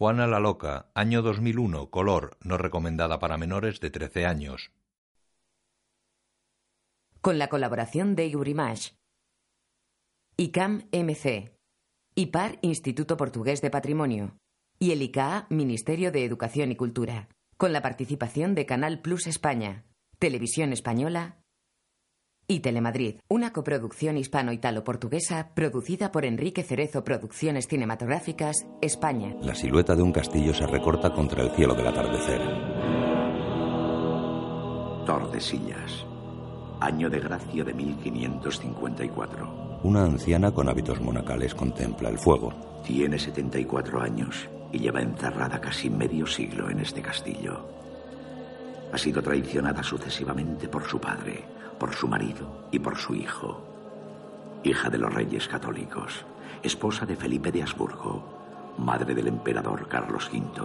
Juana 0.00 0.26
la 0.26 0.40
Loca, 0.40 0.90
año 0.94 1.20
2001, 1.20 1.90
color, 1.90 2.38
no 2.40 2.56
recomendada 2.56 3.18
para 3.18 3.36
menores 3.36 3.80
de 3.80 3.90
13 3.90 4.24
años. 4.24 4.72
Con 7.20 7.38
la 7.38 7.48
colaboración 7.48 8.16
de 8.16 8.30
Eurimage, 8.30 8.94
ICAM 10.38 10.88
MC, 10.90 11.54
IPAR 12.14 12.58
Instituto 12.62 13.18
Portugués 13.18 13.60
de 13.60 13.68
Patrimonio. 13.68 14.38
Y 14.78 14.92
el 14.92 15.02
ICAA 15.02 15.46
Ministerio 15.50 16.10
de 16.10 16.24
Educación 16.24 16.72
y 16.72 16.76
Cultura, 16.76 17.28
con 17.58 17.74
la 17.74 17.82
participación 17.82 18.54
de 18.54 18.64
Canal 18.64 19.02
Plus 19.02 19.26
España, 19.26 19.84
Televisión 20.18 20.72
Española 20.72 21.39
y 22.50 22.58
Telemadrid, 22.58 23.20
una 23.28 23.52
coproducción 23.52 24.16
hispano-italo-portuguesa 24.16 25.50
producida 25.54 26.10
por 26.10 26.24
Enrique 26.24 26.64
Cerezo 26.64 27.04
Producciones 27.04 27.68
Cinematográficas, 27.68 28.66
España. 28.82 29.36
La 29.40 29.54
silueta 29.54 29.94
de 29.94 30.02
un 30.02 30.10
castillo 30.10 30.52
se 30.52 30.66
recorta 30.66 31.12
contra 31.12 31.44
el 31.44 31.52
cielo 31.52 31.74
del 31.74 31.86
atardecer. 31.86 32.40
Tordesillas, 35.06 36.04
año 36.80 37.08
de 37.08 37.20
gracia 37.20 37.62
de 37.62 37.72
1554. 37.72 39.80
Una 39.84 40.02
anciana 40.02 40.50
con 40.50 40.68
hábitos 40.68 41.00
monacales 41.00 41.54
contempla 41.54 42.08
el 42.08 42.18
fuego. 42.18 42.52
Tiene 42.84 43.16
74 43.16 44.02
años 44.02 44.48
y 44.72 44.80
lleva 44.80 45.00
encerrada 45.00 45.60
casi 45.60 45.88
medio 45.88 46.26
siglo 46.26 46.68
en 46.68 46.80
este 46.80 47.00
castillo. 47.00 47.64
Ha 48.92 48.98
sido 48.98 49.22
traicionada 49.22 49.84
sucesivamente 49.84 50.68
por 50.68 50.84
su 50.84 51.00
padre, 51.00 51.59
por 51.80 51.94
su 51.94 52.06
marido 52.06 52.68
y 52.70 52.78
por 52.78 52.98
su 52.98 53.14
hijo. 53.14 53.62
Hija 54.62 54.90
de 54.90 54.98
los 54.98 55.12
reyes 55.12 55.48
católicos, 55.48 56.26
esposa 56.62 57.06
de 57.06 57.16
Felipe 57.16 57.50
de 57.50 57.62
Habsburgo, 57.62 58.74
madre 58.76 59.14
del 59.14 59.28
emperador 59.28 59.88
Carlos 59.88 60.30
V, 60.30 60.60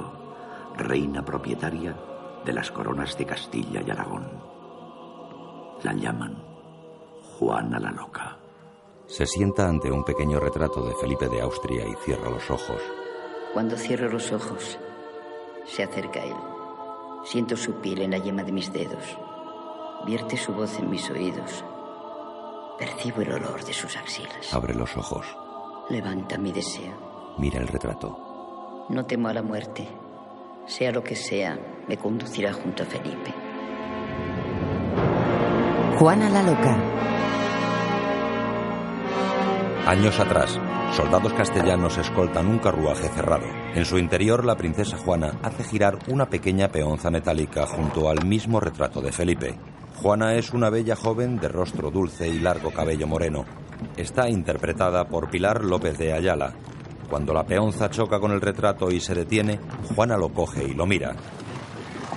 reina 0.78 1.24
propietaria 1.24 1.96
de 2.44 2.54
las 2.54 2.70
coronas 2.70 3.18
de 3.18 3.26
Castilla 3.26 3.82
y 3.82 3.90
Aragón. 3.90 4.28
La 5.84 5.94
llaman 5.94 6.36
Juana 7.40 7.80
la 7.80 7.92
Loca. 7.92 8.38
Se 9.08 9.26
sienta 9.26 9.70
ante 9.70 9.90
un 9.90 10.04
pequeño 10.04 10.40
retrato 10.40 10.86
de 10.86 10.96
Felipe 10.96 11.30
de 11.30 11.42
Austria 11.42 11.88
y 11.88 11.96
cierra 12.04 12.30
los 12.30 12.52
ojos. 12.52 12.82
Cuando 13.54 13.78
cierro 13.78 14.10
los 14.10 14.34
ojos, 14.34 14.78
se 15.66 15.84
acerca 15.84 16.24
él. 16.24 16.36
Siento 17.24 17.56
su 17.56 17.76
piel 17.76 18.02
en 18.02 18.12
la 18.12 18.18
yema 18.18 18.44
de 18.44 18.52
mis 18.52 18.72
dedos. 18.74 19.18
Vierte 20.06 20.38
su 20.38 20.54
voz 20.54 20.78
en 20.78 20.90
mis 20.92 21.10
oídos. 21.10 21.66
Percibo 22.78 23.22
el 23.22 23.32
olor 23.32 23.64
de 23.64 23.74
sus 23.74 23.98
axilas. 23.98 24.54
Abre 24.54 24.76
los 24.76 24.96
ojos. 24.98 25.26
Levanta 25.90 26.38
mi 26.38 26.52
deseo. 26.52 27.36
Mira 27.40 27.60
el 27.60 27.68
retrato. 27.68 28.86
No 28.90 29.06
temo 29.06 29.30
a 29.30 29.34
la 29.34 29.42
muerte. 29.42 29.88
Sea 30.68 30.92
lo 30.92 31.04
que 31.04 31.16
sea, 31.16 31.58
me 31.88 31.98
conducirá 31.98 32.54
junto 32.54 32.84
a 32.84 32.86
Felipe. 32.86 33.34
Juana 35.98 36.30
la 36.30 36.44
Loca. 36.44 36.78
Años 39.88 40.20
atrás, 40.20 40.60
soldados 40.94 41.34
castellanos 41.34 41.98
escoltan 41.98 42.48
un 42.48 42.60
carruaje 42.60 43.08
cerrado. 43.10 43.46
En 43.74 43.86
su 43.86 43.98
interior, 43.98 44.46
la 44.46 44.56
princesa 44.56 44.98
Juana 44.98 45.40
hace 45.42 45.64
girar 45.64 45.98
una 46.10 46.28
pequeña 46.28 46.68
peonza 46.68 47.10
metálica 47.10 47.66
junto 47.66 48.10
al 48.10 48.26
mismo 48.26 48.60
retrato 48.60 49.02
de 49.02 49.12
Felipe. 49.12 49.56
Juana 50.02 50.36
es 50.36 50.52
una 50.52 50.70
bella 50.70 50.96
joven 50.96 51.38
de 51.38 51.48
rostro 51.48 51.90
dulce 51.90 52.28
y 52.28 52.40
largo 52.40 52.72
cabello 52.72 53.08
moreno. 53.08 53.46
Está 53.98 54.30
interpretada 54.30 55.06
por 55.06 55.30
Pilar 55.30 55.64
López 55.64 55.98
de 55.98 56.14
Ayala. 56.14 56.54
Cuando 57.10 57.34
la 57.34 57.44
peonza 57.46 57.90
choca 57.90 58.20
con 58.20 58.32
el 58.32 58.42
retrato 58.42 58.92
y 58.92 59.00
se 59.00 59.16
detiene, 59.16 59.60
Juana 59.96 60.18
lo 60.18 60.30
coge 60.30 60.64
y 60.64 60.74
lo 60.74 60.86
mira. 60.86 61.16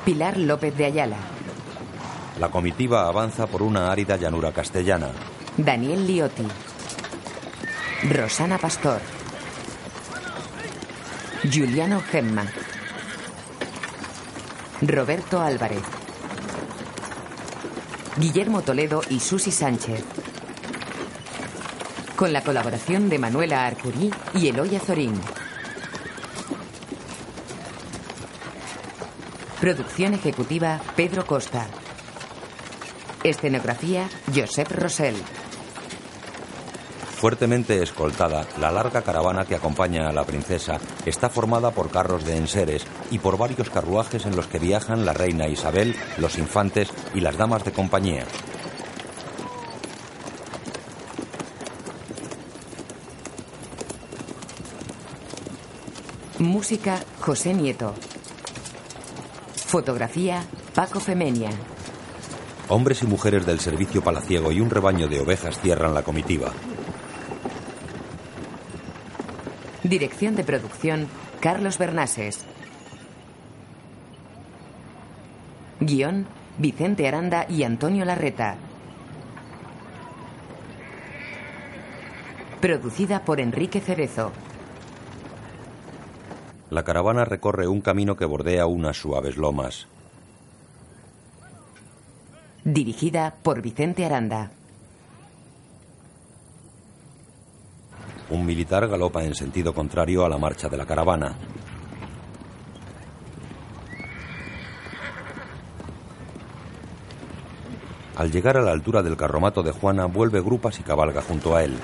Pilar 0.04 0.36
López 0.38 0.76
de 0.76 0.86
Ayala. 0.86 1.16
La 2.40 2.50
comitiva 2.50 3.08
avanza 3.08 3.46
por 3.46 3.62
una 3.62 3.90
árida 3.90 4.16
llanura 4.16 4.52
castellana. 4.52 5.08
Daniel 5.56 6.06
Liotti. 6.06 6.46
Rosana 8.10 8.58
Pastor. 8.58 9.00
Giuliano 11.44 12.00
Gemma. 12.00 12.46
Roberto 14.82 15.40
Álvarez. 15.40 15.82
Guillermo 18.18 18.62
Toledo 18.62 19.00
y 19.10 19.20
Susi 19.20 19.52
Sánchez. 19.52 20.02
Con 22.16 22.32
la 22.32 22.42
colaboración 22.42 23.08
de 23.08 23.16
Manuela 23.16 23.64
Arcurí 23.64 24.10
y 24.34 24.48
Eloy 24.48 24.74
Azorín. 24.74 25.14
Producción 29.60 30.14
ejecutiva 30.14 30.80
Pedro 30.96 31.24
Costa. 31.26 31.68
Escenografía 33.22 34.08
Josep 34.34 34.68
Rosell. 34.72 35.16
Fuertemente 37.18 37.82
escoltada, 37.82 38.46
la 38.60 38.70
larga 38.70 39.02
caravana 39.02 39.44
que 39.44 39.56
acompaña 39.56 40.08
a 40.08 40.12
la 40.12 40.22
princesa 40.22 40.78
está 41.04 41.28
formada 41.28 41.72
por 41.72 41.90
carros 41.90 42.24
de 42.24 42.36
enseres 42.36 42.86
y 43.10 43.18
por 43.18 43.36
varios 43.36 43.70
carruajes 43.70 44.24
en 44.24 44.36
los 44.36 44.46
que 44.46 44.60
viajan 44.60 45.04
la 45.04 45.14
reina 45.14 45.48
Isabel, 45.48 45.96
los 46.18 46.38
infantes 46.38 46.88
y 47.14 47.20
las 47.20 47.36
damas 47.36 47.64
de 47.64 47.72
compañía. 47.72 48.24
Música 56.38 57.00
José 57.18 57.52
Nieto. 57.52 57.94
Fotografía 59.66 60.44
Paco 60.72 61.00
Femenia. 61.00 61.50
Hombres 62.68 63.02
y 63.02 63.06
mujeres 63.08 63.44
del 63.44 63.58
servicio 63.58 64.04
palaciego 64.04 64.52
y 64.52 64.60
un 64.60 64.70
rebaño 64.70 65.08
de 65.08 65.18
ovejas 65.18 65.58
cierran 65.58 65.94
la 65.94 66.04
comitiva. 66.04 66.52
Dirección 69.84 70.34
de 70.34 70.42
producción 70.42 71.06
Carlos 71.40 71.78
Bernases. 71.78 72.44
Guión 75.78 76.26
Vicente 76.58 77.06
Aranda 77.06 77.46
y 77.48 77.62
Antonio 77.62 78.04
Larreta. 78.04 78.56
Producida 82.60 83.24
por 83.24 83.38
Enrique 83.38 83.80
Cerezo. 83.80 84.32
La 86.70 86.82
caravana 86.82 87.24
recorre 87.24 87.68
un 87.68 87.80
camino 87.80 88.16
que 88.16 88.24
bordea 88.24 88.66
unas 88.66 88.96
suaves 88.96 89.36
lomas. 89.36 89.86
Dirigida 92.64 93.36
por 93.44 93.62
Vicente 93.62 94.04
Aranda. 94.04 94.50
Un 98.30 98.44
militar 98.44 98.86
galopa 98.86 99.24
en 99.24 99.34
sentido 99.34 99.72
contrario 99.72 100.24
a 100.24 100.28
la 100.28 100.38
marcha 100.38 100.68
de 100.68 100.76
la 100.76 100.84
caravana. 100.86 101.34
Al 108.16 108.30
llegar 108.32 108.56
a 108.56 108.62
la 108.62 108.72
altura 108.72 109.02
del 109.02 109.16
carromato 109.16 109.62
de 109.62 109.70
Juana, 109.70 110.06
vuelve 110.06 110.40
grupas 110.40 110.78
y 110.80 110.82
cabalga 110.82 111.22
junto 111.22 111.54
a 111.54 111.62
él. 111.62 111.76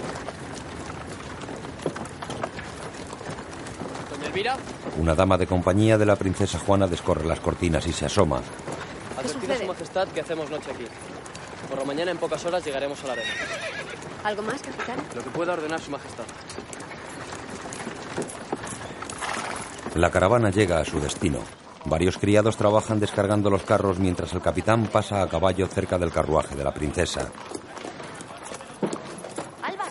Elvira, 4.27 4.57
Una 4.99 5.15
dama 5.15 5.39
de 5.39 5.47
compañía 5.47 5.97
de 5.97 6.07
la 6.07 6.17
princesa 6.17 6.59
Juana 6.59 6.89
descorre 6.89 7.25
las 7.25 7.39
cortinas 7.39 7.87
y 7.87 7.93
se 7.93 8.07
asoma. 8.07 8.41
advertir 9.17 9.53
a 9.53 9.59
su 9.59 9.67
majestad 9.67 10.09
que 10.09 10.21
hacemos 10.21 10.51
noche 10.51 10.73
aquí. 10.73 10.85
Por 11.69 11.79
la 11.79 11.85
mañana 11.85 12.11
en 12.11 12.19
pocas 12.19 12.45
horas 12.45 12.65
llegaremos 12.65 13.03
a 13.05 13.07
la 13.09 13.13
arena. 13.13 13.31
¿Algo 14.25 14.43
más, 14.43 14.63
capitán? 14.63 14.97
Lo 15.15 15.23
que 15.23 15.31
pueda 15.31 15.53
ordenar 15.53 15.81
su 15.81 15.91
majestad. 15.91 16.25
La 19.95 20.11
caravana 20.11 20.51
llega 20.51 20.81
a 20.81 20.85
su 20.85 20.99
destino. 20.99 21.41
Varios 21.85 22.17
criados 22.17 22.57
trabajan 22.57 22.99
descargando 22.99 23.51
los 23.51 23.63
carros 23.65 23.99
mientras 23.99 24.33
el 24.33 24.41
capitán 24.41 24.87
pasa 24.87 25.23
a 25.23 25.29
caballo 25.29 25.67
cerca 25.67 25.99
del 25.99 26.11
carruaje 26.11 26.57
de 26.57 26.65
la 26.65 26.73
princesa. 26.73 27.31
Alba, 29.63 29.85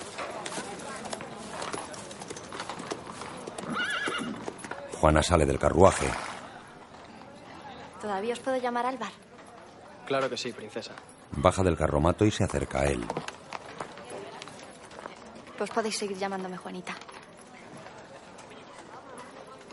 Juana 4.99 5.21
sale 5.21 5.45
del 5.45 5.59
carruaje. 5.59 6.07
¿todavía 8.01 8.33
os 8.33 8.39
puedo 8.39 8.57
llamar 8.57 8.85
Álvar? 8.85 9.11
Claro 10.05 10.29
que 10.29 10.37
sí, 10.37 10.51
princesa. 10.51 10.91
Baja 11.31 11.63
del 11.63 11.77
carromato 11.77 12.25
y 12.25 12.31
se 12.31 12.43
acerca 12.43 12.81
a 12.81 12.85
él. 12.87 13.05
Pues 15.63 15.71
podéis 15.71 15.95
seguir 15.95 16.17
llamándome 16.17 16.57
Juanita. 16.57 16.93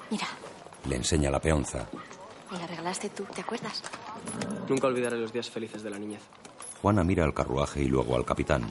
Mira, 0.09 0.29
Le 0.85 0.95
enseña 0.95 1.33
la 1.33 1.41
peonza. 1.41 1.85
me 2.49 2.59
la 2.61 2.67
regalaste 2.69 3.09
tú, 3.11 3.25
¿te 3.25 3.41
acuerdas? 3.41 3.83
Nunca 4.69 4.87
olvidaré 4.87 5.19
los 5.19 5.33
días 5.33 5.51
felices 5.51 5.83
de 5.83 5.91
la 5.91 5.99
niñez. 5.99 6.23
Juana 6.81 7.03
mira 7.03 7.25
al 7.25 7.35
carruaje 7.35 7.83
y 7.83 7.87
luego 7.87 8.15
al 8.15 8.25
capitán. 8.25 8.71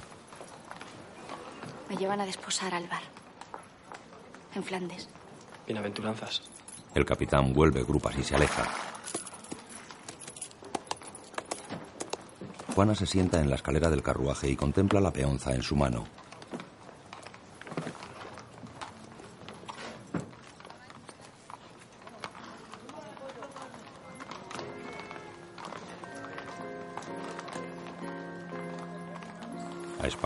Me 1.89 1.97
llevan 1.97 2.21
a 2.21 2.25
desposar 2.25 2.73
a 2.73 2.77
Álvar. 2.77 3.01
En 4.55 4.63
Flandes. 4.63 5.09
Bienaventuranzas. 5.67 6.43
El 6.95 7.03
capitán 7.03 7.51
vuelve 7.51 7.83
grupas 7.83 8.17
y 8.17 8.23
se 8.23 8.35
aleja. 8.37 8.63
Juana 12.73 12.95
se 12.95 13.05
sienta 13.05 13.41
en 13.41 13.49
la 13.49 13.55
escalera 13.57 13.89
del 13.89 14.03
carruaje 14.03 14.47
y 14.49 14.55
contempla 14.55 15.01
la 15.01 15.11
peonza 15.11 15.53
en 15.53 15.63
su 15.63 15.75
mano. 15.75 16.05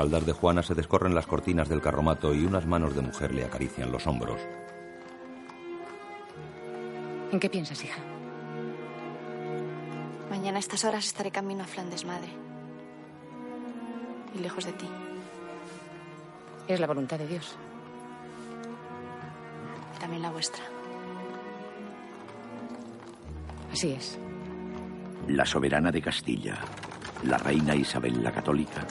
De 0.03 0.33
Juana 0.33 0.61
se 0.61 0.75
descorren 0.75 1.15
las 1.15 1.27
cortinas 1.27 1.69
del 1.69 1.81
carromato 1.81 2.33
y 2.33 2.45
unas 2.45 2.65
manos 2.65 2.93
de 2.93 3.01
mujer 3.01 3.33
le 3.33 3.45
acarician 3.45 3.89
los 3.89 4.05
hombros. 4.05 4.37
¿En 7.31 7.39
qué 7.39 7.49
piensas, 7.49 7.81
hija? 7.85 8.01
Mañana 10.29 10.57
a 10.57 10.59
estas 10.59 10.83
horas 10.83 11.05
estaré 11.05 11.31
camino 11.31 11.63
a 11.63 11.67
Flandes, 11.67 12.03
madre. 12.03 12.27
Y 14.35 14.39
lejos 14.39 14.65
de 14.65 14.73
ti. 14.73 14.89
Es 16.67 16.81
la 16.81 16.87
voluntad 16.87 17.17
de 17.17 17.27
Dios. 17.27 17.55
Y 19.95 19.99
también 19.99 20.21
la 20.21 20.31
vuestra. 20.31 20.63
Así 23.71 23.93
es. 23.93 24.19
La 25.29 25.45
soberana 25.45 25.91
de 25.91 26.01
Castilla, 26.01 26.59
la 27.23 27.37
reina 27.37 27.73
Isabel 27.73 28.21
la 28.21 28.31
Católica, 28.31 28.85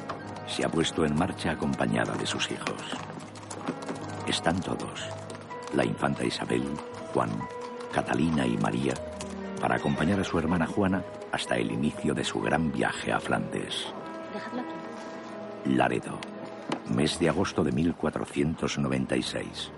se 0.46 0.64
ha 0.64 0.68
puesto 0.68 1.04
en 1.04 1.16
marcha 1.16 1.52
acompañada 1.52 2.14
de 2.14 2.26
sus 2.26 2.50
hijos. 2.50 2.82
Están 4.26 4.60
todos, 4.60 5.08
la 5.74 5.84
infanta 5.84 6.24
Isabel, 6.24 6.64
Juan, 7.12 7.30
Catalina 7.92 8.46
y 8.46 8.56
María, 8.56 8.94
para 9.60 9.76
acompañar 9.76 10.20
a 10.20 10.24
su 10.24 10.38
hermana 10.38 10.66
Juana 10.66 11.02
hasta 11.32 11.56
el 11.56 11.70
inicio 11.70 12.14
de 12.14 12.24
su 12.24 12.40
gran 12.40 12.72
viaje 12.72 13.12
a 13.12 13.20
Flandes. 13.20 13.92
Laredo, 15.64 16.18
mes 16.94 17.18
de 17.18 17.28
agosto 17.28 17.62
de 17.62 17.72
1496. 17.72 19.72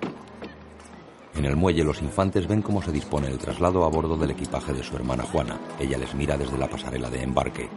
En 1.36 1.44
el 1.44 1.56
muelle 1.56 1.82
los 1.82 2.00
infantes 2.00 2.46
ven 2.46 2.62
cómo 2.62 2.80
se 2.80 2.92
dispone 2.92 3.26
el 3.26 3.38
traslado 3.38 3.84
a 3.84 3.88
bordo 3.88 4.16
del 4.16 4.30
equipaje 4.30 4.72
de 4.72 4.84
su 4.84 4.94
hermana 4.94 5.24
Juana. 5.24 5.58
Ella 5.80 5.98
les 5.98 6.14
mira 6.14 6.36
desde 6.36 6.56
la 6.56 6.68
pasarela 6.68 7.10
de 7.10 7.22
embarque. 7.22 7.68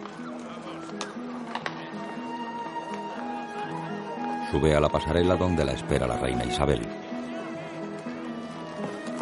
Sube 4.58 4.76
a 4.76 4.80
la 4.80 4.90
pasarela 4.90 5.36
donde 5.36 5.64
la 5.64 5.74
espera 5.74 6.08
la 6.08 6.18
reina 6.18 6.44
Isabel. 6.44 6.82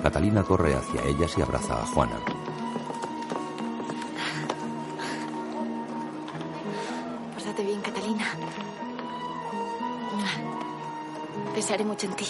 Catalina 0.01 0.43
corre 0.43 0.73
hacia 0.73 1.03
ellas 1.03 1.37
y 1.37 1.41
abraza 1.41 1.81
a 1.81 1.85
Juana. 1.87 2.15
Pórtate 7.33 7.63
bien, 7.65 7.81
Catalina. 7.81 8.25
Pensaré 11.53 11.83
mucho 11.83 12.07
en 12.07 12.13
ti. 12.13 12.27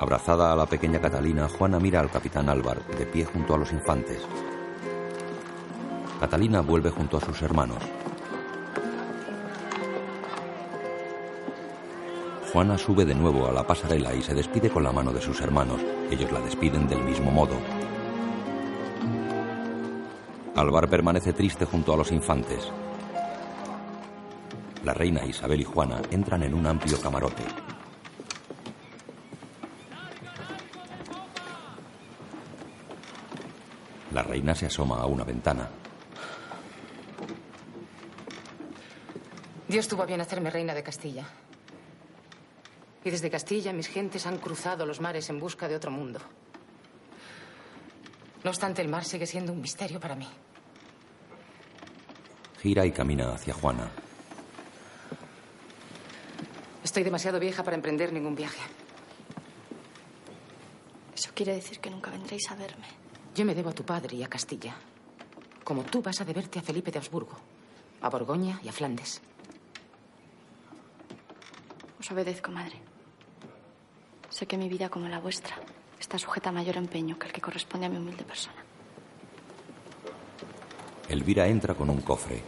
Abrazada 0.00 0.52
a 0.52 0.56
la 0.56 0.66
pequeña 0.66 1.00
Catalina, 1.00 1.48
Juana 1.48 1.78
mira 1.78 2.00
al 2.00 2.10
capitán 2.10 2.50
Álvar, 2.50 2.84
de 2.88 3.06
pie 3.06 3.24
junto 3.24 3.54
a 3.54 3.56
los 3.56 3.72
infantes. 3.72 4.20
Catalina 6.20 6.60
vuelve 6.60 6.90
junto 6.90 7.16
a 7.16 7.20
sus 7.22 7.40
hermanos. 7.40 7.78
Juana 12.52 12.76
sube 12.76 13.04
de 13.04 13.14
nuevo 13.14 13.46
a 13.46 13.52
la 13.52 13.64
pasarela 13.64 14.12
y 14.12 14.22
se 14.22 14.34
despide 14.34 14.70
con 14.70 14.82
la 14.82 14.90
mano 14.90 15.12
de 15.12 15.20
sus 15.20 15.40
hermanos. 15.40 15.80
Ellos 16.10 16.32
la 16.32 16.40
despiden 16.40 16.88
del 16.88 17.00
mismo 17.00 17.30
modo. 17.30 17.54
Álvar 20.56 20.88
permanece 20.90 21.32
triste 21.32 21.64
junto 21.64 21.94
a 21.94 21.96
los 21.96 22.10
infantes. 22.10 22.72
La 24.84 24.92
reina 24.92 25.24
Isabel 25.24 25.60
y 25.60 25.64
Juana 25.64 26.02
entran 26.10 26.42
en 26.42 26.54
un 26.54 26.66
amplio 26.66 27.00
camarote. 27.00 27.44
La 34.12 34.24
reina 34.24 34.56
se 34.56 34.66
asoma 34.66 34.96
a 34.96 35.06
una 35.06 35.22
ventana. 35.22 35.68
Dios 39.68 39.86
tuvo 39.86 40.04
bien 40.04 40.20
hacerme 40.20 40.50
reina 40.50 40.74
de 40.74 40.82
Castilla. 40.82 41.28
Y 43.04 43.10
desde 43.10 43.30
Castilla 43.30 43.72
mis 43.72 43.88
gentes 43.88 44.26
han 44.26 44.38
cruzado 44.38 44.84
los 44.84 45.00
mares 45.00 45.30
en 45.30 45.40
busca 45.40 45.68
de 45.68 45.76
otro 45.76 45.90
mundo. 45.90 46.20
No 48.44 48.50
obstante, 48.50 48.82
el 48.82 48.88
mar 48.88 49.04
sigue 49.04 49.26
siendo 49.26 49.52
un 49.52 49.60
misterio 49.60 50.00
para 50.00 50.14
mí. 50.14 50.28
Gira 52.60 52.84
y 52.84 52.92
camina 52.92 53.32
hacia 53.32 53.54
Juana. 53.54 53.90
Estoy 56.84 57.02
demasiado 57.02 57.38
vieja 57.38 57.62
para 57.62 57.76
emprender 57.76 58.12
ningún 58.12 58.34
viaje. 58.34 58.60
Eso 61.14 61.30
quiere 61.34 61.54
decir 61.54 61.80
que 61.80 61.90
nunca 61.90 62.10
vendréis 62.10 62.50
a 62.50 62.54
verme. 62.54 62.86
Yo 63.34 63.44
me 63.44 63.54
debo 63.54 63.70
a 63.70 63.74
tu 63.74 63.84
padre 63.84 64.16
y 64.16 64.22
a 64.22 64.28
Castilla. 64.28 64.74
Como 65.64 65.84
tú 65.84 66.02
vas 66.02 66.20
a 66.20 66.24
deberte 66.24 66.58
a 66.58 66.62
Felipe 66.62 66.90
de 66.90 66.98
Habsburgo, 66.98 67.36
a 68.00 68.08
Borgoña 68.08 68.60
y 68.62 68.68
a 68.68 68.72
Flandes. 68.72 69.20
Os 71.98 72.10
obedezco, 72.10 72.50
madre. 72.50 72.89
Sé 74.30 74.46
que 74.46 74.56
mi 74.56 74.68
vida, 74.68 74.88
como 74.88 75.08
la 75.08 75.18
vuestra, 75.18 75.56
está 75.98 76.18
sujeta 76.18 76.50
a 76.50 76.52
mayor 76.52 76.76
empeño 76.76 77.18
que 77.18 77.26
el 77.26 77.32
que 77.32 77.40
corresponde 77.40 77.86
a 77.86 77.90
mi 77.90 77.98
humilde 77.98 78.24
persona. 78.24 78.64
Elvira 81.08 81.48
entra 81.48 81.74
con 81.74 81.90
un 81.90 82.00
cofre. 82.00 82.40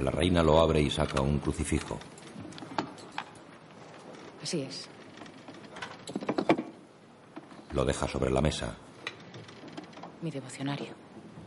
La 0.00 0.10
reina 0.10 0.42
lo 0.42 0.60
abre 0.60 0.82
y 0.82 0.90
saca 0.90 1.22
un 1.22 1.38
crucifijo. 1.38 1.98
Así 4.42 4.62
es. 4.62 4.88
Lo 7.72 7.84
deja 7.84 8.08
sobre 8.08 8.30
la 8.30 8.40
mesa. 8.40 8.74
Mi 10.22 10.32
devocionario. 10.32 10.88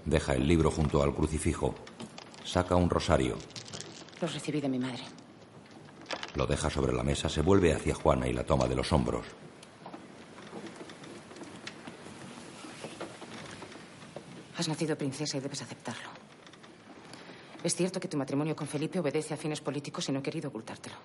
Deja 0.05 0.33
el 0.33 0.47
libro 0.47 0.71
junto 0.71 1.03
al 1.03 1.13
crucifijo. 1.13 1.75
Saca 2.45 2.75
un 2.75 2.89
rosario. 2.89 3.37
Los 4.21 4.33
recibí 4.33 4.61
de 4.61 4.69
mi 4.69 4.79
madre. 4.79 5.03
Lo 6.35 6.47
deja 6.47 6.69
sobre 6.69 6.93
la 6.93 7.03
mesa, 7.03 7.29
se 7.29 7.41
vuelve 7.41 7.73
hacia 7.73 7.93
Juana 7.93 8.27
y 8.27 8.33
la 8.33 8.43
toma 8.43 8.67
de 8.67 8.75
los 8.75 8.91
hombros. 8.91 9.25
Has 14.57 14.67
nacido 14.67 14.97
princesa 14.97 15.37
y 15.37 15.41
debes 15.41 15.61
aceptarlo. 15.61 16.09
Es 17.63 17.75
cierto 17.75 17.99
que 17.99 18.07
tu 18.07 18.17
matrimonio 18.17 18.55
con 18.55 18.67
Felipe 18.67 18.99
obedece 18.99 19.33
a 19.33 19.37
fines 19.37 19.61
políticos 19.61 20.09
y 20.09 20.11
no 20.11 20.19
he 20.19 20.23
querido 20.23 20.49
ocultártelo. 20.49 20.95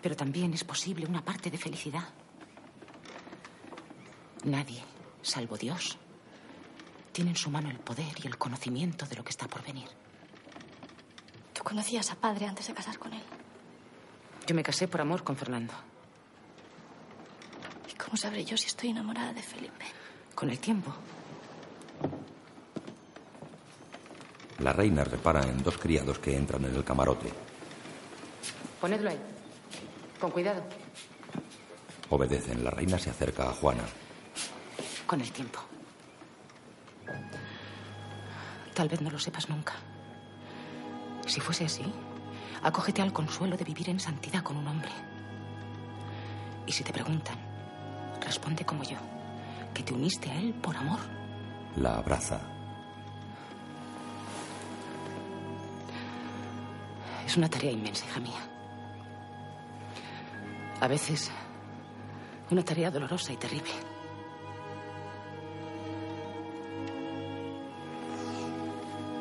Pero 0.00 0.14
también 0.14 0.52
es 0.54 0.64
posible 0.64 1.06
una 1.06 1.24
parte 1.24 1.50
de 1.50 1.58
felicidad. 1.58 2.08
Nadie, 4.44 4.82
salvo 5.22 5.56
Dios, 5.56 5.98
tiene 7.12 7.30
en 7.30 7.36
su 7.36 7.50
mano 7.50 7.70
el 7.70 7.78
poder 7.78 8.14
y 8.22 8.26
el 8.26 8.38
conocimiento 8.38 9.06
de 9.06 9.16
lo 9.16 9.24
que 9.24 9.30
está 9.30 9.48
por 9.48 9.64
venir. 9.64 9.88
¿Tú 11.52 11.64
conocías 11.64 12.10
a 12.12 12.16
padre 12.16 12.46
antes 12.46 12.68
de 12.68 12.74
casar 12.74 12.98
con 12.98 13.12
él? 13.12 13.22
Yo 14.46 14.54
me 14.54 14.62
casé 14.62 14.86
por 14.86 15.00
amor 15.00 15.24
con 15.24 15.36
Fernando. 15.36 15.74
¿Y 17.90 17.94
cómo 17.96 18.16
sabré 18.16 18.44
yo 18.44 18.56
si 18.56 18.66
estoy 18.68 18.90
enamorada 18.90 19.32
de 19.32 19.42
Felipe? 19.42 19.84
Con 20.36 20.50
el 20.50 20.58
tiempo. 20.60 20.94
La 24.60 24.72
reina 24.72 25.02
repara 25.02 25.42
en 25.42 25.62
dos 25.62 25.76
criados 25.78 26.20
que 26.20 26.36
entran 26.36 26.64
en 26.64 26.76
el 26.76 26.84
camarote. 26.84 27.32
Ponedlo 28.80 29.10
ahí. 29.10 29.18
Con 30.20 30.30
cuidado. 30.30 30.62
Obedecen. 32.10 32.62
La 32.62 32.70
reina 32.70 32.98
se 32.98 33.10
acerca 33.10 33.50
a 33.50 33.52
Juana. 33.52 33.82
Con 35.06 35.20
el 35.20 35.32
tiempo. 35.32 35.58
Tal 38.74 38.88
vez 38.88 39.00
no 39.00 39.10
lo 39.10 39.18
sepas 39.18 39.48
nunca. 39.48 39.74
Si 41.26 41.40
fuese 41.40 41.64
así, 41.64 41.84
acógete 42.66 43.00
al 43.00 43.12
consuelo 43.12 43.56
de 43.56 43.62
vivir 43.62 43.88
en 43.90 44.00
santidad 44.00 44.42
con 44.42 44.56
un 44.56 44.66
hombre. 44.66 44.90
Y 46.66 46.72
si 46.72 46.82
te 46.82 46.92
preguntan, 46.92 47.36
responde 48.20 48.64
como 48.64 48.82
yo, 48.82 48.96
que 49.72 49.84
te 49.84 49.94
uniste 49.94 50.28
a 50.28 50.36
él 50.36 50.52
por 50.52 50.76
amor. 50.76 50.98
La 51.76 51.98
abraza. 51.98 52.40
Es 57.24 57.36
una 57.36 57.48
tarea 57.48 57.70
inmensa, 57.70 58.04
hija 58.04 58.18
mía. 58.18 58.40
A 60.80 60.88
veces, 60.88 61.30
una 62.50 62.64
tarea 62.64 62.90
dolorosa 62.90 63.32
y 63.32 63.36
terrible. 63.36 63.70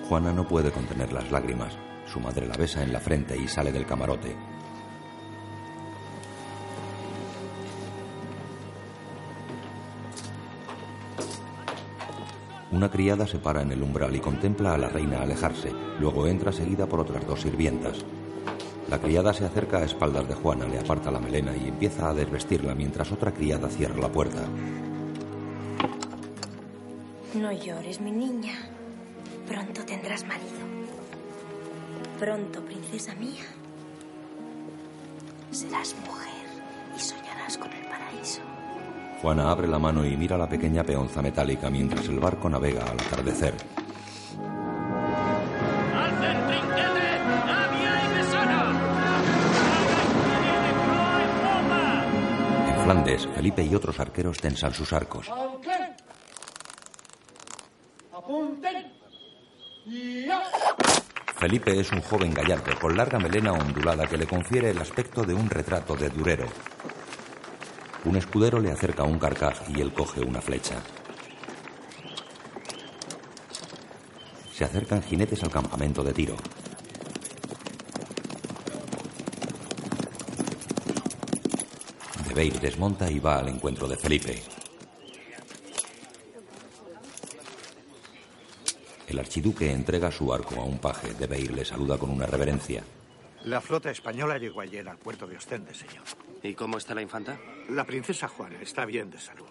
Juana 0.10 0.34
no 0.34 0.48
puede 0.48 0.72
contener 0.72 1.14
las 1.14 1.30
lágrimas. 1.30 1.78
Su 2.16 2.22
madre 2.22 2.48
la 2.48 2.56
besa 2.56 2.82
en 2.82 2.94
la 2.94 3.02
frente 3.02 3.36
y 3.38 3.46
sale 3.46 3.74
del 3.74 3.86
camarote. 3.86 4.34
Una 12.72 12.90
criada 12.90 13.28
se 13.28 13.38
para 13.38 13.64
en 13.64 13.74
el 13.74 13.84
umbral 13.84 14.16
y 14.16 14.22
contempla 14.22 14.74
a 14.74 14.78
la 14.78 14.88
reina 14.88 15.24
alejarse. 15.24 15.74
Luego 16.00 16.26
entra 16.26 16.54
seguida 16.54 16.88
por 16.88 17.02
otras 17.02 17.28
dos 17.28 17.42
sirvientas. 17.42 18.06
La 18.90 19.02
criada 19.02 19.34
se 19.34 19.44
acerca 19.44 19.80
a 19.80 19.84
espaldas 19.84 20.26
de 20.30 20.36
Juana, 20.36 20.66
le 20.68 20.80
aparta 20.80 21.12
la 21.12 21.20
melena 21.20 21.52
y 21.54 21.68
empieza 21.68 22.08
a 22.08 22.14
desvestirla 22.14 22.74
mientras 22.76 23.12
otra 23.12 23.34
criada 23.34 23.68
cierra 23.68 24.00
la 24.00 24.10
puerta. 24.10 24.42
No 27.34 27.52
llores, 27.52 28.00
mi 28.00 28.14
niña. 28.14 28.54
Pronto 29.50 29.84
tendrás 29.84 30.26
marido. 30.26 30.85
Pronto, 32.26 32.60
princesa 32.66 33.14
mía. 33.14 33.46
Serás 35.52 35.96
mujer 36.08 36.48
y 36.98 37.00
soñarás 37.00 37.56
con 37.56 37.72
el 37.72 37.86
paraíso. 37.86 38.42
Juana 39.22 39.52
abre 39.52 39.68
la 39.68 39.78
mano 39.78 40.04
y 40.04 40.18
mira 40.18 40.36
la 40.36 40.50
pequeña 40.50 40.84
peonza 40.84 41.22
metálica 41.22 41.70
mientras 41.70 42.08
el 42.08 42.18
barco 42.18 42.50
navega 42.50 42.84
al 42.84 43.00
atardecer. 43.00 43.54
En 52.70 52.84
Flandes, 52.86 53.28
Felipe 53.36 53.64
y 53.64 53.76
otros 53.76 54.00
arqueros 54.00 54.40
tensan 54.40 54.74
sus 54.74 54.92
arcos. 54.94 55.30
Felipe 61.38 61.78
es 61.78 61.92
un 61.92 62.02
joven 62.02 62.34
gallardo 62.34 62.80
con 62.80 62.96
larga 62.96 63.20
melena 63.20 63.52
ondulada 63.52 64.08
que 64.08 64.18
le 64.18 64.26
confiere 64.26 64.70
el 64.70 64.78
aspecto 64.78 65.24
de 65.24 65.34
un 65.34 65.50
retrato 65.50 65.96
de 65.96 66.10
Durero. 66.10 66.48
Un 68.06 68.16
escudero 68.16 68.60
le 68.60 68.72
acerca 68.72 69.04
un 69.04 69.20
carcaj 69.20 69.70
y 69.70 69.82
él 69.82 69.92
coge 69.94 70.22
una 70.22 70.40
flecha. 70.40 70.76
Se 74.54 74.64
acercan 74.64 75.04
jinetes 75.04 75.44
al 75.44 75.52
campamento 75.52 76.04
de 76.04 76.14
tiro. 76.14 76.38
De 82.28 82.34
Beir 82.34 82.60
desmonta 82.62 83.12
y 83.12 83.20
va 83.20 83.40
al 83.40 83.50
encuentro 83.50 83.90
de 83.90 83.98
Felipe. 83.98 84.55
El 89.16 89.20
archiduque 89.20 89.72
entrega 89.72 90.12
su 90.12 90.34
arco 90.34 90.60
a 90.60 90.66
un 90.66 90.78
paje. 90.78 91.14
De 91.14 91.26
Beir 91.26 91.54
le 91.54 91.64
saluda 91.64 91.98
con 91.98 92.10
una 92.10 92.26
reverencia. 92.26 92.84
La 93.46 93.62
flota 93.62 93.90
española 93.90 94.38
llegó 94.38 94.60
ayer 94.60 94.90
al 94.90 94.98
puerto 94.98 95.26
de 95.26 95.38
Ostende, 95.38 95.74
señor. 95.74 96.04
¿Y 96.44 96.54
cómo 96.54 96.78
está 96.78 96.94
la 96.94 97.02
infanta? 97.02 97.40
La 97.70 97.86
princesa 97.86 98.28
Juana 98.28 98.60
está 98.62 98.84
bien 98.84 99.10
de 99.10 99.18
salud. 99.18 99.48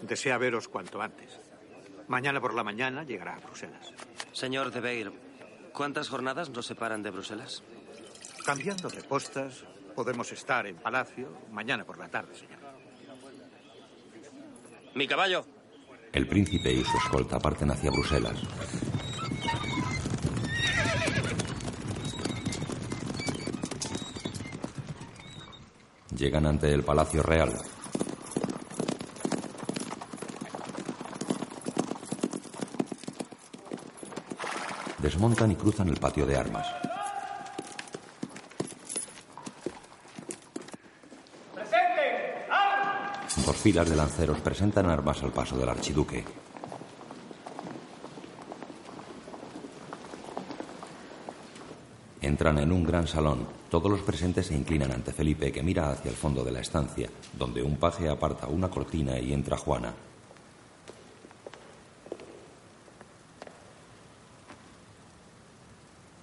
Desea 0.00 0.38
veros 0.38 0.68
cuanto 0.68 1.02
antes. 1.02 1.38
Mañana 2.08 2.40
por 2.40 2.54
la 2.54 2.64
mañana 2.64 3.04
llegará 3.04 3.34
a 3.34 3.40
Bruselas. 3.40 3.92
Señor 4.32 4.72
de 4.72 4.80
Beir, 4.80 5.12
¿cuántas 5.74 6.08
jornadas 6.08 6.48
nos 6.48 6.64
separan 6.64 7.02
de 7.02 7.10
Bruselas? 7.10 7.62
Cambiando 8.46 8.88
de 8.88 9.02
postas, 9.02 9.64
podemos 9.94 10.32
estar 10.32 10.66
en 10.66 10.76
palacio 10.76 11.28
mañana 11.50 11.84
por 11.84 11.98
la 11.98 12.08
tarde, 12.08 12.34
señor. 12.34 12.60
Mi 14.94 15.06
caballo. 15.06 15.44
El 16.12 16.28
príncipe 16.28 16.70
y 16.70 16.84
su 16.84 16.98
escolta 16.98 17.38
parten 17.38 17.70
hacia 17.70 17.90
Bruselas. 17.90 18.36
Llegan 26.14 26.46
ante 26.46 26.70
el 26.70 26.84
Palacio 26.84 27.22
Real. 27.22 27.52
Desmontan 34.98 35.50
y 35.50 35.56
cruzan 35.56 35.88
el 35.88 35.96
patio 35.96 36.26
de 36.26 36.36
armas. 36.36 36.66
Dos 43.44 43.51
filas 43.62 43.88
de 43.88 43.94
lanceros 43.94 44.40
presentan 44.40 44.90
armas 44.90 45.22
al 45.22 45.30
paso 45.30 45.56
del 45.56 45.68
archiduque. 45.68 46.24
Entran 52.20 52.58
en 52.58 52.72
un 52.72 52.82
gran 52.82 53.06
salón. 53.06 53.46
Todos 53.70 53.88
los 53.88 54.00
presentes 54.00 54.48
se 54.48 54.56
inclinan 54.56 54.90
ante 54.90 55.12
Felipe, 55.12 55.52
que 55.52 55.62
mira 55.62 55.90
hacia 55.90 56.10
el 56.10 56.16
fondo 56.16 56.42
de 56.42 56.50
la 56.50 56.58
estancia, 56.58 57.08
donde 57.38 57.62
un 57.62 57.76
paje 57.76 58.08
aparta 58.08 58.48
una 58.48 58.68
cortina 58.68 59.16
y 59.20 59.32
entra 59.32 59.56
Juana. 59.56 59.94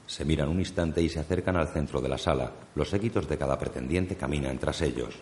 Se 0.07 0.25
miran 0.25 0.49
un 0.49 0.59
instante 0.59 1.01
y 1.01 1.07
se 1.07 1.21
acercan 1.21 1.55
al 1.55 1.69
centro 1.69 2.01
de 2.01 2.09
la 2.09 2.17
sala. 2.17 2.51
Los 2.75 2.89
séquitos 2.89 3.29
de 3.29 3.37
cada 3.37 3.57
pretendiente 3.57 4.17
caminan 4.17 4.59
tras 4.59 4.81
ellos. 4.81 5.15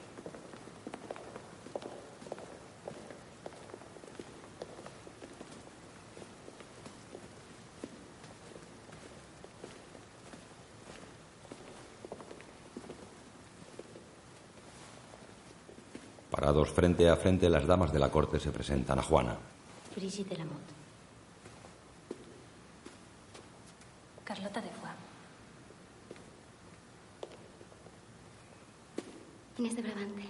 Parados 16.47 16.71
frente 16.71 17.09
a 17.09 17.17
frente, 17.17 17.49
las 17.49 17.67
damas 17.67 17.91
de 17.91 17.99
la 17.99 18.09
corte 18.09 18.39
se 18.39 18.53
presentan 18.53 18.97
a 18.97 19.01
Juana. 19.01 19.35
Brigitte 19.93 20.29
de. 20.29 20.45
Carlota 24.23 24.61
de 24.61 24.69
Foix. 24.69 24.93
Inés 29.57 29.75
de 29.75 29.81
Brabante. 29.81 30.23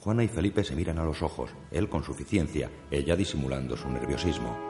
Juana 0.00 0.24
y 0.24 0.28
Felipe 0.28 0.64
se 0.64 0.74
miran 0.74 0.98
a 0.98 1.04
los 1.04 1.22
ojos, 1.22 1.52
él 1.70 1.88
con 1.88 2.02
suficiencia, 2.02 2.68
ella 2.90 3.14
disimulando 3.14 3.76
su 3.76 3.88
nerviosismo. 3.88 4.67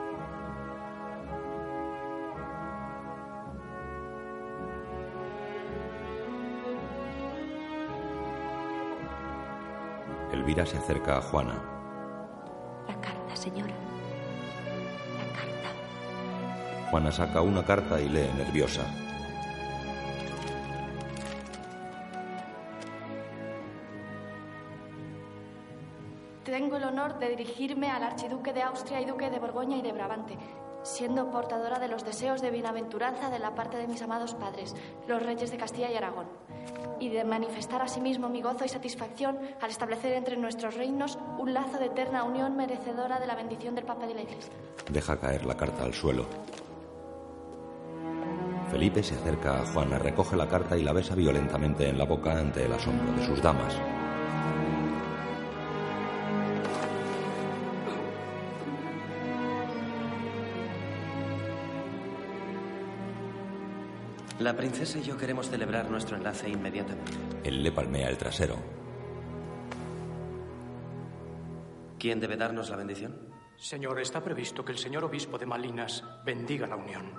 Elvira 10.49 10.65
se 10.65 10.77
acerca 10.79 11.19
a 11.19 11.21
Juana. 11.21 11.61
La 12.87 12.99
carta, 12.99 13.35
señora. 13.35 13.71
La 15.19 15.25
carta. 15.37 16.89
Juana 16.89 17.11
saca 17.11 17.41
una 17.41 17.63
carta 17.63 18.01
y 18.01 18.09
lee 18.09 18.31
nerviosa. 18.35 18.81
Tengo 26.43 26.77
el 26.77 26.83
honor 26.83 27.19
de 27.19 27.29
dirigirme 27.29 27.91
al 27.91 28.01
archiduque 28.01 28.51
de 28.51 28.63
Austria 28.63 29.01
y 29.01 29.05
duque 29.05 29.29
de 29.29 29.37
Borgoña 29.37 29.77
y 29.77 29.83
de 29.83 29.91
Brabante, 29.91 30.35
siendo 30.81 31.29
portadora 31.29 31.77
de 31.77 31.89
los 31.89 32.03
deseos 32.03 32.41
de 32.41 32.49
bienaventuranza 32.49 33.29
de 33.29 33.37
la 33.37 33.53
parte 33.53 33.77
de 33.77 33.87
mis 33.87 34.01
amados 34.01 34.33
padres, 34.33 34.75
los 35.07 35.21
reyes 35.21 35.51
de 35.51 35.57
Castilla 35.57 35.91
y 35.91 35.95
Aragón, 35.95 36.25
y 36.99 37.09
de 37.09 37.23
manifestar 37.23 37.81
asimismo 37.81 38.29
mi 38.29 38.41
gozo 38.41 38.65
y 38.65 38.69
satisfacción 38.69 39.37
al 39.61 39.69
establecer 39.69 40.13
entre 40.13 40.37
nuestros 40.37 40.75
reinos 40.75 41.17
un 41.37 41.53
lazo 41.53 41.77
de 41.77 41.85
eterna 41.85 42.23
unión 42.23 42.55
merecedora 42.55 43.19
de 43.19 43.27
la 43.27 43.35
bendición 43.35 43.75
del 43.75 43.85
Papa 43.85 44.07
de 44.07 44.15
la 44.15 44.21
Iglesia. 44.21 44.53
Deja 44.91 45.19
caer 45.19 45.45
la 45.45 45.55
carta 45.55 45.83
al 45.83 45.93
suelo. 45.93 46.25
Felipe 48.69 49.01
se 49.01 49.15
acerca 49.15 49.61
a 49.61 49.65
Juana, 49.65 49.97
recoge 49.97 50.35
la 50.35 50.47
carta 50.47 50.77
y 50.77 50.83
la 50.83 50.93
besa 50.93 51.15
violentamente 51.15 51.89
en 51.89 51.97
la 51.97 52.05
boca 52.05 52.37
ante 52.37 52.65
el 52.65 52.73
asombro 52.73 53.11
de 53.13 53.25
sus 53.25 53.41
damas. 53.41 53.75
La 64.39 64.55
princesa 64.55 64.99
y 64.99 65.03
yo 65.03 65.17
queremos 65.17 65.49
celebrar 65.49 65.91
nuestro 65.91 66.15
enlace 66.15 66.47
inmediatamente. 66.47 67.11
Él 67.43 67.61
le 67.61 67.73
palmea 67.73 68.07
el 68.07 68.17
trasero. 68.17 68.55
¿Quién 71.99 72.21
debe 72.21 72.37
darnos 72.37 72.69
la 72.69 72.77
bendición? 72.77 73.17
Señor, 73.57 73.99
está 73.99 74.23
previsto 74.23 74.63
que 74.63 74.71
el 74.71 74.77
señor 74.77 75.03
obispo 75.03 75.37
de 75.37 75.45
Malinas 75.45 76.05
bendiga 76.23 76.67
la 76.67 76.77
unión. 76.77 77.11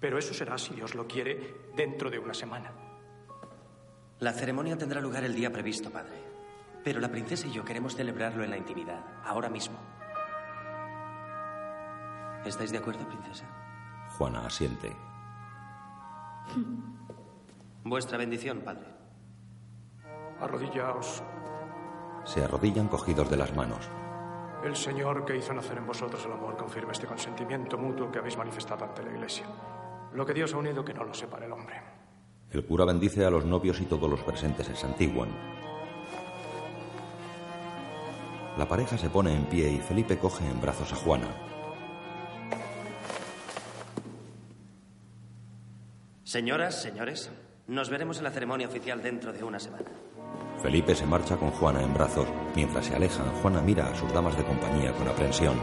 Pero 0.00 0.16
eso 0.16 0.32
será, 0.32 0.56
si 0.56 0.74
Dios 0.74 0.94
lo 0.94 1.06
quiere, 1.06 1.68
dentro 1.76 2.08
de 2.08 2.18
una 2.18 2.32
semana. 2.32 2.72
La 4.20 4.32
ceremonia 4.32 4.78
tendrá 4.78 5.02
lugar 5.02 5.24
el 5.24 5.34
día 5.34 5.52
previsto, 5.52 5.90
padre. 5.90 6.24
Pero 6.82 7.00
la 7.00 7.10
princesa 7.10 7.46
y 7.46 7.52
yo 7.52 7.66
queremos 7.66 7.96
celebrarlo 7.96 8.42
en 8.42 8.50
la 8.50 8.56
intimidad, 8.56 9.04
ahora 9.24 9.50
mismo. 9.50 9.78
¿Estáis 12.46 12.72
de 12.72 12.78
acuerdo, 12.78 13.06
princesa? 13.06 13.44
Juana 14.16 14.46
asiente. 14.46 14.96
Vuestra 17.84 18.18
bendición, 18.18 18.60
padre. 18.60 18.86
Arrodillaos. 20.40 21.22
Se 22.24 22.42
arrodillan 22.42 22.88
cogidos 22.88 23.30
de 23.30 23.36
las 23.36 23.54
manos. 23.54 23.88
El 24.64 24.74
Señor 24.74 25.26
que 25.26 25.36
hizo 25.36 25.52
nacer 25.52 25.76
en 25.76 25.86
vosotros 25.86 26.24
el 26.24 26.32
amor 26.32 26.56
confirma 26.56 26.92
este 26.92 27.06
consentimiento 27.06 27.76
mutuo 27.76 28.10
que 28.10 28.18
habéis 28.18 28.38
manifestado 28.38 28.84
ante 28.84 29.02
la 29.02 29.12
Iglesia. 29.12 29.44
Lo 30.14 30.24
que 30.24 30.32
Dios 30.32 30.54
ha 30.54 30.58
unido 30.58 30.84
que 30.84 30.94
no 30.94 31.04
lo 31.04 31.12
separe 31.12 31.44
el 31.44 31.52
hombre. 31.52 31.82
El 32.50 32.64
cura 32.64 32.84
bendice 32.84 33.26
a 33.26 33.30
los 33.30 33.44
novios 33.44 33.80
y 33.80 33.84
todos 33.84 34.08
los 34.08 34.22
presentes 34.22 34.66
se 34.66 34.76
santiguan. 34.76 35.28
La 38.56 38.66
pareja 38.66 38.96
se 38.96 39.10
pone 39.10 39.34
en 39.34 39.44
pie 39.46 39.70
y 39.70 39.78
Felipe 39.78 40.18
coge 40.18 40.48
en 40.48 40.60
brazos 40.60 40.92
a 40.92 40.96
Juana. 40.96 41.53
Señoras, 46.34 46.82
señores, 46.82 47.30
nos 47.68 47.90
veremos 47.90 48.18
en 48.18 48.24
la 48.24 48.32
ceremonia 48.32 48.66
oficial 48.66 49.00
dentro 49.00 49.32
de 49.32 49.44
una 49.44 49.60
semana. 49.60 49.84
Felipe 50.60 50.92
se 50.92 51.06
marcha 51.06 51.36
con 51.36 51.52
Juana 51.52 51.80
en 51.80 51.94
brazos. 51.94 52.26
Mientras 52.56 52.86
se 52.86 52.96
alejan, 52.96 53.32
Juana 53.36 53.60
mira 53.60 53.86
a 53.86 53.94
sus 53.94 54.12
damas 54.12 54.36
de 54.36 54.42
compañía 54.42 54.90
con 54.94 55.06
aprensión. 55.06 55.56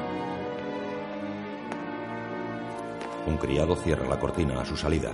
Un 3.27 3.35
criado 3.35 3.75
cierra 3.75 4.07
la 4.07 4.17
cortina 4.17 4.61
a 4.61 4.65
su 4.65 4.77
salida. 4.77 5.11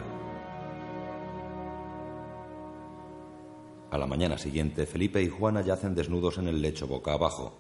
A 3.90 3.98
la 3.98 4.06
mañana 4.06 4.38
siguiente, 4.38 4.86
Felipe 4.86 5.24
y 5.24 5.28
Juana 5.28 5.62
yacen 5.62 5.96
desnudos 5.96 6.38
en 6.38 6.50
el 6.50 6.62
lecho 6.62 6.86
boca 6.86 7.14
abajo. 7.14 7.58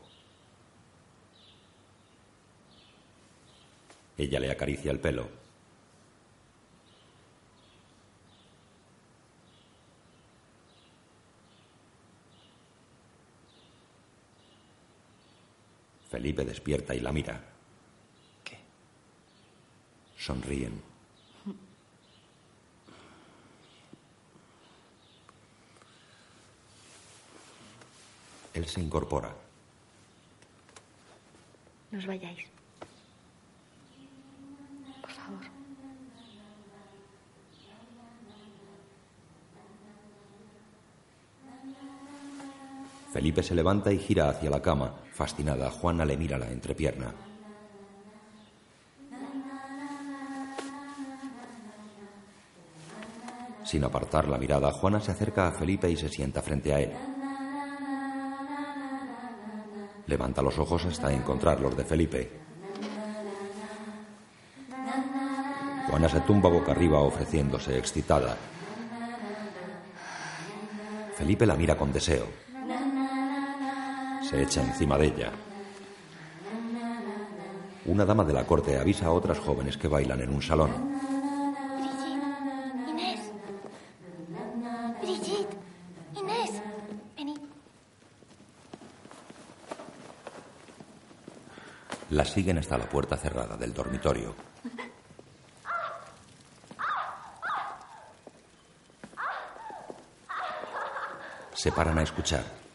Ella 4.19 4.39
le 4.39 4.51
acaricia 4.51 4.91
el 4.91 4.99
pelo. 4.99 5.46
Felipe 16.17 16.43
despierta 16.43 16.95
y 16.95 16.99
la 16.99 17.11
mira. 17.11 17.39
¿Qué? 18.43 18.57
Sonríen. 20.17 20.81
Él 28.55 28.65
se 28.65 28.81
incorpora. 28.81 29.31
No 31.91 31.99
os 31.99 32.07
vayáis. 32.07 32.47
Por 35.01 35.11
favor. 35.11 35.45
Felipe 43.13 43.43
se 43.43 43.53
levanta 43.53 43.93
y 43.93 43.99
gira 43.99 44.29
hacia 44.29 44.49
la 44.49 44.63
cama. 44.63 45.06
Fascinada, 45.17 45.71
Juana 45.71 46.05
le 46.05 46.15
mira 46.15 46.37
la 46.37 46.47
entrepierna. 46.47 47.11
Sin 53.63 53.83
apartar 53.83 54.27
la 54.27 54.37
mirada, 54.37 54.71
Juana 54.71 54.99
se 55.01 55.09
acerca 55.09 55.47
a 55.47 55.51
Felipe 55.51 55.89
y 55.89 55.97
se 55.97 56.07
sienta 56.07 56.43
frente 56.43 56.71
a 56.71 56.81
él. 56.81 56.91
Levanta 60.05 60.43
los 60.43 60.59
ojos 60.59 60.85
hasta 60.85 61.11
encontrar 61.11 61.61
los 61.61 61.75
de 61.75 61.83
Felipe. 61.83 62.31
Juana 65.89 66.09
se 66.09 66.19
tumba 66.21 66.47
boca 66.47 66.73
arriba 66.73 66.99
ofreciéndose 66.99 67.75
excitada. 67.75 68.37
Felipe 71.15 71.47
la 71.47 71.55
mira 71.55 71.75
con 71.75 71.91
deseo. 71.91 72.46
Se 74.29 74.41
echa 74.41 74.61
encima 74.61 74.97
de 74.97 75.07
ella. 75.07 75.31
Una 77.85 78.03
dama 78.03 78.25
de 78.25 78.33
la 78.33 78.45
corte 78.45 78.77
avisa 78.77 79.05
a 79.05 79.11
otras 79.11 79.39
jóvenes 79.39 79.77
que 79.77 79.87
bailan 79.87 80.19
en 80.19 80.33
un 80.33 80.41
salón. 80.41 80.99
Inés. 82.89 83.31
Brigitte. 85.01 85.57
Inés. 86.13 86.61
Venid. 87.15 87.37
Las 92.09 92.29
siguen 92.29 92.57
hasta 92.57 92.77
la 92.77 92.89
puerta 92.89 93.15
cerrada 93.15 93.55
del 93.55 93.73
dormitorio. 93.73 94.35
Se 101.53 101.71
paran 101.71 101.97
a 101.97 102.03
escuchar. 102.03 102.66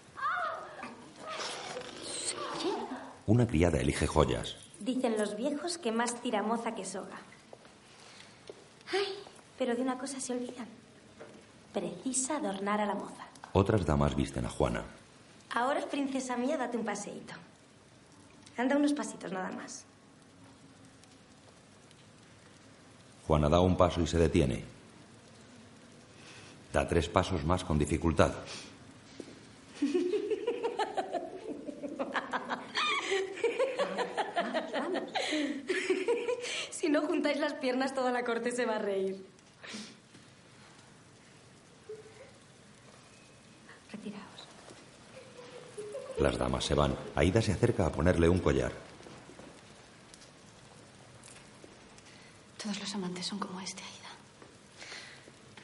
Una 3.33 3.47
criada 3.47 3.79
elige 3.79 4.07
joyas. 4.07 4.57
Dicen 4.79 5.17
los 5.17 5.39
viejos 5.39 5.79
que 5.79 5.91
más 5.91 6.21
tira 6.21 6.43
moza 6.43 6.75
que 6.75 6.85
soga. 6.85 7.17
Ay, 8.93 9.07
pero 9.57 9.75
de 9.75 9.81
una 9.81 9.97
cosa 9.97 10.21
se 10.21 10.35
olvidan. 10.35 10.67
Precisa 11.73 12.37
adornar 12.37 12.83
a 12.83 12.85
la 12.85 12.95
moza. 12.95 13.27
Otras 13.55 13.87
damas 13.87 14.15
visten 14.15 14.45
a 14.45 14.51
Juana. 14.51 14.85
Ahora, 15.55 15.81
princesa 15.91 16.37
mía, 16.37 16.59
date 16.59 16.77
un 16.77 16.85
paseíto. 16.85 17.33
Anda 18.59 18.77
unos 18.77 18.93
pasitos 18.93 19.33
nada 19.33 19.51
más. 19.51 19.87
Juana 23.27 23.49
da 23.49 23.61
un 23.61 23.79
paso 23.79 24.03
y 24.03 24.07
se 24.07 24.19
detiene. 24.19 24.63
Da 26.71 26.87
tres 26.87 27.09
pasos 27.09 27.47
más 27.47 27.65
con 27.65 27.79
dificultad. 27.79 28.33
si 36.71 36.89
no 36.89 37.03
juntáis 37.03 37.39
las 37.39 37.55
piernas, 37.55 37.95
toda 37.95 38.11
la 38.11 38.25
corte 38.25 38.51
se 38.53 38.67
va 38.67 38.77
a 38.77 38.79
reír. 38.79 39.25
Retiraos. 43.91 44.49
Las 46.19 46.39
damas 46.39 46.65
se 46.65 46.75
van. 46.75 46.97
Aida 47.15 47.41
se 47.43 47.53
acerca 47.53 47.87
a 47.87 47.93
ponerle 47.93 48.29
un 48.29 48.39
collar. 48.39 48.73
Todos 52.63 52.79
los 52.79 52.95
amantes 52.95 53.27
son 53.27 53.39
como 53.39 53.61
este, 53.61 53.83
Aida. 53.83 54.11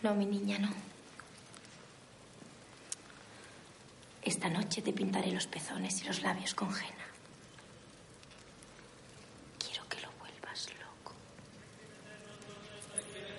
No, 0.03 0.15
mi 0.15 0.27
niña, 0.27 0.59
no. 0.59 0.69
Esta 4.23 4.51
noche 4.51 4.83
te 4.83 4.93
pintaré 4.93 5.33
los 5.33 5.47
pezones 5.47 6.03
y 6.03 6.05
los 6.05 6.23
labios 6.23 6.55
con 6.55 6.69
henna. 6.69 7.07
Quiero 9.59 9.89
que 9.89 10.01
lo 10.01 10.09
vuelvas 10.19 10.69
loco. 10.79 11.15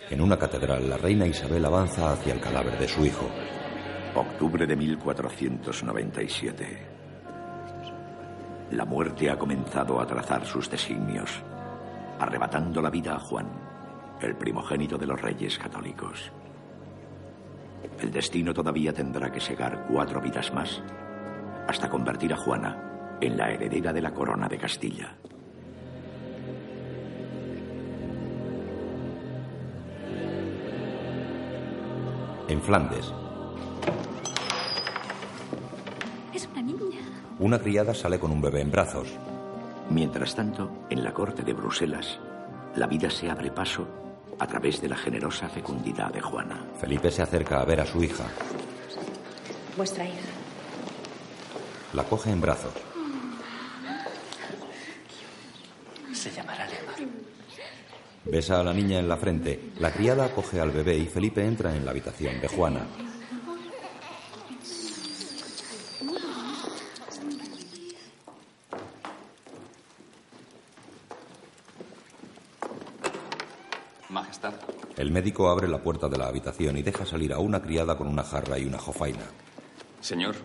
En 0.10 0.22
una 0.22 0.38
catedral, 0.38 0.90
la 0.90 0.98
reina 0.98 1.28
Isabel 1.28 1.64
avanza 1.66 2.12
hacia 2.12 2.34
el 2.34 2.40
cadáver 2.40 2.80
de 2.80 2.88
su 2.88 3.06
hijo. 3.06 3.30
Octubre 4.16 4.66
de 4.66 4.76
1497. 4.76 6.88
La 8.72 8.86
muerte 8.86 9.30
ha 9.30 9.38
comenzado 9.38 10.02
a 10.02 10.08
trazar 10.08 10.48
sus 10.48 10.68
designios, 10.68 11.30
arrebatando 12.20 12.82
la 12.82 12.90
vida 12.90 13.16
a 13.16 13.20
Juan, 13.20 13.48
el 14.20 14.36
primogénito 14.36 14.98
de 14.98 15.06
los 15.06 15.22
reyes 15.22 15.60
católicos. 15.60 16.32
El 18.00 18.12
destino 18.12 18.52
todavía 18.52 18.92
tendrá 18.92 19.32
que 19.32 19.40
segar 19.40 19.86
cuatro 19.88 20.20
vidas 20.22 20.52
más 20.54 20.82
hasta 21.68 21.88
convertir 21.88 22.34
a 22.34 22.38
Juana 22.38 23.18
en 23.22 23.38
la 23.38 23.52
heredera 23.52 23.94
de 23.94 24.02
la 24.02 24.12
corona 24.12 24.48
de 24.48 24.58
Castilla. 24.58 25.16
En 32.50 32.62
Flandes, 32.62 33.06
Es 36.34 36.48
una 36.52 36.62
niña. 36.62 37.00
una 37.40 37.60
criada 37.60 37.94
sale 37.94 38.20
con 38.20 38.32
un 38.32 38.42
bebé 38.42 38.62
en 38.62 38.72
brazos. 38.72 39.08
Mientras 39.90 40.36
tanto, 40.36 40.70
en 40.90 41.04
la 41.04 41.14
corte 41.14 41.44
de 41.44 41.54
Bruselas, 41.54 42.20
la 42.76 42.88
vida 42.88 43.10
se 43.10 43.30
abre 43.30 43.52
paso 43.52 43.88
a 44.40 44.48
través 44.48 44.82
de 44.82 44.90
la 44.90 44.96
generosa 44.98 45.48
fecundidad 45.50 46.12
de 46.12 46.22
Juana. 46.22 46.66
Felipe 46.80 47.12
se 47.12 47.22
acerca 47.22 47.62
a 47.62 47.66
ver 47.66 47.82
a 47.82 47.86
su 47.86 48.04
hija. 48.04 48.26
Vuestra 49.78 50.06
hija. 50.06 50.18
La 51.94 52.04
coge 52.04 52.32
en 52.32 52.42
brazos. 52.42 52.74
Besa 58.32 58.60
a 58.60 58.64
la 58.64 58.74
niña 58.74 59.00
en 59.00 59.10
la 59.10 59.18
frente. 59.18 59.72
La 59.80 59.92
criada 59.92 60.32
coge 60.32 60.60
al 60.60 60.70
bebé 60.70 60.96
y 60.96 61.08
Felipe 61.08 61.44
entra 61.44 61.76
en 61.76 61.84
la 61.84 61.90
habitación 61.90 62.40
de 62.40 62.48
Juana. 62.48 62.86
Majestad. 74.10 74.54
El 74.96 75.12
médico 75.12 75.50
abre 75.50 75.68
la 75.68 75.82
puerta 75.82 76.08
de 76.08 76.18
la 76.20 76.28
habitación 76.28 76.78
y 76.78 76.84
deja 76.84 77.08
salir 77.08 77.34
a 77.34 77.40
una 77.40 77.62
criada 77.62 77.98
con 77.98 78.08
una 78.08 78.24
jarra 78.24 78.60
y 78.60 78.66
una 78.66 78.78
jofaina. 78.78 79.26
Señor, 80.02 80.36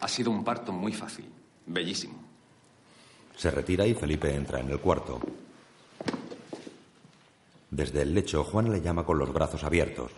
ha 0.00 0.08
sido 0.08 0.32
un 0.32 0.42
parto 0.42 0.72
muy 0.72 0.92
fácil. 0.92 1.30
Bellísimo. 1.66 2.18
Se 3.36 3.52
retira 3.52 3.86
y 3.86 3.94
Felipe 3.94 4.34
entra 4.34 4.58
en 4.58 4.70
el 4.70 4.80
cuarto. 4.80 5.20
Desde 7.70 8.02
el 8.02 8.14
lecho, 8.14 8.44
Juana 8.44 8.70
le 8.70 8.80
llama 8.80 9.04
con 9.04 9.18
los 9.18 9.32
brazos 9.32 9.64
abiertos. 9.64 10.12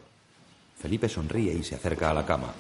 Felipe 0.79 1.09
sonríe 1.09 1.53
y 1.53 1.63
se 1.63 1.75
acerca 1.75 2.11
a 2.11 2.15
la 2.15 2.25
cama. 2.25 2.53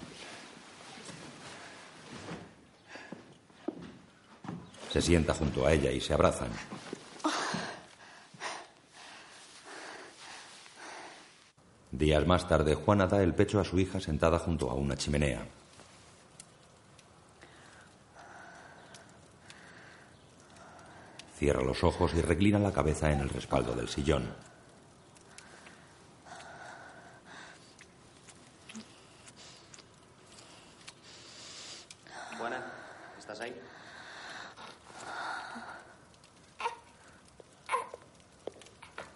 Se 4.91 5.01
sienta 5.01 5.35
junto 5.35 5.65
a 5.65 5.73
ella 5.73 5.91
y 5.91 6.01
se 6.01 6.13
abrazan. 6.13 6.51
Días 11.93 12.27
más 12.27 12.49
tarde, 12.49 12.75
Juana 12.75 13.07
da 13.07 13.23
el 13.23 13.35
pecho 13.35 13.61
a 13.61 13.65
su 13.65 13.79
hija 13.79 14.01
sentada 14.01 14.39
junto 14.39 14.71
a 14.71 14.75
una 14.75 14.97
chimenea. 14.97 15.47
Cierra 21.37 21.63
los 21.63 21.85
ojos 21.85 22.15
y 22.15 22.23
reclina 22.23 22.59
la 22.59 22.73
cabeza 22.73 23.13
en 23.13 23.21
el 23.21 23.29
respaldo 23.29 23.75
del 23.75 23.89
sillón. 23.89 24.35
Juana, 32.39 32.65
¿estás 33.19 33.41
ahí? 33.41 33.55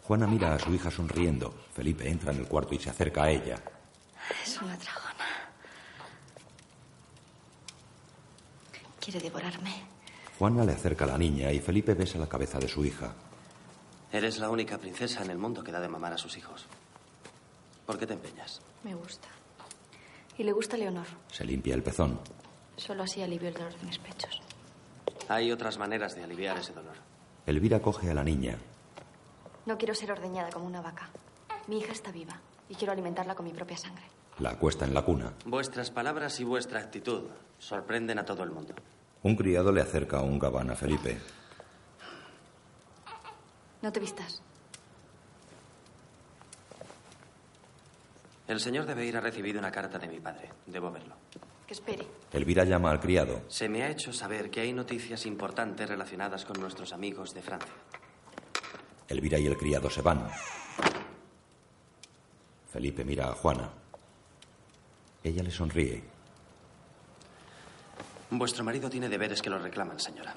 Juana 0.04 0.26
mira 0.26 0.54
a 0.54 0.58
su 0.58 0.72
hija 0.74 0.90
sonriendo. 0.90 1.50
Felipe 1.72 2.08
entra 2.08 2.32
en 2.32 2.40
el 2.40 2.46
cuarto 2.46 2.74
y 2.74 2.78
se 2.78 2.90
acerca 2.90 3.24
a 3.24 3.30
ella. 3.30 3.56
Es 4.44 4.60
una 4.60 4.76
dragona. 4.76 5.24
Quiere 9.00 9.20
devorarme. 9.20 9.82
Juana 10.38 10.64
le 10.64 10.72
acerca 10.72 11.04
a 11.04 11.08
la 11.08 11.18
niña 11.18 11.50
y 11.52 11.60
Felipe 11.60 11.94
besa 11.94 12.18
la 12.18 12.28
cabeza 12.28 12.58
de 12.58 12.68
su 12.68 12.84
hija. 12.84 13.14
Eres 14.12 14.38
la 14.38 14.50
única 14.50 14.76
princesa 14.78 15.22
en 15.24 15.30
el 15.30 15.38
mundo 15.38 15.64
que 15.64 15.72
da 15.72 15.80
de 15.80 15.88
mamar 15.88 16.12
a 16.12 16.18
sus 16.18 16.36
hijos. 16.36 16.66
¿Por 17.86 17.98
qué 17.98 18.06
te 18.06 18.12
empeñas? 18.12 18.60
Me 18.82 18.94
gusta. 18.94 19.28
Y 20.36 20.42
le 20.44 20.52
gusta 20.52 20.76
a 20.76 20.78
Leonor. 20.78 21.06
Se 21.30 21.44
limpia 21.44 21.74
el 21.74 21.82
pezón. 21.82 22.20
Solo 22.76 23.04
así 23.04 23.22
alivio 23.22 23.48
el 23.48 23.54
dolor 23.54 23.74
de 23.78 23.86
mis 23.86 23.98
pechos. 23.98 24.42
Hay 25.28 25.50
otras 25.50 25.78
maneras 25.78 26.14
de 26.14 26.24
aliviar 26.24 26.58
ese 26.58 26.72
dolor. 26.72 26.96
Elvira 27.46 27.80
coge 27.80 28.10
a 28.10 28.14
la 28.14 28.24
niña. 28.24 28.58
No 29.66 29.78
quiero 29.78 29.94
ser 29.94 30.12
ordeñada 30.12 30.50
como 30.50 30.66
una 30.66 30.82
vaca. 30.82 31.08
Mi 31.68 31.78
hija 31.78 31.92
está 31.92 32.12
viva 32.12 32.38
y 32.68 32.74
quiero 32.74 32.92
alimentarla 32.92 33.34
con 33.34 33.46
mi 33.46 33.52
propia 33.52 33.76
sangre. 33.76 34.04
La 34.38 34.50
acuesta 34.50 34.84
en 34.84 34.92
la 34.92 35.02
cuna. 35.02 35.32
Vuestras 35.46 35.90
palabras 35.90 36.38
y 36.40 36.44
vuestra 36.44 36.80
actitud 36.80 37.24
sorprenden 37.58 38.18
a 38.18 38.24
todo 38.24 38.42
el 38.42 38.50
mundo. 38.50 38.74
Un 39.22 39.36
criado 39.36 39.72
le 39.72 39.80
acerca 39.80 40.20
un 40.20 40.38
gabán 40.38 40.70
a 40.70 40.76
Felipe. 40.76 41.18
No 43.80 43.90
te 43.92 44.00
vistas. 44.00 44.42
El 48.46 48.60
señor 48.60 48.84
debe 48.84 49.16
ha 49.16 49.20
recibido 49.20 49.58
una 49.58 49.70
carta 49.70 49.98
de 49.98 50.08
mi 50.08 50.20
padre. 50.20 50.50
Debo 50.66 50.90
verlo. 50.90 51.14
Que 51.66 51.72
espere. 51.72 52.06
Elvira 52.32 52.64
llama 52.64 52.90
al 52.90 53.00
criado. 53.00 53.42
Se 53.48 53.70
me 53.70 53.82
ha 53.82 53.88
hecho 53.88 54.12
saber 54.12 54.50
que 54.50 54.60
hay 54.60 54.74
noticias 54.74 55.24
importantes 55.24 55.88
relacionadas 55.88 56.44
con 56.44 56.60
nuestros 56.60 56.92
amigos 56.92 57.32
de 57.32 57.40
Francia. 57.40 57.72
Elvira 59.08 59.38
y 59.38 59.46
el 59.46 59.56
criado 59.56 59.90
se 59.90 60.02
van. 60.02 60.28
Felipe 62.72 63.04
mira 63.04 63.28
a 63.28 63.34
Juana. 63.34 63.70
Ella 65.22 65.42
le 65.42 65.50
sonríe. 65.50 66.02
Vuestro 68.30 68.64
marido 68.64 68.90
tiene 68.90 69.08
deberes 69.08 69.40
que 69.40 69.50
lo 69.50 69.58
reclaman, 69.58 70.00
señora. 70.00 70.34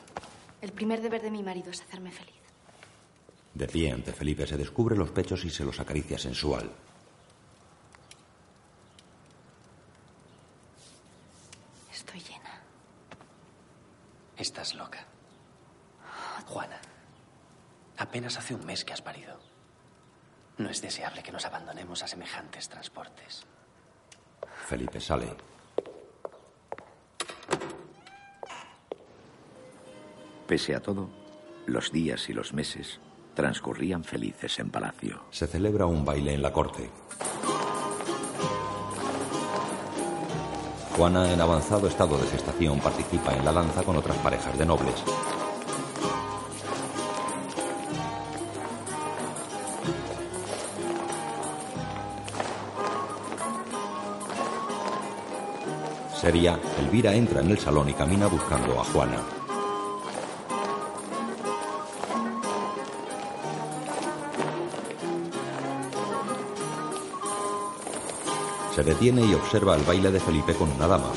El 0.61 0.71
primer 0.71 1.01
deber 1.01 1.21
de 1.21 1.31
mi 1.31 1.41
marido 1.43 1.71
es 1.71 1.81
hacerme 1.81 2.11
feliz. 2.11 2.35
De 3.53 3.67
pie 3.67 3.91
ante 3.91 4.13
Felipe 4.13 4.45
se 4.45 4.55
descubre 4.55 4.95
los 4.95 5.09
pechos 5.09 5.43
y 5.45 5.49
se 5.49 5.63
los 5.65 5.79
acaricia 5.79 6.17
sensual. 6.19 6.69
Estoy 11.91 12.19
llena. 12.19 12.61
Estás 14.37 14.75
loca. 14.75 15.03
Juana, 16.45 16.76
apenas 17.97 18.37
hace 18.37 18.55
un 18.55 18.65
mes 18.65 18.85
que 18.85 18.93
has 18.93 19.01
parido. 19.01 19.39
No 20.57 20.69
es 20.69 20.81
deseable 20.81 21.21
que 21.21 21.31
nos 21.31 21.45
abandonemos 21.45 22.03
a 22.03 22.07
semejantes 22.07 22.69
transportes. 22.69 23.45
Felipe 24.67 24.99
sale. 24.99 25.35
Pese 30.47 30.75
a 30.75 30.81
todo, 30.81 31.09
los 31.65 31.91
días 31.91 32.29
y 32.29 32.33
los 32.33 32.53
meses 32.53 32.99
transcurrían 33.35 34.03
felices 34.03 34.57
en 34.59 34.71
palacio. 34.71 35.25
Se 35.29 35.45
celebra 35.45 35.85
un 35.85 36.03
baile 36.05 36.33
en 36.33 36.41
la 36.41 36.51
corte. 36.51 36.89
Juana, 40.95 41.31
en 41.31 41.39
avanzado 41.39 41.87
estado 41.87 42.17
de 42.17 42.27
gestación, 42.27 42.79
participa 42.79 43.35
en 43.35 43.45
la 43.45 43.51
lanza 43.51 43.83
con 43.83 43.97
otras 43.97 44.17
parejas 44.17 44.57
de 44.57 44.65
nobles. 44.65 45.03
Seria, 56.27 56.59
Elvira 56.81 57.13
entra 57.13 57.39
en 57.39 57.51
el 57.51 57.57
salón 57.57 57.87
y 57.87 57.93
camina 57.93 58.27
buscando 58.27 58.77
a 58.81 58.83
Juana. 58.83 59.17
Se 68.75 68.83
detiene 68.83 69.25
y 69.25 69.33
observa 69.35 69.77
el 69.77 69.83
baile 69.83 70.11
de 70.11 70.19
Felipe 70.19 70.53
con 70.53 70.69
una 70.69 70.85
dama. 70.85 71.13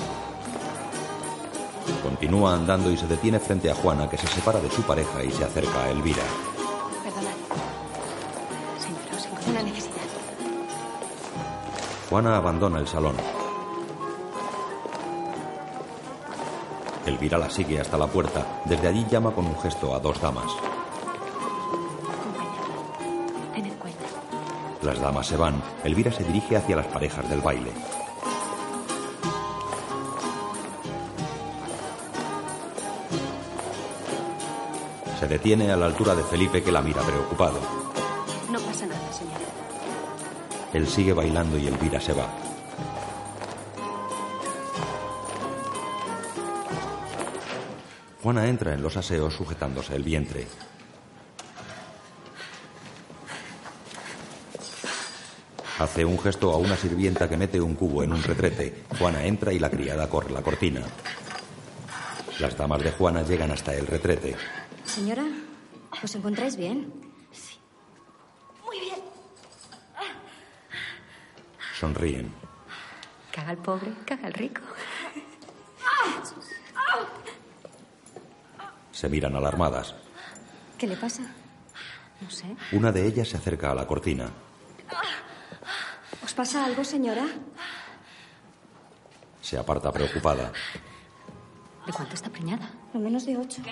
Continúa 2.05 2.55
andando 2.55 2.93
y 2.93 2.97
se 2.97 3.09
detiene 3.09 3.41
frente 3.41 3.69
a 3.69 3.75
Juana, 3.75 4.09
que 4.09 4.17
se 4.17 4.29
separa 4.29 4.61
de 4.61 4.71
su 4.71 4.83
pareja 4.83 5.25
y 5.25 5.33
se 5.33 5.43
acerca 5.43 5.87
a 5.87 5.91
Elvira. 5.91 6.23
Perdonad. 7.03 7.33
Señora, 8.79 9.17
os 9.17 9.27
encuentro 9.27 9.51
una 9.51 9.63
necesidad. 9.65 9.97
Juana 12.09 12.37
abandona 12.37 12.79
el 12.79 12.87
salón. 12.87 13.40
Elvira 17.21 17.37
la 17.37 17.51
sigue 17.51 17.79
hasta 17.79 17.99
la 17.99 18.07
puerta. 18.07 18.63
Desde 18.65 18.89
allí 18.89 19.05
llama 19.11 19.31
con 19.33 19.45
un 19.45 19.55
gesto 19.61 19.95
a 19.95 20.01
dos 20.01 20.19
damas. 20.23 20.51
Tened 23.55 23.75
cuenta. 23.75 24.07
Las 24.81 24.99
damas 24.99 25.27
se 25.27 25.37
van. 25.37 25.63
Elvira 25.85 26.11
se 26.11 26.25
dirige 26.25 26.57
hacia 26.57 26.77
las 26.77 26.87
parejas 26.87 27.29
del 27.29 27.43
baile. 27.43 27.73
Se 35.19 35.29
detiene 35.29 35.71
a 35.71 35.77
la 35.77 35.85
altura 35.85 36.15
de 36.15 36.23
Felipe 36.23 36.63
que 36.63 36.73
la 36.73 36.81
mira 36.81 37.03
preocupado. 37.03 37.61
No 38.51 38.59
pasa 38.61 38.87
nada, 38.87 39.13
señora. 39.13 39.45
Él 40.73 40.89
sigue 40.89 41.13
bailando 41.13 41.59
y 41.59 41.67
Elvira 41.67 42.01
se 42.01 42.15
va. 42.15 42.50
Juana 48.31 48.47
entra 48.49 48.73
en 48.75 48.81
los 48.81 48.97
aseos 48.97 49.35
sujetándose 49.35 49.97
el 49.97 50.05
vientre. 50.05 50.47
Hace 55.81 56.05
un 56.05 56.17
gesto 56.17 56.53
a 56.53 56.57
una 56.57 56.77
sirvienta 56.77 57.29
que 57.29 57.37
mete 57.37 57.61
un 57.61 57.75
cubo 57.75 58.05
en 58.05 58.13
un 58.13 58.23
retrete. 58.23 58.85
Juana 58.97 59.25
entra 59.25 59.53
y 59.53 59.59
la 59.59 59.69
criada 59.69 60.09
corre 60.09 60.31
la 60.31 60.43
cortina. 60.43 60.83
Las 62.39 62.57
damas 62.57 62.85
de 62.85 62.93
Juana 62.93 63.23
llegan 63.25 63.51
hasta 63.51 63.75
el 63.75 63.89
retrete. 63.89 64.37
Señora, 64.85 65.25
¿os 66.01 66.15
encontráis 66.15 66.55
bien? 66.55 66.93
Muy 68.65 68.79
bien. 68.79 69.01
Sonríen. 71.81 72.33
Caga 73.33 73.51
el 73.51 73.59
pobre, 73.59 73.93
caga 74.07 74.29
el 74.29 74.35
rico. 74.35 74.61
Se 79.01 79.09
miran 79.09 79.35
alarmadas. 79.35 79.95
¿Qué 80.77 80.87
le 80.87 80.95
pasa? 80.95 81.23
No 82.21 82.31
sé. 82.31 82.55
Una 82.73 82.93
de 82.93 83.07
ellas 83.07 83.29
se 83.29 83.39
acerca 83.39 83.71
a 83.71 83.75
la 83.75 83.87
cortina. 83.87 84.29
¿Os 86.23 86.35
pasa 86.35 86.67
algo, 86.67 86.85
señora? 86.85 87.27
Se 89.41 89.57
aparta 89.57 89.91
preocupada. 89.91 90.53
¿De 91.87 91.93
cuánto 91.95 92.15
está 92.15 92.29
preñada? 92.29 92.71
No 92.93 93.01
menos 93.01 93.25
de 93.25 93.39
ocho. 93.39 93.63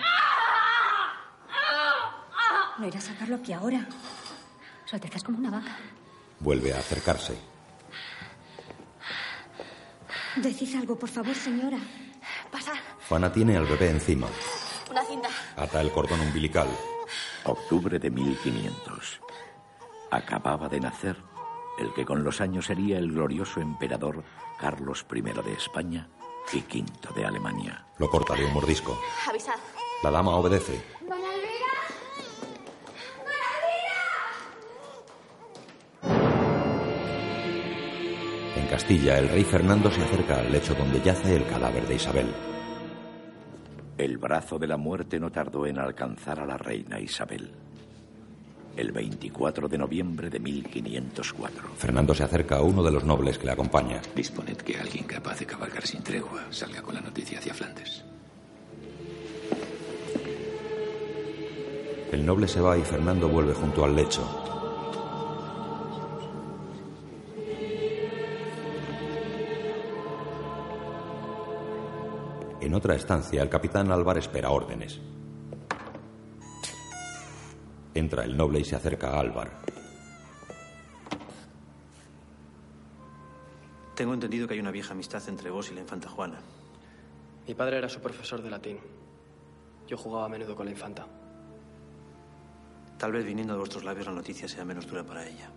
No 2.79 2.87
irá 2.87 2.99
a 2.99 3.03
sacarlo 3.03 3.37
aquí 3.37 3.53
ahora. 3.53 3.87
Su 4.87 4.97
Alteza 4.97 5.19
es 5.19 5.25
como 5.25 5.37
una 5.37 5.51
vaca. 5.51 5.77
Vuelve 6.41 6.73
a 6.73 6.79
acercarse. 6.79 7.37
Decid 10.37 10.75
algo, 10.75 10.99
por 10.99 11.11
favor, 11.11 11.35
señora. 11.35 11.77
Pasa. 12.51 12.73
Juana 13.07 13.31
tiene 13.31 13.59
al 13.59 13.67
bebé 13.67 13.91
encima. 13.91 14.27
Ata 15.59 15.81
el 15.81 15.91
cordón 15.91 16.21
umbilical. 16.21 16.69
Octubre 17.45 17.99
de 17.99 18.11
1500. 18.11 19.21
Acababa 20.13 20.69
de 20.69 20.79
nacer 20.79 21.17
el 21.81 21.93
que 21.95 22.05
con 22.05 22.23
los 22.23 22.41
años 22.41 22.67
sería 22.67 22.99
el 22.99 23.11
glorioso 23.11 23.61
emperador 23.61 24.23
Carlos 24.61 25.05
I 25.13 25.21
de 25.21 25.53
España 25.53 26.09
y 26.53 26.59
V 26.59 26.85
de 27.15 27.25
Alemania. 27.25 27.85
Lo 27.99 28.09
corta 28.09 28.35
de 28.35 28.45
un 28.45 28.53
mordisco. 28.53 29.01
Avisad. 29.29 29.55
La 30.05 30.13
dama 30.13 30.37
obedece. 30.37 30.81
En 38.55 38.67
Castilla, 38.69 39.19
el 39.19 39.29
rey 39.29 39.43
Fernando 39.43 39.91
se 39.91 40.03
acerca 40.03 40.39
al 40.39 40.53
lecho 40.53 40.75
donde 40.75 41.01
yace 41.01 41.35
el 41.35 41.47
cadáver 41.49 41.87
de 41.89 41.97
Isabel. 41.97 42.58
El 43.99 44.17
brazo 44.17 44.61
de 44.61 44.69
la 44.69 44.77
muerte 44.77 45.19
no 45.19 45.33
tardó 45.33 45.67
en 45.67 45.77
alcanzar 45.77 46.39
a 46.39 46.47
la 46.47 46.57
reina 46.57 47.01
Isabel. 47.01 47.51
El 48.77 48.93
24 48.93 49.69
de 49.69 49.77
noviembre 49.77 50.31
de 50.31 50.39
1504. 50.39 51.71
Fernando 51.77 52.15
se 52.15 52.23
acerca 52.23 52.59
a 52.59 52.63
uno 52.63 52.85
de 52.85 52.93
los 52.93 53.03
nobles 53.03 53.39
que 53.39 53.47
le 53.47 53.53
acompaña. 53.53 54.01
Disponed 54.15 54.59
que 54.59 54.79
alguien 54.79 55.03
capaz 55.03 55.41
de 55.41 55.47
cabalgar 55.47 55.85
sin 55.85 56.05
tregua 56.05 56.45
salga 56.51 56.81
con 56.81 56.95
la 56.95 57.01
noticia 57.01 57.41
hacia 57.41 57.53
Flandes. 57.53 58.05
El 62.13 62.25
noble 62.25 62.47
se 62.47 62.61
va 62.61 62.79
y 62.79 62.83
Fernando 62.83 63.29
vuelve 63.29 63.53
junto 63.53 63.85
al 63.85 63.97
lecho. 63.97 64.48
En 72.69 72.75
otra 72.75 72.95
estancia, 72.95 73.41
el 73.41 73.49
capitán 73.49 73.91
Álvar 73.91 74.19
espera 74.19 74.51
órdenes. 74.51 75.01
Entra 77.95 78.25
el 78.25 78.37
noble 78.37 78.61
y 78.61 78.65
se 78.65 78.77
acerca 78.77 79.09
a 79.09 79.21
Álvar. 79.21 79.51
Tengo 83.95 84.13
entendido 84.13 84.47
que 84.47 84.53
hay 84.53 84.61
una 84.61 84.71
vieja 84.71 84.93
amistad 84.93 85.27
entre 85.31 85.49
vos 85.49 85.71
y 85.71 85.75
la 85.77 85.81
infanta 85.81 86.11
Juana. 86.11 86.41
Mi 87.47 87.55
padre 87.55 87.79
era 87.79 87.89
su 87.89 88.01
profesor 88.01 88.43
de 88.43 88.51
latín. 88.51 88.79
Yo 89.87 89.97
jugaba 89.97 90.27
a 90.27 90.29
menudo 90.29 90.55
con 90.55 90.67
la 90.67 90.73
infanta. 90.73 91.07
Tal 92.99 93.13
vez 93.13 93.25
viniendo 93.25 93.55
de 93.55 93.61
vuestros 93.61 93.83
labios 93.83 94.09
la 94.09 94.13
noticia 94.13 94.47
sea 94.47 94.67
menos 94.67 94.87
dura 94.87 95.05
para 95.05 95.27
ella. 95.27 95.51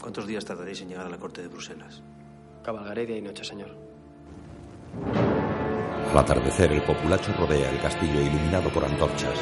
¿Cuántos 0.00 0.26
días 0.26 0.44
tardaréis 0.44 0.80
en 0.80 0.88
llegar 0.88 1.06
a 1.06 1.10
la 1.10 1.20
corte 1.20 1.42
de 1.42 1.46
Bruselas? 1.46 2.02
Cabalgaré 2.64 3.06
día 3.06 3.18
y 3.18 3.22
noche, 3.22 3.44
señor. 3.44 3.91
Al 6.12 6.18
atardecer, 6.18 6.72
el 6.72 6.82
populacho 6.82 7.32
rodea 7.38 7.70
el 7.70 7.80
castillo 7.80 8.20
iluminado 8.20 8.68
por 8.70 8.84
antorchas. 8.84 9.38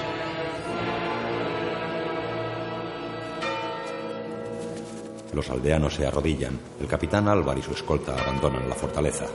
Los 5.32 5.50
aldeanos 5.50 5.94
se 5.94 6.06
arrodillan. 6.06 6.58
El 6.80 6.86
capitán 6.86 7.28
Álvar 7.28 7.58
y 7.58 7.62
su 7.62 7.72
escolta 7.72 8.14
abandonan 8.14 8.68
la 8.68 8.74
fortaleza. 8.74 9.26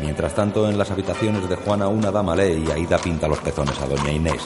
Mientras 0.00 0.34
tanto, 0.34 0.68
en 0.68 0.76
las 0.76 0.90
habitaciones 0.90 1.48
de 1.48 1.56
Juana, 1.56 1.88
una 1.88 2.10
dama 2.10 2.34
lee 2.34 2.64
y 2.66 2.70
Aida 2.70 2.98
pinta 2.98 3.28
los 3.28 3.38
pezones 3.38 3.80
a 3.80 3.86
doña 3.86 4.10
Inés. 4.10 4.42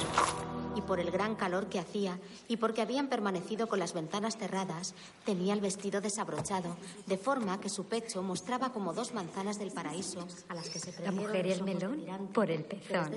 Por 0.96 1.04
el 1.04 1.12
gran 1.12 1.35
calor 1.35 1.66
que 1.66 1.78
hacía 1.78 2.18
y 2.48 2.56
porque 2.56 2.80
habían 2.80 3.09
permanecido 3.09 3.66
con 3.66 3.78
las 3.78 3.92
ventanas 3.92 4.38
cerradas, 4.38 4.94
tenía 5.26 5.52
el 5.52 5.61
vestido 5.61 6.00
desabrochado, 6.00 6.74
de 7.04 7.18
forma 7.18 7.61
que 7.61 7.68
su 7.68 7.85
pecho 7.85 8.22
mostraba 8.22 8.72
como 8.72 8.94
dos 8.94 9.12
manzanas 9.12 9.59
del 9.59 9.72
paraíso 9.72 10.26
a 10.48 10.54
las 10.54 10.70
que 10.70 10.78
se 10.78 10.98
La 11.02 11.12
mujer 11.12 11.44
y 11.44 11.52
el 11.52 11.64
melón 11.64 12.02
por 12.32 12.50
el 12.50 12.64
pezón. 12.64 13.12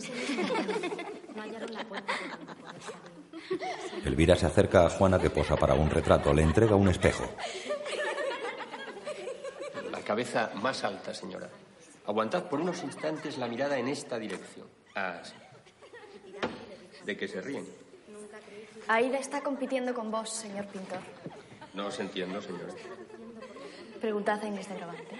Elvira 4.03 4.35
se 4.35 4.45
acerca 4.45 4.85
a 4.85 4.89
Juana 4.89 5.17
que 5.17 5.29
posa 5.29 5.55
para 5.55 5.73
un 5.73 5.89
retrato. 5.89 6.33
Le 6.33 6.41
entrega 6.41 6.75
un 6.75 6.89
espejo. 6.89 7.23
La 9.89 10.01
cabeza 10.01 10.51
más 10.55 10.83
alta, 10.83 11.13
señora. 11.13 11.49
Aguantad 12.07 12.49
por 12.49 12.59
unos 12.59 12.83
instantes 12.83 13.37
la 13.37 13.47
mirada 13.47 13.77
en 13.77 13.87
esta 13.87 14.19
dirección. 14.19 14.67
Ah, 14.95 15.21
sí. 15.23 15.31
¿De 17.09 17.17
qué 17.17 17.27
se 17.27 17.41
ríen? 17.41 17.65
Aida 18.87 19.17
está 19.17 19.41
compitiendo 19.41 19.95
con 19.95 20.11
vos, 20.11 20.29
señor 20.29 20.67
pintor. 20.67 20.99
No 21.73 21.87
os 21.87 21.99
entiendo, 21.99 22.39
señora. 22.39 22.71
Preguntad 23.99 24.39
a 24.43 24.45
Inés 24.45 24.69
de 24.69 24.75
Brabante. 24.75 25.15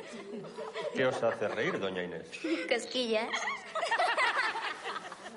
¿Qué 0.94 1.08
os 1.08 1.24
hace 1.24 1.48
reír, 1.48 1.80
doña 1.80 2.04
Inés? 2.04 2.28
Cosquillas. 2.70 3.32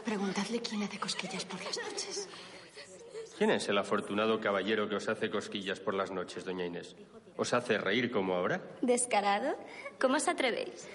Preguntadle 0.05 0.61
quién 0.61 0.81
le 0.81 0.85
hace 0.85 0.99
cosquillas 1.01 1.47
por 1.47 1.65
las 1.65 1.79
noches. 1.79 2.29
¿Quién 3.39 3.51
es 3.53 3.67
el 3.71 3.79
afortunado 3.79 4.39
caballero 4.39 4.91
que 4.91 4.97
os 4.97 5.09
hace 5.09 5.31
cosquillas 5.31 5.81
por 5.81 5.95
las 5.95 6.11
noches, 6.11 6.45
doña 6.45 6.67
Inés? 6.67 6.97
¿Os 7.39 7.55
hace 7.55 7.79
reír 7.79 8.11
como 8.11 8.35
ahora? 8.35 8.61
¿Descarado? 8.83 9.57
¿Cómo 9.99 10.17
os 10.17 10.29
atrevéis? 10.29 10.87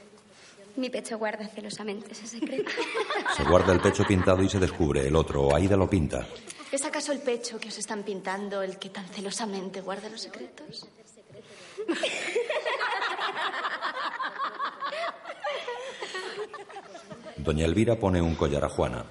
Mi 0.78 0.92
pecho 0.92 1.18
guarda 1.18 1.48
celosamente 1.48 2.12
ese 2.12 2.28
secreto. 2.28 2.70
Se 3.36 3.44
guarda 3.44 3.74
el 3.74 3.82
pecho 3.82 4.06
pintado 4.06 4.44
y 4.44 4.50
se 4.50 4.60
descubre 4.60 5.08
el 5.08 5.16
otro. 5.16 5.54
Aida 5.56 5.76
lo 5.76 5.90
pinta. 5.90 6.28
¿Es 6.72 6.86
acaso 6.86 7.12
el 7.12 7.20
pecho 7.20 7.60
que 7.60 7.70
os 7.70 7.78
están 7.78 8.04
pintando 8.04 8.62
el 8.62 8.78
que 8.78 8.90
tan 8.90 9.08
celosamente 9.08 9.82
guarda 9.82 10.08
los 10.10 10.22
secretos? 10.22 10.88
Doña 17.38 17.66
Elvira 17.66 17.96
pone 17.96 18.22
un 18.22 18.36
collar 18.36 18.64
a 18.66 18.70
Juana. 18.70 19.06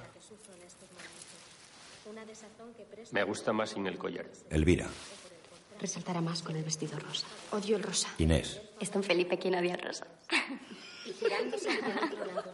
Me 3.11 3.23
gusta 3.23 3.51
más 3.51 3.71
sin 3.71 3.87
el 3.87 3.97
collar. 3.97 4.25
Elvira. 4.49 4.87
Resaltará 5.79 6.21
más 6.21 6.41
con 6.41 6.55
el 6.55 6.63
vestido 6.63 6.97
rosa. 6.99 7.27
Odio 7.51 7.75
el 7.77 7.83
rosa. 7.83 8.09
Inés. 8.19 8.61
Es 8.79 8.91
don 8.91 9.03
Felipe 9.03 9.37
quien 9.37 9.55
odia 9.55 9.75
el 9.75 9.81
rosa. 9.81 10.07
Y 11.07 11.13
girándose 11.13 11.69
hacia 11.69 12.05
otro 12.05 12.25
lado, 12.25 12.53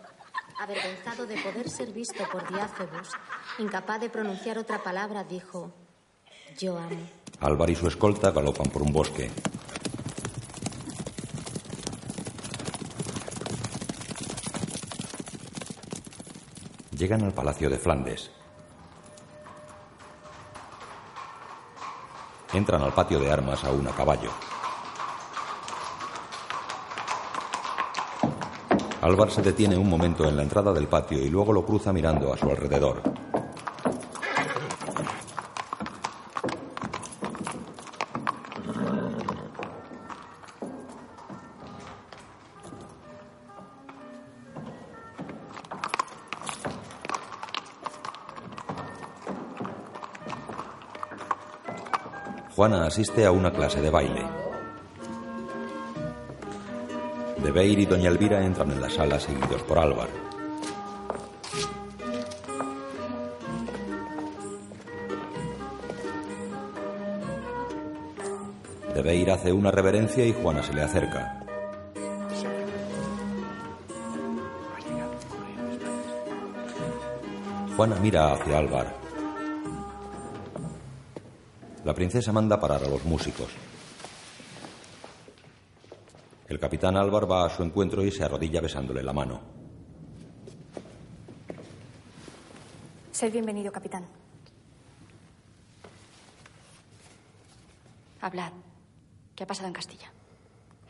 avergonzado 0.60 1.26
de 1.26 1.42
poder 1.42 1.68
ser 1.68 1.92
visto 1.92 2.24
por 2.32 2.48
Diácebus, 2.48 3.10
incapaz 3.58 4.00
de 4.00 4.12
pronunciar 4.12 4.60
otra 4.60 4.84
palabra, 4.84 5.24
dijo: 5.24 5.74
Yo 6.60 6.78
amo. 6.78 7.10
Álvar 7.40 7.72
y 7.72 7.76
su 7.76 7.88
escolta 7.88 8.30
galopan 8.30 8.70
por 8.70 8.84
un 8.84 8.94
bosque. 8.94 9.32
Llegan 16.96 17.24
al 17.24 17.34
palacio 17.34 17.72
de 17.72 17.80
Flandes. 17.80 18.30
Entran 22.54 22.84
al 22.84 22.94
patio 22.94 23.20
de 23.20 23.32
armas 23.32 23.64
aún 23.64 23.88
a 23.88 23.92
caballo. 23.96 24.32
Álvar 29.04 29.30
se 29.30 29.42
detiene 29.42 29.76
un 29.78 29.90
momento 29.90 30.30
en 30.30 30.38
la 30.38 30.44
entrada 30.44 30.72
del 30.72 30.88
patio 30.88 31.22
y 31.22 31.30
luego 31.30 31.52
lo 31.52 31.66
cruza 31.66 31.92
mirando 31.92 32.32
a 32.32 32.38
su 32.38 32.50
alrededor. 32.50 33.02
Juana 52.56 52.86
asiste 52.86 53.26
a 53.26 53.32
una 53.32 53.52
clase 53.52 53.82
de 53.82 53.90
baile. 53.90 54.53
De 57.44 57.52
Beir 57.52 57.78
y 57.78 57.86
Doña 57.86 58.10
Elvira 58.10 58.42
entran 58.42 58.72
en 58.72 58.80
la 58.80 58.90
sala 58.90 59.20
seguidos 59.20 59.62
por 59.64 59.78
Álvar. 59.78 60.08
De 68.96 69.02
Beir 69.02 69.32
hace 69.32 69.52
una 69.52 69.72
reverencia 69.72 70.26
y 70.26 70.32
Juana 70.32 70.64
se 70.64 70.74
le 70.74 70.84
acerca. 70.84 71.44
Juana 77.76 77.98
mira 78.02 78.32
hacia 78.32 78.58
Álvar. 78.58 78.96
La 81.84 81.94
princesa 81.94 82.32
manda 82.32 82.58
parar 82.58 82.86
a 82.86 82.88
los 82.88 83.04
músicos. 83.04 83.50
El 86.54 86.60
capitán 86.60 86.96
Álvar 86.96 87.30
va 87.30 87.48
a 87.48 87.50
su 87.50 87.64
encuentro 87.64 88.06
y 88.06 88.12
se 88.12 88.24
arrodilla 88.24 88.62
besándole 88.62 89.02
la 89.02 89.12
mano. 89.12 89.42
Sed 93.12 93.32
bienvenido, 93.32 93.72
capitán. 93.72 94.06
Hablad. 98.22 98.52
¿Qué 99.36 99.44
ha 99.46 99.48
pasado 99.48 99.68
en 99.68 99.74
Castilla? 99.74 100.14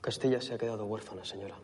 Castilla 0.01 0.41
se 0.41 0.53
ha 0.53 0.57
quedado 0.57 0.83
huérfana, 0.85 1.23
señora. 1.23 1.55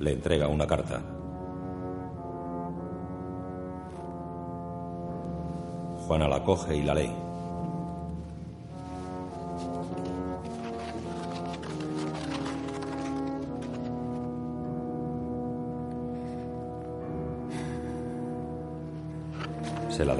Le 0.00 0.12
entrega 0.14 0.48
una 0.48 0.66
carta. 0.66 1.00
Juana 6.08 6.26
la 6.26 6.42
coge 6.42 6.76
y 6.76 6.82
la 6.82 6.94
lee. 6.94 7.33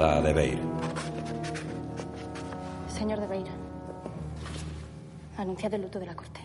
A 0.05 0.21
De 0.21 0.33
Beir. 0.33 0.59
Señor 2.87 3.19
de 3.19 3.27
Beira, 3.27 3.51
anunciad 5.37 5.73
el 5.73 5.81
luto 5.81 5.99
de 5.99 6.05
la 6.05 6.15
corte. 6.15 6.41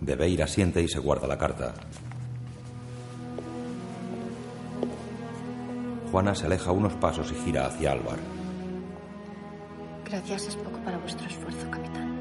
De 0.00 0.16
Beir 0.16 0.42
asiente 0.42 0.82
y 0.82 0.88
se 0.88 0.98
guarda 0.98 1.26
la 1.26 1.38
carta. 1.38 1.74
Juana 6.10 6.34
se 6.34 6.46
aleja 6.46 6.72
unos 6.72 6.92
pasos 6.94 7.30
y 7.32 7.34
gira 7.36 7.66
hacia 7.66 7.92
Álvar. 7.92 8.18
Gracias 10.04 10.48
es 10.48 10.56
poco 10.56 10.78
para 10.84 10.98
vuestro 10.98 11.26
esfuerzo, 11.26 11.70
capitán. 11.70 12.20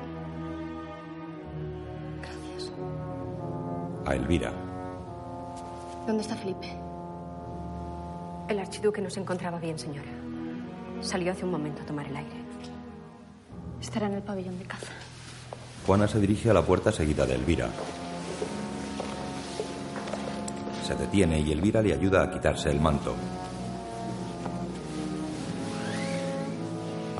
Gracias. 2.22 2.72
A 4.06 4.16
Elvira. 4.16 4.54
¿Dónde 6.08 6.22
está 6.22 6.36
Felipe? 6.36 6.72
El 8.48 8.60
archiduque 8.60 9.02
no 9.02 9.10
se 9.10 9.20
encontraba 9.20 9.60
bien, 9.60 9.78
señora. 9.78 10.21
Salió 11.02 11.32
hace 11.32 11.46
un 11.46 11.52
momento 11.52 11.82
a 11.82 11.86
tomar 11.86 12.06
el 12.08 12.16
aire. 12.16 12.36
Estará 13.82 14.08
en 14.08 14.14
el 14.14 14.24
pabellón 14.24 14.58
de 14.60 14.66
caza. 14.66 14.92
Juana 15.86 16.08
se 16.08 16.20
dirige 16.20 16.50
a 16.50 16.54
la 16.54 16.62
puerta 16.62 16.92
seguida 16.92 17.26
de 17.26 17.36
Elvira. 17.36 17.70
Se 20.86 20.96
detiene 20.96 21.40
y 21.40 21.52
Elvira 21.52 21.82
le 21.82 21.94
ayuda 21.94 22.24
a 22.24 22.32
quitarse 22.32 22.70
el 22.70 22.80
manto. 22.80 23.16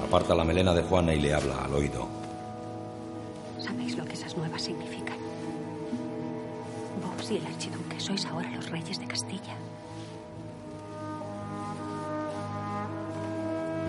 Aparta 0.06 0.36
la 0.36 0.44
melena 0.44 0.74
de 0.74 0.84
Juana 0.84 1.14
y 1.14 1.22
le 1.22 1.34
habla 1.34 1.64
al 1.64 1.74
oído. 1.74 2.08
¿Sabéis 3.58 3.98
lo 3.98 4.06
que 4.06 4.14
esas 4.14 4.38
nuevas 4.38 4.62
significan? 4.62 5.18
Vos 7.02 7.32
y 7.32 7.38
el 7.38 7.46
archiduque 7.48 8.00
sois 8.00 8.26
ahora 8.26 8.52
los 8.52 8.70
reyes 8.70 9.00
de 9.00 9.08
Castilla. 9.08 9.51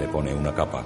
Le 0.03 0.09
pone 0.09 0.35
una 0.35 0.53
capa. 0.53 0.83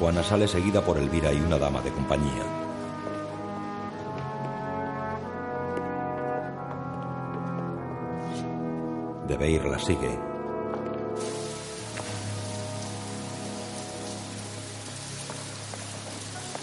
Juana 0.00 0.24
sale 0.24 0.48
seguida 0.48 0.80
por 0.84 0.98
Elvira 0.98 1.32
y 1.32 1.40
una 1.40 1.58
dama 1.58 1.80
de 1.80 1.92
compañía. 1.92 2.42
Debe 9.28 9.50
ir 9.50 9.64
la 9.64 9.78
sigue. 9.78 10.18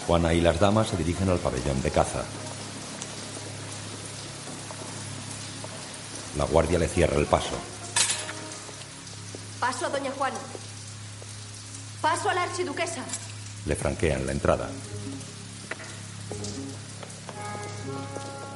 Juana 0.06 0.34
y 0.34 0.42
las 0.42 0.60
damas 0.60 0.88
se 0.88 0.98
dirigen 0.98 1.30
al 1.30 1.38
pabellón 1.38 1.80
de 1.80 1.90
caza. 1.90 2.41
La 6.36 6.44
guardia 6.44 6.78
le 6.78 6.88
cierra 6.88 7.16
el 7.16 7.26
paso. 7.26 7.54
Paso 9.60 9.86
a 9.86 9.88
doña 9.90 10.10
Juana. 10.16 10.38
Paso 12.00 12.30
a 12.30 12.34
la 12.34 12.42
archiduquesa. 12.44 13.02
Le 13.66 13.76
franquean 13.76 14.26
la 14.26 14.32
entrada. 14.32 14.68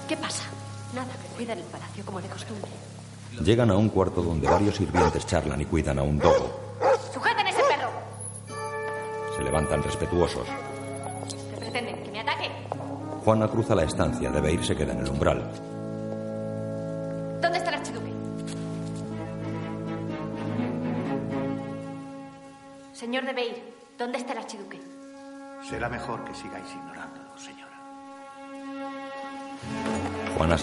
¿Qué 0.08 0.16
pasa? 0.16 0.44
Nada, 0.94 1.12
que 1.12 1.28
cuidan 1.36 1.58
el 1.58 1.64
palacio 1.64 2.04
como 2.04 2.20
de 2.20 2.28
costumbre. 2.28 2.70
Llegan 3.42 3.70
a 3.70 3.76
un 3.76 3.90
cuarto 3.90 4.22
donde 4.22 4.48
varios 4.48 4.76
sirvientes 4.76 5.26
charlan 5.26 5.60
y 5.60 5.66
cuidan 5.66 5.98
a 5.98 6.02
un 6.02 6.18
dogo. 6.18 6.78
¡Sujeten 7.12 7.46
ese 7.46 7.60
perro! 7.68 7.90
Se 9.36 9.42
levantan 9.42 9.82
respetuosos. 9.82 10.48
¿Qué 11.50 11.56
pretenden? 11.56 12.02
¿Que 12.02 12.10
me 12.10 12.20
ataque? 12.20 12.50
Juana 13.24 13.48
cruza 13.48 13.74
la 13.74 13.84
estancia, 13.84 14.30
debe 14.30 14.52
ir, 14.52 14.64
se 14.64 14.74
queda 14.74 14.92
en 14.92 15.00
el 15.00 15.08
umbral. 15.10 15.65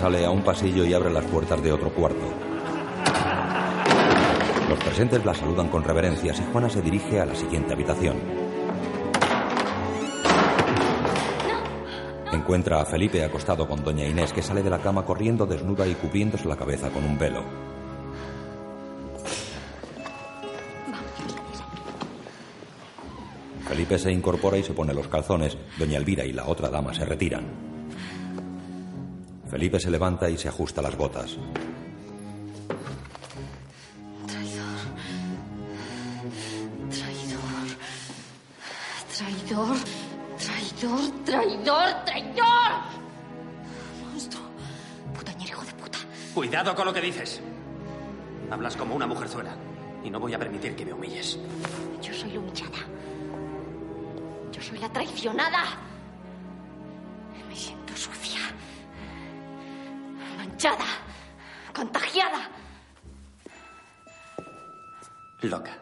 Sale 0.04 0.26
a 0.26 0.32
un 0.32 0.42
pasillo 0.42 0.84
y 0.84 0.94
abre 0.94 1.10
las 1.10 1.24
puertas 1.24 1.64
de 1.64 1.72
otro 1.72 1.90
cuarto. 1.94 2.26
Los 4.68 4.78
presentes 4.80 5.24
la 5.24 5.34
saludan 5.34 5.70
con 5.70 5.82
reverencias 5.82 6.42
y 6.42 6.52
Juana 6.52 6.70
se 6.70 6.82
dirige 6.82 7.22
a 7.22 7.26
la 7.26 7.34
siguiente 7.34 7.72
habitación. 7.72 8.18
Encuentra 12.34 12.82
a 12.82 12.86
Felipe 12.86 13.24
acostado 13.24 13.66
con 13.66 13.82
doña 13.82 14.06
Inés 14.06 14.34
que 14.34 14.42
sale 14.42 14.62
de 14.62 14.70
la 14.70 14.80
cama 14.80 15.06
corriendo 15.06 15.46
desnuda 15.46 15.88
y 15.88 15.96
cubriéndose 15.96 16.50
la 16.50 16.58
cabeza 16.58 16.90
con 16.90 17.06
un 17.06 17.18
velo. 17.18 17.46
Felipe 23.70 23.98
se 23.98 24.12
incorpora 24.12 24.58
y 24.58 24.64
se 24.64 24.74
pone 24.74 24.94
los 24.94 25.08
calzones. 25.08 25.58
Doña 25.80 25.98
Elvira 25.98 26.26
y 26.26 26.34
la 26.34 26.46
otra 26.46 26.68
dama 26.68 26.94
se 26.94 27.06
retiran. 27.06 27.73
Felipe 29.54 29.80
se 29.80 29.92
levanta 29.92 30.28
y 30.28 30.36
se 30.36 30.50
ajusta 30.50 30.82
las 30.82 30.98
botas. 30.98 31.38
Traidor. 39.16 39.78
Traidor, 40.40 41.24
traidor, 41.24 42.04
traidor. 42.04 42.72
Monstruo. 44.04 44.44
Putañero 45.14 45.52
hijo 45.52 45.66
de 45.66 45.74
puta. 45.74 46.00
Cuidado 46.34 46.74
con 46.74 46.88
lo 46.88 46.94
que 46.94 47.02
dices. 47.02 47.40
Hablas 48.50 48.76
como 48.76 48.96
una 48.96 49.06
mujerzuela. 49.06 49.56
Y 50.04 50.10
no 50.10 50.20
voy 50.20 50.34
a 50.34 50.40
permitir 50.40 50.76
que 50.76 50.84
me 50.84 50.94
humilles. 50.94 51.38
Yo 52.02 52.12
soy 52.12 52.32
la 52.32 52.40
humillada. 52.40 52.80
Yo 54.52 54.62
soy 54.64 54.80
la 54.80 54.92
traicionada. 54.92 55.93
Contagiada. 62.14 62.48
Loca. 65.42 65.78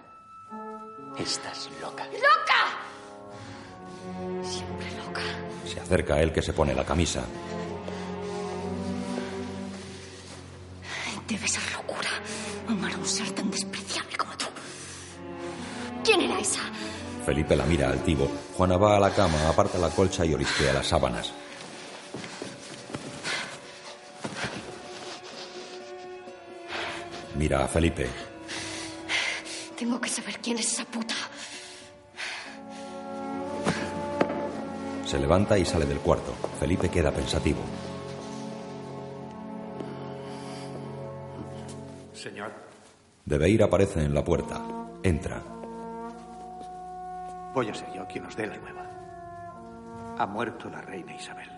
Estás 1.18 1.70
loca. 1.82 2.06
¡Loca! 2.06 2.62
Siempre 4.42 4.88
loca. 5.06 5.22
Se 5.66 5.82
acerca 5.82 6.16
a 6.16 6.22
él 6.22 6.32
que 6.32 6.42
se 6.42 6.54
pone 6.54 6.74
la 6.74 6.86
camisa. 6.86 7.24
Debe 11.28 11.48
ser 11.50 11.64
locura 11.74 12.10
amar 12.70 12.94
a 12.94 12.98
un 12.98 13.06
ser 13.06 13.30
tan 13.32 13.52
despreciable 13.52 14.16
como 14.16 14.32
tú. 14.38 14.46
¿Quién 16.06 16.22
era 16.22 16.40
esa? 16.40 16.62
Felipe 17.26 17.58
la 17.58 17.66
mira 17.66 17.90
altivo. 17.90 18.32
Juana 18.56 18.78
va 18.78 18.96
a 18.96 19.00
la 19.02 19.14
cama, 19.14 19.50
aparta 19.50 19.78
la 19.78 19.90
colcha 19.90 20.26
y 20.26 20.34
orisquea 20.34 20.72
las 20.72 20.88
sábanas. 20.88 21.34
Mira 27.42 27.64
a 27.64 27.68
Felipe. 27.68 28.08
Tengo 29.76 30.00
que 30.00 30.10
saber 30.10 30.38
quién 30.40 30.60
es 30.60 30.74
esa 30.74 30.86
puta. 30.86 31.16
Se 35.04 35.18
levanta 35.18 35.58
y 35.58 35.66
sale 35.66 35.88
del 35.88 35.98
cuarto. 36.02 36.36
Felipe 36.60 36.90
queda 36.90 37.12
pensativo. 37.12 37.62
Señor, 42.14 42.52
Debeir 43.26 43.64
aparece 43.64 44.04
en 44.04 44.14
la 44.14 44.24
puerta. 44.24 44.62
Entra. 45.02 45.42
voy 47.56 47.70
a 47.70 47.74
ser 47.74 47.92
yo 47.92 48.06
quien 48.06 48.24
os 48.28 48.36
dé 48.36 48.46
la 48.46 48.58
nueva. 48.58 48.86
Ha 50.20 50.28
muerto 50.28 50.70
la 50.70 50.82
reina 50.82 51.16
Isabel. 51.16 51.50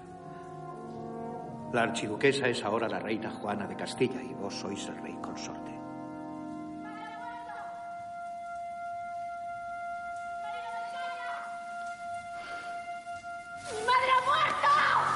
La 1.74 1.82
archiduquesa 1.82 2.48
es 2.48 2.64
ahora 2.64 2.88
la 2.88 3.00
reina 3.00 3.32
Juana 3.32 3.68
de 3.68 3.76
Castilla 3.76 4.24
y 4.24 4.34
vos 4.34 4.54
sois 4.54 4.88
el 4.88 4.98
rey 5.02 5.18
consorte. 5.22 5.63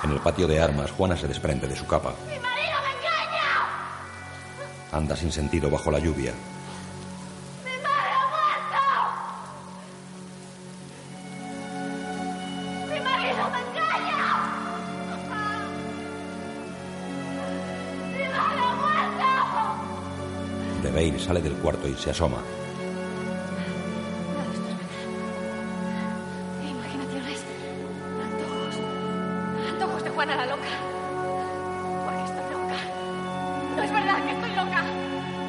En 0.07 0.13
el 0.13 0.19
patio 0.21 0.47
de 0.47 0.57
armas, 0.61 0.89
Juana 0.91 1.17
se 1.17 1.27
desprende 1.27 1.67
de 1.67 1.75
su 1.75 1.85
capa. 1.85 2.13
¡Mi 2.29 2.39
marido 2.39 2.77
me 2.81 2.91
engaña! 2.97 3.67
Anda 4.93 5.17
sin 5.17 5.33
sentido 5.33 5.69
bajo 5.69 5.91
la 5.91 5.99
lluvia. 5.99 6.31
¡Mi 7.65 7.71
madre 7.83 8.11
ha 8.15 8.25
muerto! 8.31 8.79
¡Mi 12.87 12.99
marido 13.01 13.49
me 13.51 13.59
engaña! 13.59 14.23
¡Mi 18.13 18.23
madre 18.33 18.61
ha 18.63 18.75
muerto! 18.75 19.27
De 20.83 20.89
Beir 20.91 21.19
sale 21.19 21.41
del 21.41 21.55
cuarto 21.55 21.85
y 21.89 21.95
se 21.95 22.11
asoma. 22.11 22.37
Loca. 34.57 34.83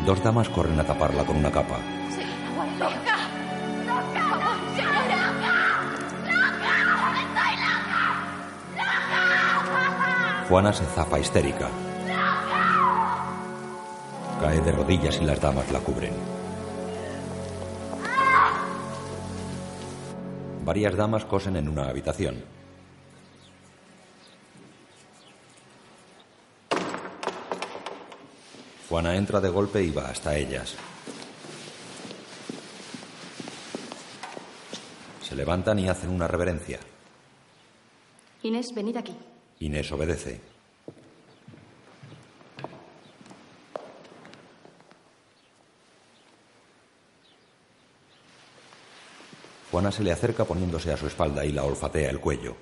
Dos 0.07 0.23
damas 0.23 0.49
corren 0.49 0.79
a 0.81 0.85
taparla 0.85 1.25
con 1.25 1.37
una 1.37 1.51
capa. 1.51 1.77
Sí, 2.15 2.23
loca. 2.79 2.89
Loca. 2.89 3.17
Por 3.89 4.05
favor, 4.15 4.57
señora. 4.77 5.21
¡Estoy 7.25 7.55
loca! 7.63 8.05
Juana 10.49 10.73
se 10.73 10.85
zafa 10.85 11.19
histérica. 11.19 11.69
Cae 14.41 14.61
de 14.61 14.73
rodillas 14.73 15.21
y 15.21 15.25
las 15.25 15.41
damas 15.41 15.71
la 15.73 15.81
cubren. 15.81 16.13
Varias 20.65 20.97
damas 20.97 21.25
cosen 21.25 21.57
en 21.57 21.69
una 21.69 21.89
habitación. 21.89 22.58
Juana 28.99 29.15
entra 29.15 29.41
de 29.41 29.49
golpe 29.49 29.81
y 29.81 29.93
va 29.93 30.09
hasta 30.09 30.37
ellas. 30.37 30.75
Se 35.23 35.37
levantan 35.37 35.79
y 35.79 35.89
hacen 35.89 36.11
una 36.11 36.27
reverencia. 36.27 36.81
Inés, 38.43 38.75
venid 38.75 38.97
aquí. 38.97 39.15
Inés 39.61 39.93
obedece. 39.93 40.41
Juana 49.71 49.93
se 49.93 50.03
le 50.03 50.11
acerca 50.11 50.45
poniéndose 50.45 50.93
a 50.93 50.97
su 50.97 51.07
espalda 51.07 51.45
y 51.45 51.53
la 51.53 51.63
olfatea 51.63 52.11
el 52.11 52.19
cuello. 52.19 52.57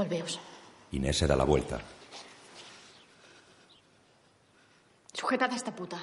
Volveos. 0.00 0.40
Inés 0.92 1.18
se 1.18 1.26
da 1.26 1.36
la 1.36 1.44
vuelta. 1.44 1.78
Sujetad 5.12 5.52
a 5.52 5.56
esta 5.56 5.76
puta. 5.76 5.98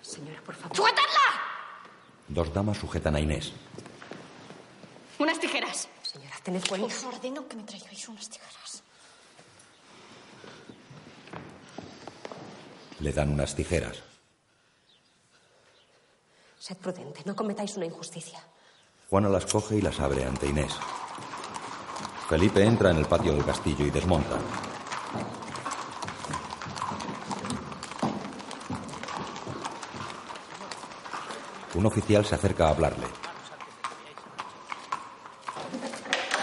Señora, 0.00 0.40
por 0.40 0.54
favor. 0.54 0.76
¡Sujetadla! 0.76 1.26
Dos 2.28 2.54
damas 2.54 2.78
sujetan 2.78 3.16
a 3.16 3.20
Inés. 3.20 3.52
Unas 5.18 5.40
tijeras. 5.40 5.88
Señora, 6.02 6.36
tened 6.44 6.62
cuenta. 6.68 6.86
Os 6.86 7.02
ordeno 7.02 7.48
que 7.48 7.56
me 7.56 7.64
traigáis 7.64 8.08
unas 8.08 8.30
tijeras. 8.30 8.84
Le 13.00 13.12
dan 13.12 13.30
unas 13.30 13.56
tijeras. 13.56 13.98
Sed 16.60 16.76
prudente, 16.76 17.22
no 17.26 17.34
cometáis 17.34 17.76
una 17.76 17.86
injusticia. 17.86 18.38
Juana 19.10 19.28
las 19.28 19.44
coge 19.44 19.78
y 19.78 19.82
las 19.82 19.98
abre 19.98 20.24
ante 20.24 20.46
Inés. 20.46 20.72
Felipe 22.30 22.64
entra 22.64 22.92
en 22.92 22.98
el 22.98 23.06
patio 23.06 23.32
del 23.32 23.44
castillo 23.44 23.84
y 23.84 23.90
desmonta. 23.90 24.36
Un 31.74 31.86
oficial 31.86 32.24
se 32.24 32.36
acerca 32.36 32.68
a 32.68 32.70
hablarle. 32.70 33.06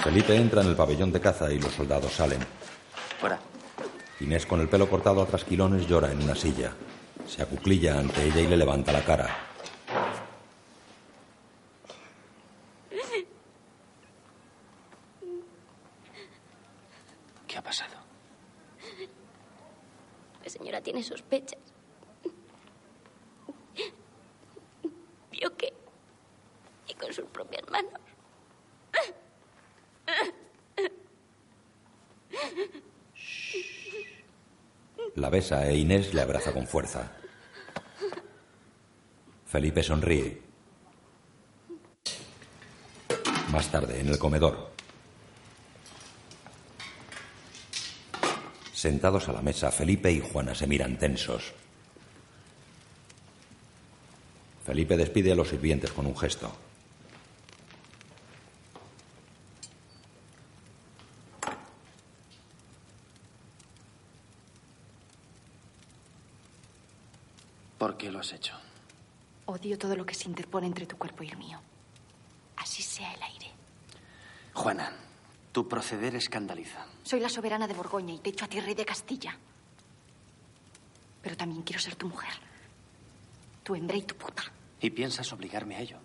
Felipe 0.03 0.35
entra 0.35 0.61
en 0.61 0.67
el 0.67 0.75
pabellón 0.75 1.13
de 1.13 1.21
caza 1.21 1.49
y 1.53 1.59
los 1.59 1.71
soldados 1.71 2.11
salen. 2.11 2.45
Fuera. 3.21 3.39
Inés 4.19 4.45
con 4.45 4.59
el 4.59 4.67
pelo 4.67 4.89
cortado 4.89 5.21
a 5.21 5.25
trasquilones 5.25 5.87
llora 5.87 6.11
en 6.11 6.21
una 6.21 6.35
silla. 6.35 6.73
Se 7.25 7.41
acuclilla 7.41 7.97
ante 7.97 8.25
ella 8.25 8.41
y 8.41 8.47
le 8.47 8.57
levanta 8.57 8.91
la 8.91 9.05
cara. 9.05 9.47
¿Qué 17.47 17.57
ha 17.57 17.63
pasado? 17.63 17.95
La 20.43 20.49
señora 20.49 20.81
tiene 20.81 21.01
sospechas. 21.01 21.59
Vio 25.31 25.55
que... 25.55 25.73
Y 26.87 26.93
con 26.93 27.13
sus 27.13 27.25
propias 27.25 27.63
manos. 27.69 28.01
La 35.15 35.29
besa 35.29 35.65
e 35.67 35.76
Inés 35.87 36.13
le 36.13 36.19
abraza 36.19 36.51
con 36.51 36.67
fuerza. 36.67 37.09
Felipe 39.45 39.81
sonríe. 39.81 40.41
Más 43.53 43.71
tarde, 43.71 44.01
en 44.01 44.09
el 44.09 44.19
comedor. 44.19 44.73
Sentados 48.73 49.29
a 49.29 49.31
la 49.31 49.41
mesa, 49.41 49.71
Felipe 49.71 50.11
y 50.11 50.19
Juana 50.19 50.53
se 50.53 50.67
miran 50.67 50.99
tensos. 50.99 51.53
Felipe 54.65 54.97
despide 54.97 55.31
a 55.31 55.35
los 55.35 55.47
sirvientes 55.47 55.93
con 55.93 56.05
un 56.05 56.17
gesto. 56.17 56.51
¿Por 67.77 67.95
qué 67.95 68.06
lo 68.17 68.21
has 68.21 68.33
hecho? 68.33 68.55
Odio 69.45 69.77
todo 69.77 69.95
lo 69.95 70.03
que 70.03 70.15
se 70.15 70.27
interpone 70.27 70.65
entre 70.65 70.87
tu 70.87 70.97
cuerpo 70.97 71.23
y 71.23 71.29
el 71.29 71.37
mío. 71.37 71.59
Así 72.55 72.81
sea 72.81 73.13
el 73.13 73.21
aire. 73.21 73.51
Juana, 74.55 74.91
tu 75.51 75.67
proceder 75.67 76.15
escandaliza. 76.15 76.83
Soy 77.03 77.19
la 77.19 77.29
soberana 77.29 77.67
de 77.67 77.75
Borgoña 77.75 78.15
y 78.15 78.17
te 78.17 78.31
echo 78.31 78.45
a 78.45 78.47
ti 78.47 78.59
rey 78.59 78.73
de 78.73 78.85
Castilla. 78.85 79.37
Pero 81.21 81.37
también 81.37 81.61
quiero 81.61 81.79
ser 81.79 81.95
tu 81.95 82.07
mujer. 82.07 82.33
Tu 83.63 83.75
hembra 83.75 83.95
y 83.95 84.01
tu 84.01 84.15
puta. 84.15 84.43
¿Y 84.81 84.89
piensas 84.89 85.31
obligarme 85.31 85.75
a 85.75 85.81
ello? 85.81 85.99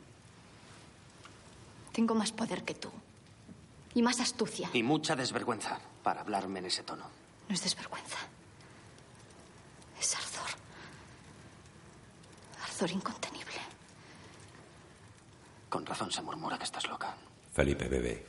Tengo 1.92 2.14
más 2.14 2.30
poder 2.30 2.62
que 2.62 2.74
tú. 2.74 2.90
Y 3.94 4.02
más 4.02 4.20
astucia. 4.20 4.68
Y 4.74 4.82
mucha 4.82 5.16
desvergüenza 5.16 5.80
para 6.02 6.20
hablarme 6.20 6.58
en 6.58 6.66
ese 6.66 6.82
tono. 6.82 7.06
No 7.48 7.54
es 7.54 7.62
desvergüenza. 7.62 8.18
Es 9.98 10.14
ardor. 10.14 10.62
Incontenible. 12.90 13.60
Con 15.68 15.86
razón 15.86 16.10
se 16.10 16.22
murmura 16.22 16.58
que 16.58 16.64
estás 16.64 16.86
loca. 16.88 17.14
Felipe 17.52 17.88
bebe. 17.88 18.26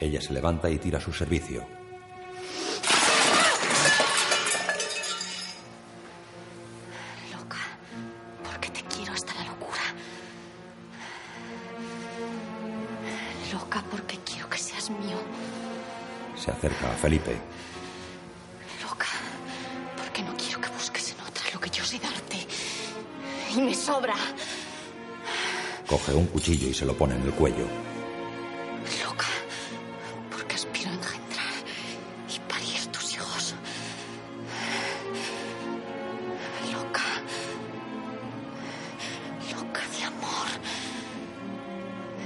Ella 0.00 0.20
se 0.20 0.32
levanta 0.32 0.70
y 0.70 0.78
tira 0.78 1.00
su 1.00 1.12
servicio. 1.12 1.66
A 16.90 16.96
Felipe. 16.96 17.36
Loca. 18.82 19.06
Porque 19.96 20.22
no 20.22 20.36
quiero 20.36 20.60
que 20.60 20.68
busques 20.70 21.12
en 21.12 21.20
otra 21.20 21.44
lo 21.52 21.60
que 21.60 21.70
yo 21.70 21.84
sé 21.84 21.98
darte. 21.98 22.46
Y 23.54 23.60
me 23.60 23.74
sobra. 23.74 24.14
Coge 25.86 26.12
un 26.14 26.26
cuchillo 26.26 26.68
y 26.68 26.74
se 26.74 26.84
lo 26.84 26.94
pone 26.96 27.14
en 27.16 27.22
el 27.22 27.32
cuello. 27.32 27.66
Loca. 29.04 29.26
Porque 30.30 30.54
aspiro 30.54 30.90
a 30.90 30.94
engendrar 30.94 31.54
y 32.34 32.38
parir 32.40 32.86
tus 32.92 33.14
hijos. 33.14 33.54
Loca. 36.72 37.04
Loca 39.54 39.80
de 39.96 40.04
amor. 40.04 40.48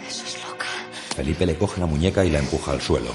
Eso 0.09 0.25
es 0.25 0.43
loca. 0.49 0.67
Felipe 1.17 1.47
le 1.47 1.57
coge 1.57 1.81
la 1.81 1.87
muñeca 1.87 2.25
y 2.25 2.31
la 2.31 2.41
empuja 2.41 2.73
al 2.73 2.81
suelo 2.81 3.11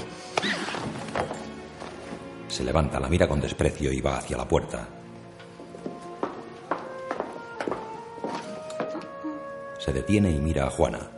se 2.58 2.64
levanta, 2.64 2.98
la 2.98 3.08
mira 3.08 3.28
con 3.28 3.40
desprecio 3.40 3.92
y 3.92 4.00
va 4.00 4.16
hacia 4.18 4.36
la 4.36 4.48
puerta. 4.48 4.88
Se 9.78 9.92
detiene 9.92 10.32
y 10.32 10.40
mira 10.40 10.66
a 10.66 10.70
Juana. 10.70 11.08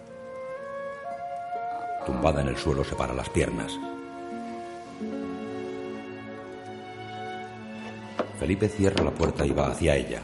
Tumbada 2.05 2.43
en 2.43 2.49
el 2.49 2.59
suelo, 2.59 2.85
separa 2.85 3.15
las 3.15 3.31
piernas. 3.31 3.73
Felipe 8.39 8.69
cierra 8.69 9.03
la 9.03 9.11
puerta 9.11 9.47
y 9.47 9.53
va 9.53 9.69
hacia 9.69 9.97
ella. 9.97 10.21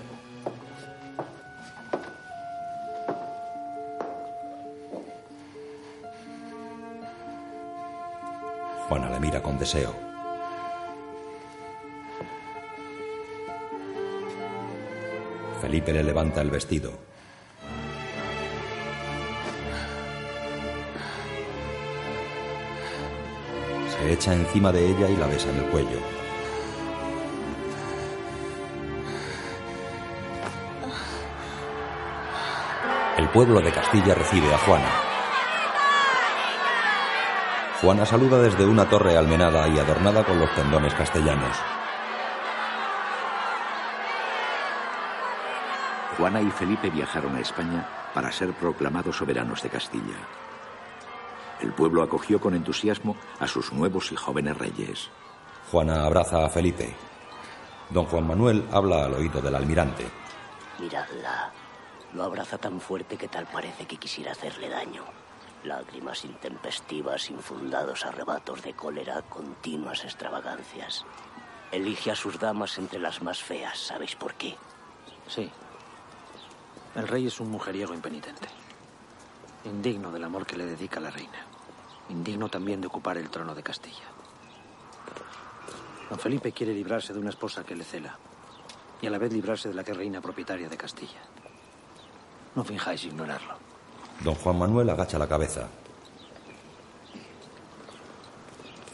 Juana 8.87 9.09
la 9.09 9.19
mira 9.19 9.43
con 9.43 9.59
deseo. 9.59 10.16
Felipe 15.67 15.93
le 15.93 16.05
levanta 16.05 16.41
el 16.43 16.49
vestido. 16.49 16.93
Se 23.91 24.12
echa 24.12 24.33
encima 24.33 24.71
de 24.71 24.89
ella 24.89 25.09
y 25.09 25.17
la 25.17 25.27
besa 25.27 25.51
en 25.51 25.57
el 25.57 25.64
cuello. 25.64 25.99
El 33.19 33.29
pueblo 33.31 33.61
de 33.61 33.73
Castilla 33.73 34.14
recibe 34.14 34.55
a 34.55 34.59
Juana. 34.59 34.91
Juana 37.81 38.07
saluda 38.07 38.39
desde 38.41 38.64
una 38.64 38.89
torre 38.89 39.17
almenada 39.17 39.67
y 39.67 39.81
adornada 39.81 40.23
con 40.23 40.39
los 40.39 40.55
tendones 40.55 40.95
castellanos. 40.95 41.76
Juana 46.17 46.41
y 46.41 46.51
Felipe 46.51 46.89
viajaron 46.91 47.37
a 47.37 47.41
España 47.41 47.87
para 48.14 48.33
ser 48.33 48.53
proclamados 48.55 49.17
soberanos 49.17 49.62
de 49.62 49.69
Castilla. 49.69 50.17
El 51.61 51.73
pueblo 51.73 52.03
acogió 52.03 52.41
con 52.41 52.55
entusiasmo 52.55 53.17
a 53.39 53.47
sus 53.47 53.73
nuevos 53.73 54.12
y 54.12 54.17
jóvenes 54.17 54.57
reyes. 54.57 55.11
Juana 55.71 56.05
abraza 56.05 56.45
a 56.45 56.49
Felipe. 56.49 56.95
Don 57.91 58.07
Juan 58.07 58.27
Manuel 58.27 58.67
habla 58.73 59.05
al 59.05 59.14
oído 59.14 59.41
del 59.41 59.55
almirante. 59.55 60.07
Miradla. 60.79 61.53
Lo 62.14 62.25
abraza 62.25 62.57
tan 62.57 62.81
fuerte 62.81 63.17
que 63.17 63.29
tal 63.29 63.47
parece 63.47 63.87
que 63.87 63.97
quisiera 63.97 64.33
hacerle 64.33 64.69
daño. 64.69 65.05
Lágrimas 65.64 66.25
intempestivas, 66.25 67.31
infundados 67.31 68.07
arrebatos 68.07 68.62
de 68.62 68.75
cólera, 68.75 69.23
continuas 69.23 70.05
extravagancias. 70.05 71.05
Elige 71.73 72.11
a 72.11 72.17
sus 72.17 72.39
damas 72.39 72.79
entre 72.79 73.01
las 73.01 73.23
más 73.23 73.43
feas. 73.43 73.79
¿Sabéis 73.79 74.14
por 74.14 74.35
qué? 74.35 74.57
Sí. 75.27 75.51
El 76.97 77.07
rey 77.07 77.26
es 77.26 77.38
un 77.40 77.51
mujeriego 77.51 77.92
impenitente. 77.92 78.49
Indigno 79.66 80.11
del 80.11 80.24
amor 80.24 80.47
que 80.47 80.57
le 80.57 80.64
dedica 80.64 80.99
la 80.99 81.11
reina. 81.11 81.44
Indigno 82.09 82.49
también 82.49 82.80
de 82.80 82.86
ocupar 82.86 83.18
el 83.18 83.28
trono 83.28 83.55
de 83.55 83.62
Castilla. 83.62 84.05
Don 86.09 86.18
Felipe 86.18 86.53
quiere 86.53 86.72
librarse 86.72 87.12
de 87.12 87.18
una 87.18 87.30
esposa 87.30 87.64
que 87.64 87.76
le 87.76 87.84
cela 87.84 88.16
y 89.03 89.07
a 89.07 89.11
la 89.11 89.18
vez 89.18 89.30
librarse 89.30 89.68
de 89.68 89.74
la 89.74 89.84
que 89.84 89.92
reina 89.92 90.22
propietaria 90.22 90.70
de 90.70 90.76
Castilla. 90.76 91.20
No 92.55 92.64
finjáis 92.64 93.05
ignorarlo. 93.05 93.55
Don 94.20 94.34
Juan 94.34 94.59
Manuel 94.59 94.88
agacha 94.88 95.18
la 95.18 95.28
cabeza. 95.28 95.68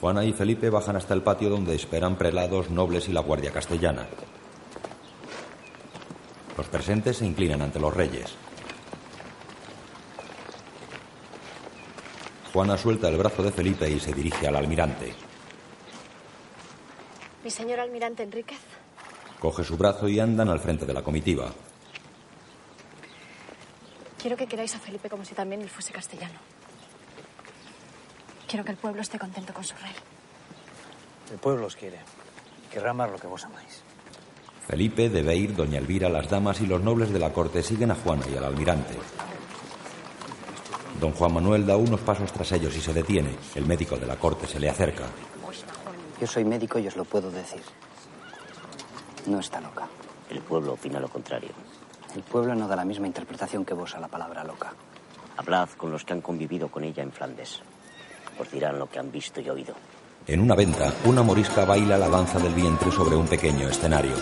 Juana 0.00 0.24
y 0.24 0.32
Felipe 0.32 0.68
bajan 0.68 0.96
hasta 0.96 1.14
el 1.14 1.22
patio 1.22 1.48
donde 1.48 1.76
esperan 1.76 2.16
prelados, 2.16 2.70
nobles 2.70 3.09
y 3.09 3.12
la 3.12 3.20
guardia 3.20 3.53
castellana. 3.53 4.09
Los 6.57 6.68
presentes 6.68 7.16
se 7.16 7.26
inclinan 7.26 7.62
ante 7.62 7.80
los 7.80 7.94
reyes. 7.94 8.34
Juana 12.53 12.76
suelta 12.76 13.09
el 13.09 13.16
brazo 13.16 13.42
de 13.42 13.50
Felipe 13.50 13.88
y 13.88 13.98
se 13.98 14.12
dirige 14.12 14.46
al 14.46 14.57
almirante. 14.57 15.14
Mi 17.42 17.50
señor 17.50 17.80
almirante 17.80 18.22
Enríquez. 18.22 18.61
Coge 19.40 19.64
su 19.64 19.76
brazo 19.76 20.07
y 20.09 20.20
andan 20.20 20.48
al 20.50 20.61
frente 20.61 20.84
de 20.84 20.92
la 20.92 21.03
comitiva. 21.03 21.50
Quiero 24.20 24.36
que 24.36 24.46
queráis 24.46 24.74
a 24.74 24.78
Felipe 24.78 25.09
como 25.09 25.24
si 25.24 25.34
también 25.34 25.62
él 25.62 25.68
fuese 25.70 25.92
castellano. 25.92 26.38
Quiero 28.46 28.64
que 28.64 28.70
el 28.70 28.76
pueblo 28.76 29.00
esté 29.00 29.18
contento 29.18 29.55
con 29.55 29.64
su 29.64 29.74
rey. 29.76 29.94
El 31.32 31.38
pueblo 31.38 31.66
os 31.66 31.74
quiere. 31.74 31.98
Querrá 32.70 32.92
más 32.92 33.11
lo 33.11 33.18
que 33.18 33.26
vos 33.26 33.44
amáis. 33.44 33.82
Felipe, 34.66 35.08
debe 35.08 35.36
ir, 35.36 35.54
doña 35.54 35.78
Elvira, 35.78 36.08
las 36.08 36.30
damas 36.30 36.60
y 36.60 36.66
los 36.66 36.82
nobles 36.82 37.12
de 37.12 37.18
la 37.18 37.32
corte 37.32 37.62
siguen 37.62 37.90
a 37.90 37.94
Juana 37.94 38.24
y 38.32 38.36
al 38.36 38.44
almirante. 38.44 38.94
Don 41.00 41.12
Juan 41.12 41.34
Manuel 41.34 41.66
da 41.66 41.76
unos 41.76 42.00
pasos 42.00 42.32
tras 42.32 42.52
ellos 42.52 42.76
y 42.76 42.80
se 42.80 42.92
detiene. 42.92 43.34
El 43.54 43.66
médico 43.66 43.96
de 43.96 44.06
la 44.06 44.16
corte 44.16 44.46
se 44.46 44.60
le 44.60 44.70
acerca. 44.70 45.04
Yo 46.20 46.26
soy 46.26 46.44
médico 46.44 46.78
y 46.78 46.86
os 46.86 46.96
lo 46.96 47.04
puedo 47.04 47.30
decir. 47.30 47.62
No 49.26 49.40
está 49.40 49.60
loca. 49.60 49.88
El 50.30 50.40
pueblo 50.40 50.74
opina 50.74 51.00
lo 51.00 51.08
contrario. 51.08 51.50
El 52.14 52.22
pueblo 52.22 52.54
no 52.54 52.68
da 52.68 52.76
la 52.76 52.84
misma 52.84 53.08
interpretación 53.08 53.64
que 53.64 53.74
vos 53.74 53.94
a 53.96 54.00
la 54.00 54.08
palabra 54.08 54.44
loca. 54.44 54.72
Hablad 55.36 55.70
con 55.70 55.90
los 55.90 56.04
que 56.04 56.12
han 56.12 56.20
convivido 56.20 56.68
con 56.68 56.84
ella 56.84 57.02
en 57.02 57.10
Flandes. 57.10 57.60
Os 58.38 58.50
dirán 58.50 58.78
lo 58.78 58.88
que 58.88 58.98
han 58.98 59.10
visto 59.10 59.40
y 59.40 59.50
oído. 59.50 59.74
En 60.29 60.41
una 60.41 60.55
venta, 60.55 60.93
una 61.05 61.23
morisca 61.23 61.64
baila 61.64 61.99
la 61.99 62.09
danza 62.09 62.39
del 62.39 62.55
vientre 62.55 62.93
sobre 62.93 63.16
un 63.16 63.27
pequeño 63.27 63.68
escenario. 63.68 64.14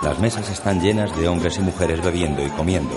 Las 0.00 0.18
mesas 0.20 0.48
están 0.48 0.80
llenas 0.80 1.16
de 1.16 1.26
hombres 1.26 1.58
y 1.58 1.60
mujeres 1.60 2.00
bebiendo 2.04 2.40
y 2.44 2.50
comiendo. 2.50 2.94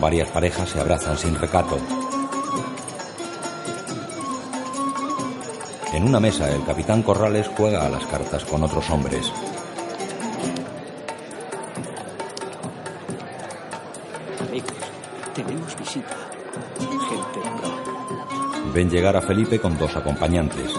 Varias 0.00 0.28
parejas 0.30 0.68
se 0.68 0.80
abrazan 0.80 1.16
sin 1.16 1.36
recato. 1.36 1.78
En 5.92 6.02
una 6.02 6.18
mesa, 6.18 6.50
el 6.50 6.64
capitán 6.64 7.04
Corrales 7.04 7.48
juega 7.56 7.86
a 7.86 7.88
las 7.88 8.04
cartas 8.06 8.44
con 8.44 8.64
otros 8.64 8.90
hombres. 8.90 9.30
Ven 18.74 18.90
llegar 18.90 19.16
a 19.16 19.20
Felipe 19.20 19.60
con 19.60 19.78
dos 19.78 19.94
acompañantes. 19.94 20.72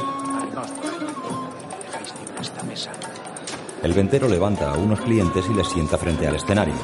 El 3.81 3.93
ventero 3.93 4.27
levanta 4.27 4.71
a 4.71 4.77
unos 4.77 4.99
clientes 4.99 5.45
y 5.49 5.53
les 5.53 5.69
sienta 5.69 5.97
frente 5.97 6.27
al 6.27 6.35
escenario. 6.35 6.75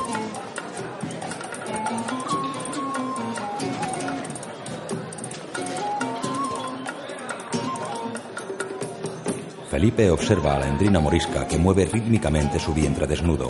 Felipe 9.70 10.10
observa 10.12 10.56
a 10.56 10.60
la 10.60 10.70
endrina 10.70 11.02
morisca 11.02 11.46
que 11.46 11.58
mueve 11.58 11.90
rítmicamente 11.92 12.58
su 12.58 12.74
vientre 12.74 13.06
desnudo. 13.06 13.48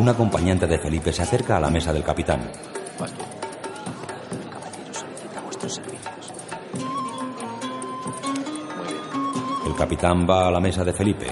Un 0.00 0.08
acompañante 0.08 0.66
de 0.66 0.78
Felipe 0.78 1.12
se 1.12 1.20
acerca 1.20 1.58
a 1.58 1.60
la 1.60 1.68
mesa 1.68 1.92
del 1.92 2.02
capitán. 2.02 2.40
El 9.66 9.76
capitán 9.76 10.26
va 10.26 10.48
a 10.48 10.50
la 10.50 10.58
mesa 10.58 10.84
de 10.84 10.94
Felipe. 10.94 11.26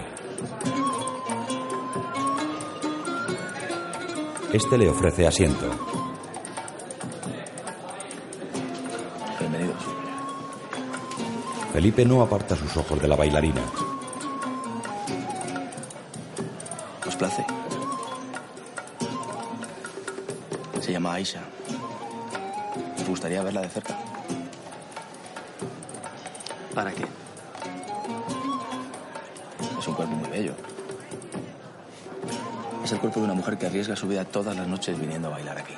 Este 4.52 4.76
le 4.76 4.90
ofrece 4.90 5.26
asiento. 5.26 5.66
Bienvenidos. 9.40 9.82
Felipe 11.72 12.04
no 12.04 12.20
aparta 12.20 12.54
sus 12.54 12.76
ojos 12.76 13.00
de 13.00 13.08
la 13.08 13.16
bailarina. 13.16 13.62
Aisha. 21.18 21.40
¿Os 22.96 23.08
gustaría 23.08 23.42
verla 23.42 23.62
de 23.62 23.68
cerca? 23.68 23.98
¿Para 26.72 26.92
qué? 26.92 27.04
Es 29.80 29.88
un 29.88 29.94
cuerpo 29.94 30.14
muy 30.14 30.30
bello. 30.30 30.54
Es 32.84 32.92
el 32.92 33.00
cuerpo 33.00 33.18
de 33.18 33.24
una 33.24 33.34
mujer 33.34 33.58
que 33.58 33.66
arriesga 33.66 33.96
su 33.96 34.06
vida 34.06 34.24
todas 34.24 34.54
las 34.56 34.68
noches 34.68 34.96
viniendo 34.96 35.26
a 35.26 35.32
bailar 35.32 35.58
aquí. 35.58 35.74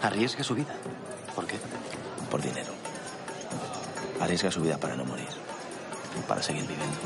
¿Arriesga 0.00 0.42
su 0.42 0.54
vida? 0.54 0.74
¿Por 1.34 1.46
qué? 1.46 1.58
Por 2.30 2.40
dinero. 2.40 2.72
Arriesga 4.20 4.50
su 4.50 4.62
vida 4.62 4.78
para 4.78 4.96
no 4.96 5.04
morir. 5.04 5.28
Para 6.26 6.42
seguir 6.42 6.62
viviendo. 6.62 6.96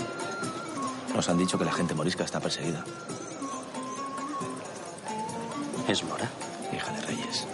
Nos 1.16 1.28
han 1.28 1.38
dicho 1.38 1.58
que 1.58 1.64
la 1.64 1.72
gente 1.72 1.94
morisca 1.94 2.22
está 2.22 2.38
perseguida. 2.38 2.84
¿Es 5.88 6.02
Mora? 6.02 6.28
Hija 6.74 6.92
de 6.92 7.00
reyes. 7.02 7.46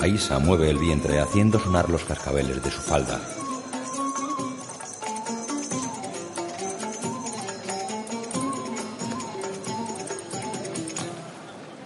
Aisa 0.00 0.38
mueve 0.38 0.70
el 0.70 0.78
vientre 0.78 1.20
haciendo 1.20 1.58
sonar 1.58 1.90
los 1.90 2.02
cascabeles 2.04 2.62
de 2.62 2.70
su 2.70 2.80
falda. 2.80 3.20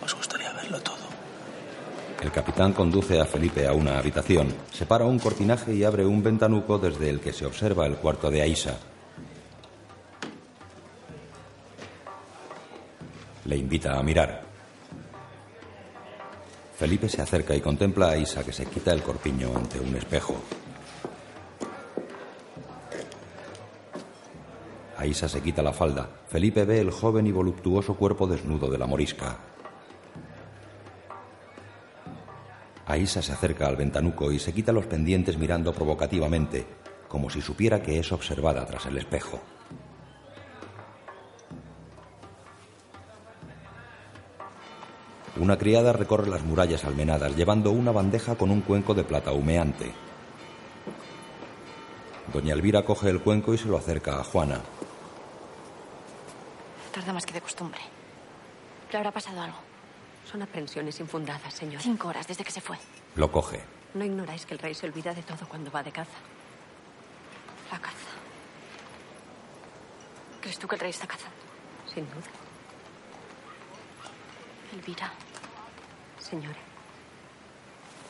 Os 0.05 0.15
gustaría 0.15 0.53
verlo 0.53 0.81
todo. 0.81 0.97
El 2.21 2.31
capitán 2.31 2.73
conduce 2.73 3.21
a 3.21 3.25
Felipe 3.25 3.67
a 3.67 3.73
una 3.73 3.99
habitación, 3.99 4.55
separa 4.73 5.05
un 5.05 5.19
cortinaje 5.19 5.75
y 5.75 5.83
abre 5.83 6.07
un 6.07 6.23
ventanuco 6.23 6.79
desde 6.79 7.11
el 7.11 7.19
que 7.19 7.33
se 7.33 7.45
observa 7.45 7.87
el 7.87 7.97
cuarto 7.97 8.31
de 8.31 8.43
Aisa. 8.43 8.79
Invita 13.73 13.99
a 13.99 14.03
mirar. 14.03 14.43
Felipe 16.77 17.09
se 17.09 17.23
acerca 17.23 17.57
y 17.57 17.63
contempla 17.63 18.11
a 18.11 18.19
Isa 18.19 18.45
que 18.45 18.53
se 18.53 18.67
quita 18.67 18.93
el 18.93 19.03
corpiño 19.03 19.51
ante 19.57 19.81
un 19.81 19.97
espejo. 19.97 20.35
Aisa 24.99 25.27
se 25.27 25.41
quita 25.41 25.63
la 25.63 25.73
falda. 25.73 26.07
Felipe 26.29 26.67
ve 26.67 26.81
el 26.83 26.91
joven 26.91 27.27
y 27.27 27.33
voluptuoso 27.33 27.95
cuerpo 27.95 28.27
desnudo 28.27 28.71
de 28.71 28.77
la 28.77 28.87
morisca. 28.87 29.39
Aisa 32.85 33.23
se 33.23 33.33
acerca 33.33 33.69
al 33.69 33.77
ventanuco 33.77 34.33
y 34.33 34.39
se 34.39 34.53
quita 34.53 34.73
los 34.73 34.85
pendientes 34.85 35.39
mirando 35.39 35.73
provocativamente, 35.73 36.67
como 37.09 37.31
si 37.31 37.41
supiera 37.41 37.81
que 37.81 37.99
es 37.99 38.13
observada 38.13 38.67
tras 38.67 38.85
el 38.85 38.99
espejo. 38.99 39.41
Una 45.43 45.59
criada 45.59 45.93
recorre 45.93 46.29
las 46.29 46.45
murallas 46.45 46.85
almenadas 46.85 47.35
llevando 47.35 47.73
una 47.73 47.91
bandeja 47.91 48.37
con 48.37 48.53
un 48.53 48.61
cuenco 48.61 48.95
de 48.95 49.03
plata 49.03 49.33
humeante. 49.33 49.93
Doña 52.33 52.55
Elvira 52.55 52.85
coge 52.85 53.11
el 53.11 53.21
cuenco 53.21 53.53
y 53.53 53.59
se 53.59 53.67
lo 53.67 53.77
acerca 53.77 54.21
a 54.21 54.23
Juana. 54.23 54.61
Tarda 56.95 57.13
más 57.13 57.27
que 57.27 57.33
de 57.33 57.41
costumbre. 57.41 57.81
¿Le 58.93 58.99
habrá 58.99 59.11
pasado 59.11 59.41
algo? 59.41 59.57
Son 60.31 60.41
aprensiones 60.43 61.01
infundadas, 61.01 61.53
señor. 61.53 61.83
Cinco 61.83 62.07
horas 62.07 62.29
desde 62.29 62.45
que 62.45 62.53
se 62.53 62.61
fue. 62.61 62.77
Lo 63.17 63.33
coge. 63.33 63.61
No 63.95 64.05
ignoráis 64.05 64.47
que 64.47 64.55
el 64.55 64.61
rey 64.61 64.75
se 64.75 64.87
olvida 64.87 65.13
de 65.13 65.25
todo 65.25 65.49
cuando 65.49 65.73
va 65.73 65.83
de 65.83 65.91
caza. 65.91 66.19
La 67.73 67.81
caza. 67.81 67.97
¿Crees 70.41 70.57
tú 70.61 70.69
que 70.69 70.77
el 70.77 70.81
rey 70.83 70.91
está 70.91 71.09
cazando? 71.09 71.35
Sin 71.93 72.05
duda. 72.11 72.42
Elvira. 74.73 75.13
Señora. 76.19 76.57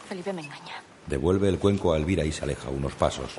Felipe 0.09 0.33
me 0.33 0.43
engaña. 0.43 0.83
Devuelve 1.07 1.49
el 1.49 1.59
cuenco 1.59 1.93
a 1.93 1.97
Elvira 1.97 2.25
y 2.25 2.33
se 2.33 2.45
aleja 2.45 2.69
unos 2.69 2.95
pasos. 2.95 3.39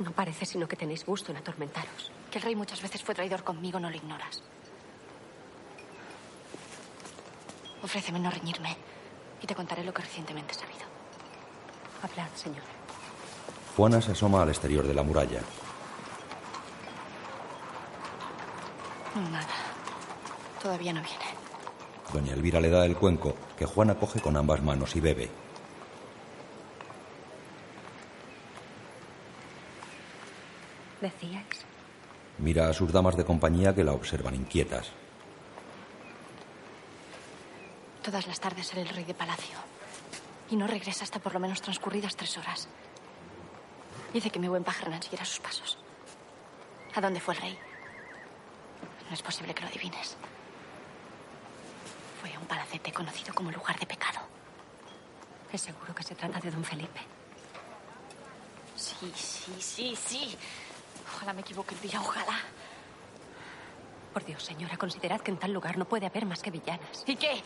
No 0.00 0.12
parece 0.12 0.46
sino 0.46 0.68
que 0.68 0.76
tenéis 0.76 1.04
gusto 1.04 1.32
en 1.32 1.38
atormentaros. 1.38 2.12
Que 2.30 2.38
el 2.38 2.44
rey 2.44 2.56
muchas 2.56 2.82
veces 2.82 3.02
fue 3.02 3.14
traidor 3.14 3.42
conmigo, 3.44 3.80
no 3.80 3.90
lo 3.90 3.96
ignoras. 3.96 4.42
Ofréceme 7.82 8.18
no 8.18 8.30
reñirme 8.30 8.76
y 9.40 9.46
te 9.46 9.54
contaré 9.54 9.84
lo 9.84 9.94
que 9.94 10.02
recientemente 10.02 10.52
he 10.52 10.58
sabido. 10.58 10.86
Hablad, 12.02 12.28
señora. 12.34 12.66
Juana 13.76 14.00
se 14.02 14.12
asoma 14.12 14.42
al 14.42 14.48
exterior 14.48 14.86
de 14.86 14.94
la 14.94 15.02
muralla. 15.02 15.40
Nada. 19.18 19.46
Todavía 20.62 20.92
no 20.92 21.02
viene. 21.02 21.24
Doña 22.12 22.32
Elvira 22.32 22.60
le 22.60 22.70
da 22.70 22.84
el 22.84 22.96
cuenco, 22.96 23.34
que 23.56 23.66
Juana 23.66 23.94
coge 23.94 24.20
con 24.20 24.36
ambas 24.36 24.62
manos 24.62 24.94
y 24.96 25.00
bebe. 25.00 25.30
¿Decíais? 31.00 31.66
Mira 32.38 32.68
a 32.68 32.72
sus 32.72 32.92
damas 32.92 33.16
de 33.16 33.24
compañía 33.24 33.74
que 33.74 33.84
la 33.84 33.92
observan 33.92 34.34
inquietas. 34.34 34.90
Todas 38.02 38.26
las 38.26 38.40
tardes 38.40 38.66
sale 38.66 38.82
el 38.82 38.88
rey 38.88 39.04
de 39.04 39.14
palacio. 39.14 39.58
Y 40.50 40.56
no 40.56 40.66
regresa 40.66 41.04
hasta 41.04 41.18
por 41.18 41.34
lo 41.34 41.40
menos 41.40 41.60
transcurridas 41.60 42.16
tres 42.16 42.38
horas. 42.38 42.68
Dice 44.12 44.30
que 44.30 44.38
mi 44.38 44.48
buen 44.48 44.64
Pajernan 44.64 45.02
siguiera 45.02 45.24
sus 45.24 45.40
pasos. 45.40 45.78
¿A 46.94 47.00
dónde 47.00 47.20
fue 47.20 47.34
el 47.34 47.40
rey? 47.42 47.58
No 49.08 49.14
es 49.14 49.22
posible 49.22 49.54
que 49.54 49.62
lo 49.62 49.68
adivines. 49.68 50.16
Fue 52.20 52.34
a 52.34 52.38
un 52.38 52.46
palacete 52.46 52.92
conocido 52.92 53.34
como 53.34 53.50
lugar 53.50 53.78
de 53.78 53.86
pecado. 53.86 54.20
Es 55.52 55.62
seguro 55.62 55.94
que 55.94 56.02
se 56.02 56.14
trata 56.14 56.38
de 56.40 56.50
don 56.50 56.64
Felipe. 56.64 57.00
Sí, 58.76 59.12
sí, 59.14 59.56
sí, 59.60 59.96
sí. 59.96 60.38
Ojalá 61.14 61.32
me 61.32 61.40
equivoque 61.40 61.74
el 61.74 61.80
día, 61.80 62.00
ojalá. 62.00 62.38
Por 64.12 64.24
Dios, 64.24 64.42
señora, 64.42 64.76
considerad 64.76 65.20
que 65.20 65.30
en 65.30 65.38
tal 65.38 65.52
lugar 65.52 65.78
no 65.78 65.86
puede 65.86 66.06
haber 66.06 66.26
más 66.26 66.42
que 66.42 66.50
villanas. 66.50 67.04
¿Y 67.06 67.16
qué? 67.16 67.42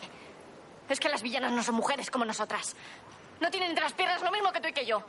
Es 0.89 0.99
que 0.99 1.09
las 1.09 1.21
villanas 1.21 1.51
no 1.51 1.63
son 1.63 1.75
mujeres 1.75 2.11
como 2.11 2.25
nosotras. 2.25 2.75
No 3.39 3.49
tienen 3.49 3.69
entre 3.69 3.83
las 3.83 3.93
piernas 3.93 4.21
lo 4.21 4.31
mismo 4.31 4.51
que 4.51 4.59
tú 4.59 4.67
y 4.67 4.73
que 4.73 4.85
yo. 4.85 5.03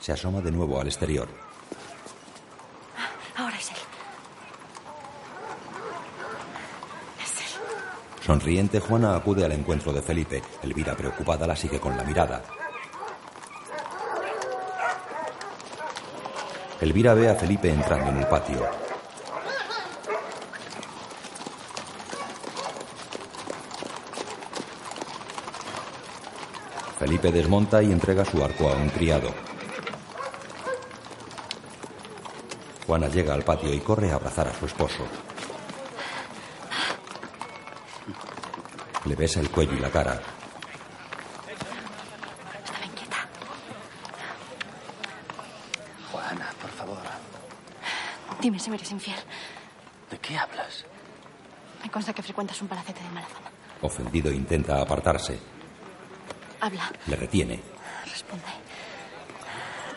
Se 0.00 0.12
asoma 0.12 0.40
de 0.40 0.50
nuevo 0.50 0.80
al 0.80 0.86
exterior. 0.86 1.28
Ahora 3.36 3.56
es 3.56 3.70
él. 3.70 3.76
Es 7.22 7.40
él. 7.40 7.60
Sonriente, 8.24 8.80
Juana 8.80 9.16
acude 9.16 9.44
al 9.44 9.52
encuentro 9.52 9.92
de 9.92 10.00
Felipe. 10.00 10.42
Elvira, 10.62 10.96
preocupada, 10.96 11.46
la 11.46 11.54
sigue 11.54 11.78
con 11.78 11.94
la 11.94 12.04
mirada. 12.04 12.42
Elvira 16.80 17.12
ve 17.12 17.28
a 17.28 17.34
Felipe 17.34 17.68
entrando 17.68 18.10
en 18.10 18.16
el 18.16 18.26
patio. 18.26 18.66
Felipe 26.98 27.30
desmonta 27.30 27.82
y 27.82 27.92
entrega 27.92 28.24
su 28.24 28.42
arco 28.42 28.70
a 28.70 28.72
un 28.72 28.88
criado. 28.88 29.34
Juana 32.86 33.08
llega 33.08 33.34
al 33.34 33.44
patio 33.44 33.74
y 33.74 33.80
corre 33.80 34.10
a 34.10 34.14
abrazar 34.14 34.48
a 34.48 34.54
su 34.54 34.64
esposo. 34.64 35.04
Le 39.06 39.14
besa 39.14 39.40
el 39.40 39.50
cuello 39.50 39.74
y 39.74 39.80
la 39.80 39.90
cara. 39.90 40.20
Estaba 42.64 42.86
inquieta. 42.86 43.28
Juana, 46.10 46.50
por 46.60 46.70
favor. 46.70 46.98
Dime 48.40 48.58
si 48.58 48.70
me 48.70 48.76
eres 48.76 48.90
infiel. 48.90 49.18
¿De 50.10 50.18
qué 50.18 50.38
hablas? 50.38 50.84
Me 51.82 51.90
consta 51.90 52.12
que 52.12 52.22
frecuentas 52.22 52.60
un 52.62 52.68
palacete 52.68 53.02
de 53.02 53.10
mala 53.10 53.26
fama. 53.26 53.50
Ofendido 53.82 54.32
intenta 54.32 54.80
apartarse. 54.80 55.38
Habla. 56.60 56.90
Le 57.06 57.16
retiene. 57.16 57.60
Responde. 58.06 58.44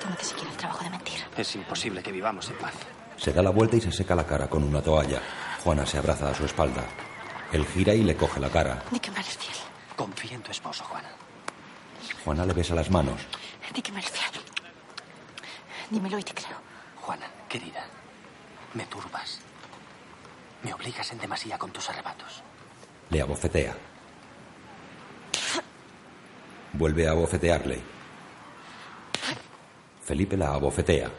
Tómate 0.02 0.24
siquiera 0.26 0.52
el 0.52 0.58
trabajo 0.58 0.84
de 0.84 0.90
mentir. 0.90 1.20
Es 1.38 1.56
imposible 1.56 2.04
que 2.04 2.12
vivamos 2.12 2.50
en 2.50 2.58
paz. 2.58 2.74
Se 3.16 3.32
da 3.32 3.42
la 3.42 3.52
vuelta 3.52 3.78
y 3.78 3.82
se 3.82 3.92
seca 3.92 4.16
la 4.16 4.26
cara 4.26 4.48
con 4.50 4.64
una 4.64 4.82
toalla. 4.82 5.22
Juana 5.64 5.86
se 5.86 5.98
abraza 5.98 6.30
a 6.30 6.36
su 6.36 6.46
espalda. 6.46 6.84
Él 7.52 7.66
gira 7.66 7.94
y 7.94 8.04
le 8.04 8.16
coge 8.16 8.40
la 8.40 8.50
cara. 8.50 8.84
Di 8.92 9.00
que 9.00 9.12
me 9.12 9.20
eres 9.20 9.38
fiel. 9.38 9.56
Confía 9.96 10.36
en 10.36 10.42
tu 10.42 10.52
esposo, 10.52 10.84
Juana. 10.84 11.10
Juana 12.24 12.46
le 12.46 12.54
besa 12.54 12.76
las 12.76 12.92
manos. 12.92 13.22
Di 13.74 13.82
que 13.82 13.92
me 13.92 14.00
eres 14.00 14.12
fiel. 14.12 14.44
Dímelo 15.90 16.20
y 16.20 16.24
te 16.24 16.34
creo. 16.34 16.58
Juana, 17.02 17.26
querida, 17.48 17.86
me 18.74 18.86
turbas. 18.86 19.40
Me 20.64 20.74
obligas 20.74 21.12
en 21.12 21.20
demasía 21.20 21.58
con 21.58 21.72
tus 21.72 21.90
arrebatos. 21.90 22.44
Le 23.10 23.22
abofetea. 23.22 23.76
Vuelve 26.74 27.08
a 27.08 27.12
abofetearle. 27.12 27.82
Felipe 30.04 30.36
la 30.36 30.54
abofetea. 30.54 31.10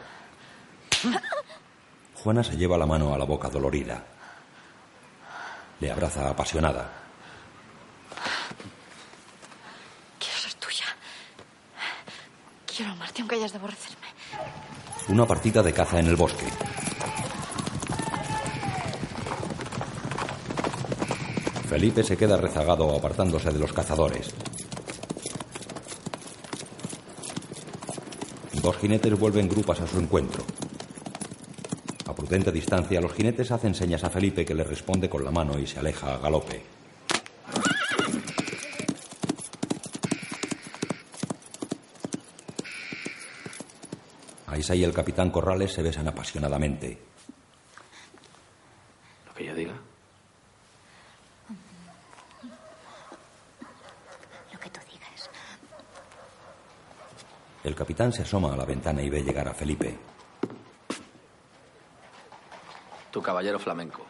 Juana 2.23 2.43
se 2.43 2.55
lleva 2.55 2.77
la 2.77 2.85
mano 2.85 3.13
a 3.13 3.17
la 3.17 3.25
boca 3.25 3.49
dolorida. 3.49 4.03
Le 5.79 5.91
abraza 5.91 6.29
apasionada. 6.29 6.89
Quiero 10.19 10.37
ser 10.37 10.53
tuya. 10.55 10.85
Quiero 12.65 12.91
amarte 12.91 13.21
aunque 13.21 13.35
hayas 13.35 13.51
de 13.51 13.57
aborrecerme. 13.57 14.07
Una 15.07 15.25
partida 15.25 15.63
de 15.63 15.73
caza 15.73 15.99
en 15.99 16.07
el 16.07 16.15
bosque. 16.15 16.45
Felipe 21.69 22.03
se 22.03 22.17
queda 22.17 22.35
rezagado 22.35 22.95
apartándose 22.95 23.51
de 23.51 23.59
los 23.59 23.71
cazadores. 23.71 24.33
Dos 28.61 28.77
jinetes 28.77 29.17
vuelven 29.17 29.47
grupas 29.47 29.79
a 29.79 29.87
su 29.87 29.99
encuentro 29.99 30.43
prudente 32.29 32.51
distancia, 32.51 33.01
los 33.01 33.13
jinetes 33.13 33.49
hacen 33.49 33.73
señas 33.73 34.03
a 34.03 34.09
Felipe 34.11 34.45
que 34.45 34.53
le 34.53 34.63
responde 34.63 35.09
con 35.09 35.25
la 35.25 35.31
mano 35.31 35.57
y 35.57 35.65
se 35.65 35.79
aleja 35.79 36.13
a 36.13 36.19
galope. 36.19 36.61
Aisa 44.45 44.75
y 44.75 44.83
el 44.83 44.93
capitán 44.93 45.31
Corrales 45.31 45.73
se 45.73 45.81
besan 45.81 46.07
apasionadamente. 46.07 46.99
Lo 49.25 49.33
que 49.33 49.45
yo 49.45 49.55
diga. 49.55 49.73
Lo 54.53 54.59
que 54.59 54.69
tú 54.69 54.79
digas. 54.91 55.29
El 57.63 57.73
capitán 57.73 58.13
se 58.13 58.21
asoma 58.21 58.53
a 58.53 58.57
la 58.57 58.65
ventana 58.65 59.01
y 59.01 59.09
ve 59.09 59.23
llegar 59.23 59.47
a 59.47 59.53
Felipe. 59.55 60.18
Tu 63.11 63.21
caballero 63.21 63.59
flamenco. 63.59 64.05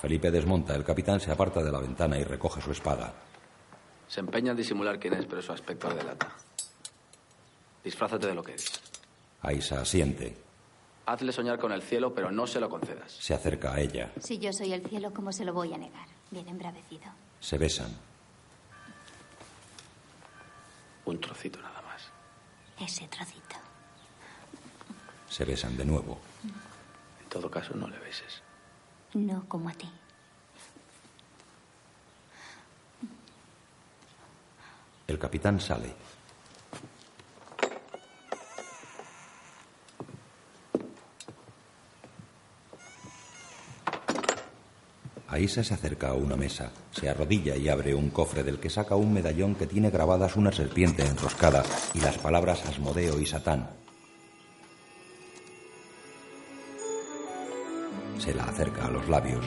Felipe 0.00 0.30
desmonta, 0.30 0.74
el 0.74 0.84
capitán 0.84 1.20
se 1.20 1.30
aparta 1.30 1.62
de 1.62 1.70
la 1.72 1.78
ventana 1.80 2.18
y 2.18 2.24
recoge 2.24 2.60
su 2.60 2.72
espada. 2.72 3.12
Se 4.08 4.20
empeña 4.20 4.50
en 4.50 4.56
disimular 4.56 4.98
quién 4.98 5.14
es, 5.14 5.26
pero 5.26 5.40
su 5.40 5.52
aspecto 5.52 5.88
le 5.88 5.96
delata. 5.96 6.30
Disfrázate 7.82 8.26
de 8.26 8.34
lo 8.34 8.42
que 8.42 8.52
eres. 8.52 8.80
Aisa 9.42 9.80
asiente. 9.80 10.36
Hazle 11.06 11.32
soñar 11.32 11.58
con 11.58 11.70
el 11.72 11.82
cielo, 11.82 12.14
pero 12.14 12.30
no 12.30 12.46
se 12.46 12.60
lo 12.60 12.68
concedas. 12.68 13.12
Se 13.12 13.34
acerca 13.34 13.74
a 13.74 13.80
ella. 13.80 14.10
Si 14.20 14.38
yo 14.38 14.52
soy 14.52 14.72
el 14.72 14.86
cielo, 14.86 15.12
¿cómo 15.12 15.32
se 15.32 15.44
lo 15.44 15.52
voy 15.52 15.72
a 15.74 15.78
negar? 15.78 16.06
Bien 16.30 16.48
embravecido. 16.48 17.04
Se 17.40 17.58
besan. 17.58 17.94
Un 21.04 21.20
trocito 21.20 21.60
nada 21.60 21.82
más. 21.82 22.02
Ese 22.80 23.06
trocito. 23.08 23.56
Se 25.28 25.44
besan 25.44 25.76
de 25.76 25.84
nuevo. 25.84 26.18
En 27.34 27.40
todo 27.40 27.50
caso, 27.50 27.74
no 27.74 27.88
le 27.88 27.98
beses. 27.98 28.42
No 29.14 29.44
como 29.48 29.68
a 29.68 29.72
ti. 29.72 29.90
El 35.08 35.18
capitán 35.18 35.58
sale. 35.58 35.92
Aisa 45.26 45.64
se 45.64 45.74
acerca 45.74 46.10
a 46.10 46.14
una 46.14 46.36
mesa, 46.36 46.70
se 46.92 47.08
arrodilla 47.08 47.56
y 47.56 47.68
abre 47.68 47.96
un 47.96 48.10
cofre 48.10 48.44
del 48.44 48.60
que 48.60 48.70
saca 48.70 48.94
un 48.94 49.12
medallón 49.12 49.56
que 49.56 49.66
tiene 49.66 49.90
grabadas 49.90 50.36
una 50.36 50.52
serpiente 50.52 51.04
enroscada 51.04 51.64
y 51.94 52.00
las 52.00 52.16
palabras 52.18 52.64
Asmodeo 52.64 53.18
y 53.18 53.26
Satán. 53.26 53.83
Acerca 58.54 58.86
a 58.86 58.90
los 58.90 59.08
labios. 59.08 59.44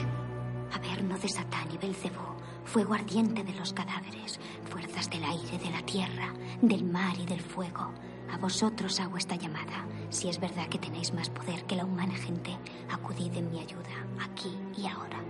Averno 0.70 1.18
de 1.18 1.28
Satán 1.30 1.68
y 1.72 1.78
Belcebú, 1.78 2.36
fuego 2.64 2.92
ardiente 2.92 3.42
de 3.42 3.54
los 3.54 3.72
cadáveres, 3.72 4.38
fuerzas 4.68 5.08
del 5.08 5.24
aire, 5.24 5.56
de 5.58 5.70
la 5.70 5.80
tierra, 5.80 6.34
del 6.60 6.84
mar 6.84 7.16
y 7.18 7.24
del 7.24 7.40
fuego. 7.40 7.94
A 8.30 8.36
vosotros 8.36 9.00
hago 9.00 9.16
esta 9.16 9.36
llamada. 9.36 9.86
Si 10.10 10.28
es 10.28 10.38
verdad 10.38 10.68
que 10.68 10.78
tenéis 10.78 11.14
más 11.14 11.30
poder 11.30 11.64
que 11.64 11.76
la 11.76 11.86
humana 11.86 12.14
gente, 12.16 12.50
acudid 12.90 13.34
en 13.34 13.50
mi 13.50 13.60
ayuda, 13.60 14.06
aquí 14.22 14.54
y 14.76 14.86
ahora. 14.86 15.24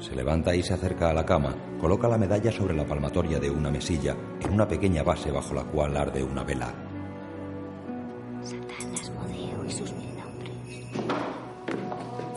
Se 0.00 0.16
levanta 0.16 0.56
y 0.56 0.62
se 0.62 0.72
acerca 0.72 1.10
a 1.10 1.12
la 1.12 1.26
cama, 1.26 1.54
coloca 1.78 2.08
la 2.08 2.16
medalla 2.16 2.50
sobre 2.50 2.74
la 2.74 2.86
palmatoria 2.86 3.38
de 3.38 3.50
una 3.50 3.70
mesilla, 3.70 4.16
en 4.40 4.54
una 4.54 4.66
pequeña 4.66 5.02
base 5.02 5.30
bajo 5.30 5.52
la 5.52 5.64
cual 5.64 5.94
arde 5.94 6.24
una 6.24 6.42
vela. 6.42 6.72
Satán, 8.42 8.96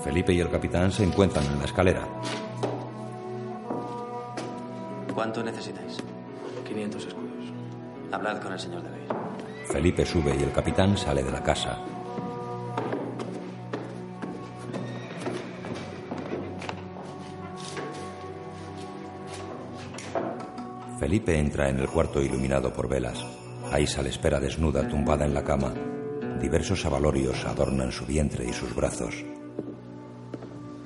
Felipe 0.03 0.33
y 0.33 0.41
el 0.41 0.49
capitán 0.49 0.91
se 0.91 1.03
encuentran 1.03 1.45
en 1.45 1.59
la 1.59 1.65
escalera. 1.65 2.05
¿Cuánto 5.13 5.41
necesitáis? 5.41 5.97
500 6.67 7.05
escudos. 7.05 7.53
Hablad 8.11 8.41
con 8.41 8.51
el 8.51 8.59
señor 8.59 8.83
de 8.83 8.89
Ley. 8.89 9.07
Felipe 9.65 10.05
sube 10.05 10.35
y 10.37 10.43
el 10.43 10.51
capitán 10.51 10.97
sale 10.97 11.23
de 11.23 11.31
la 11.31 11.41
casa. 11.41 11.79
Felipe 20.99 21.39
entra 21.39 21.69
en 21.69 21.79
el 21.79 21.87
cuarto 21.87 22.21
iluminado 22.21 22.73
por 22.73 22.89
velas. 22.89 23.23
Aisa 23.71 24.01
le 24.01 24.09
espera 24.09 24.39
desnuda, 24.41 24.87
tumbada 24.87 25.25
en 25.25 25.33
la 25.33 25.43
cama. 25.43 25.73
Diversos 26.41 26.85
abalorios 26.85 27.45
adornan 27.45 27.91
su 27.91 28.05
vientre 28.05 28.45
y 28.45 28.51
sus 28.51 28.75
brazos. 28.75 29.23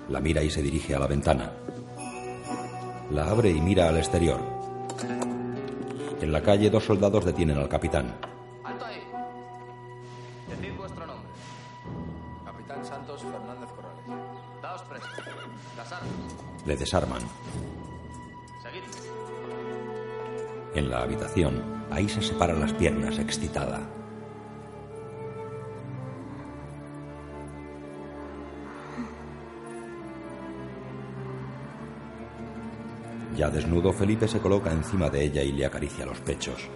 La 0.10 0.22
mira 0.22 0.42
y 0.42 0.50
se 0.50 0.62
dirige 0.62 0.96
a 0.96 1.00
la 1.00 1.08
ventana. 1.08 1.52
La 3.12 3.30
abre 3.30 3.52
y 3.52 3.60
mira 3.60 3.90
al 3.90 3.98
exterior. 3.98 4.40
En 6.22 6.32
la 6.32 6.42
calle 6.42 6.70
dos 6.70 6.86
soldados 6.86 7.26
detienen 7.26 7.58
al 7.58 7.68
capitán. 7.68 8.16
¡Alto 8.64 8.86
ahí! 8.86 9.02
Decid 10.50 10.76
vuestro 10.78 11.06
nombre. 11.06 11.30
Capitán 12.46 12.86
Santos 12.86 13.22
Fernández 13.22 13.70
Corrales. 13.76 14.26
Daos 14.62 14.82
presto. 14.84 15.08
Las 15.76 15.92
armas. 15.92 16.10
Le 16.66 16.76
desarman. 16.78 17.22
Seguidme. 18.64 18.88
En 20.74 20.90
la 20.90 21.02
habitación, 21.02 21.86
Aisa 21.92 22.22
separa 22.22 22.54
las 22.54 22.74
piernas 22.74 23.20
excitada. 23.20 23.82
Ya 33.38 33.52
desnudo, 33.52 33.94
Felipe 33.94 34.28
se 34.28 34.40
coloca 34.40 34.72
encima 34.72 35.12
de 35.12 35.26
ella 35.26 35.44
y 35.44 35.52
le 35.52 35.64
acaricia 35.64 36.08
los 36.08 36.20
pechos. 36.22 36.68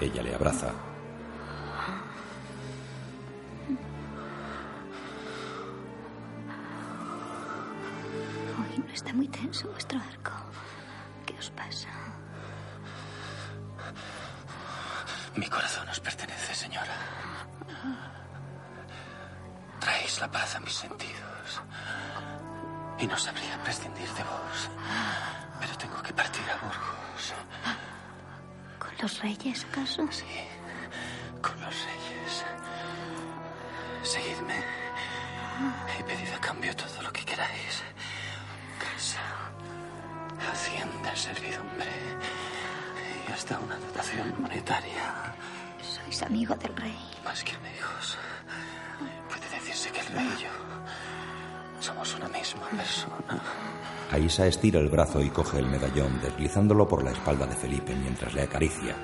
Ella 0.00 0.22
le 0.22 0.32
abraza. 0.32 0.68
Hoy 8.60 8.78
no 8.78 8.92
está 8.94 9.12
muy 9.12 9.26
tenso 9.26 9.68
vuestro 9.70 9.98
arco. 9.98 10.30
¿Qué 11.26 11.34
os 11.36 11.50
pasa? 11.50 11.88
Mi 15.34 15.48
corazón 15.48 15.88
os 15.88 15.98
pertenece, 15.98 16.54
señora. 16.54 16.94
Traéis 19.80 20.20
la 20.20 20.30
paz 20.30 20.54
a 20.54 20.60
mis 20.60 20.74
sentidos. 20.74 21.60
Y 22.98 23.06
no 23.06 23.18
sabría 23.18 23.62
prescindir 23.64 24.08
de 24.14 24.22
vos. 24.22 24.70
Pero 25.60 25.76
tengo 25.76 26.02
que 26.02 26.12
partir 26.12 26.44
a 26.50 26.56
Burgos. 26.64 27.34
¿Con 28.78 28.90
los 29.00 29.20
reyes, 29.20 29.64
acaso? 29.70 30.06
Sí, 30.10 30.24
con 31.40 31.60
los 31.60 31.74
reyes. 31.84 32.44
Seguidme. 34.02 34.62
Y 35.98 36.02
pedid 36.02 36.32
a 36.34 36.40
cambio 36.40 36.74
todo 36.74 37.02
lo 37.02 37.12
que 37.12 37.24
queráis. 37.24 37.82
Casa, 38.78 39.20
hacienda, 40.50 41.14
servidumbre. 41.14 41.90
Y 43.28 43.32
hasta 43.32 43.58
una 43.58 43.76
dotación 43.76 44.34
monetaria. 44.40 45.34
Sois 45.80 46.22
amigo 46.22 46.54
del 46.56 46.74
rey. 46.76 46.98
Más 47.24 47.42
que 47.44 47.54
amigos. 47.54 48.18
Puede 49.28 49.48
decirse 49.50 49.90
que 49.90 50.00
el 50.00 50.06
rey 50.08 50.34
y 50.38 50.42
yo 50.42 50.50
somos 51.82 52.14
una 52.14 52.28
misma 52.28 52.68
persona. 52.68 53.42
Aisa 54.12 54.46
estira 54.46 54.78
el 54.78 54.88
brazo 54.88 55.20
y 55.20 55.30
coge 55.30 55.58
el 55.58 55.66
medallón, 55.66 56.20
deslizándolo 56.22 56.86
por 56.86 57.02
la 57.02 57.10
espalda 57.10 57.46
de 57.46 57.56
Felipe 57.56 57.94
mientras 57.94 58.32
le 58.34 58.42
acaricia. 58.42 58.94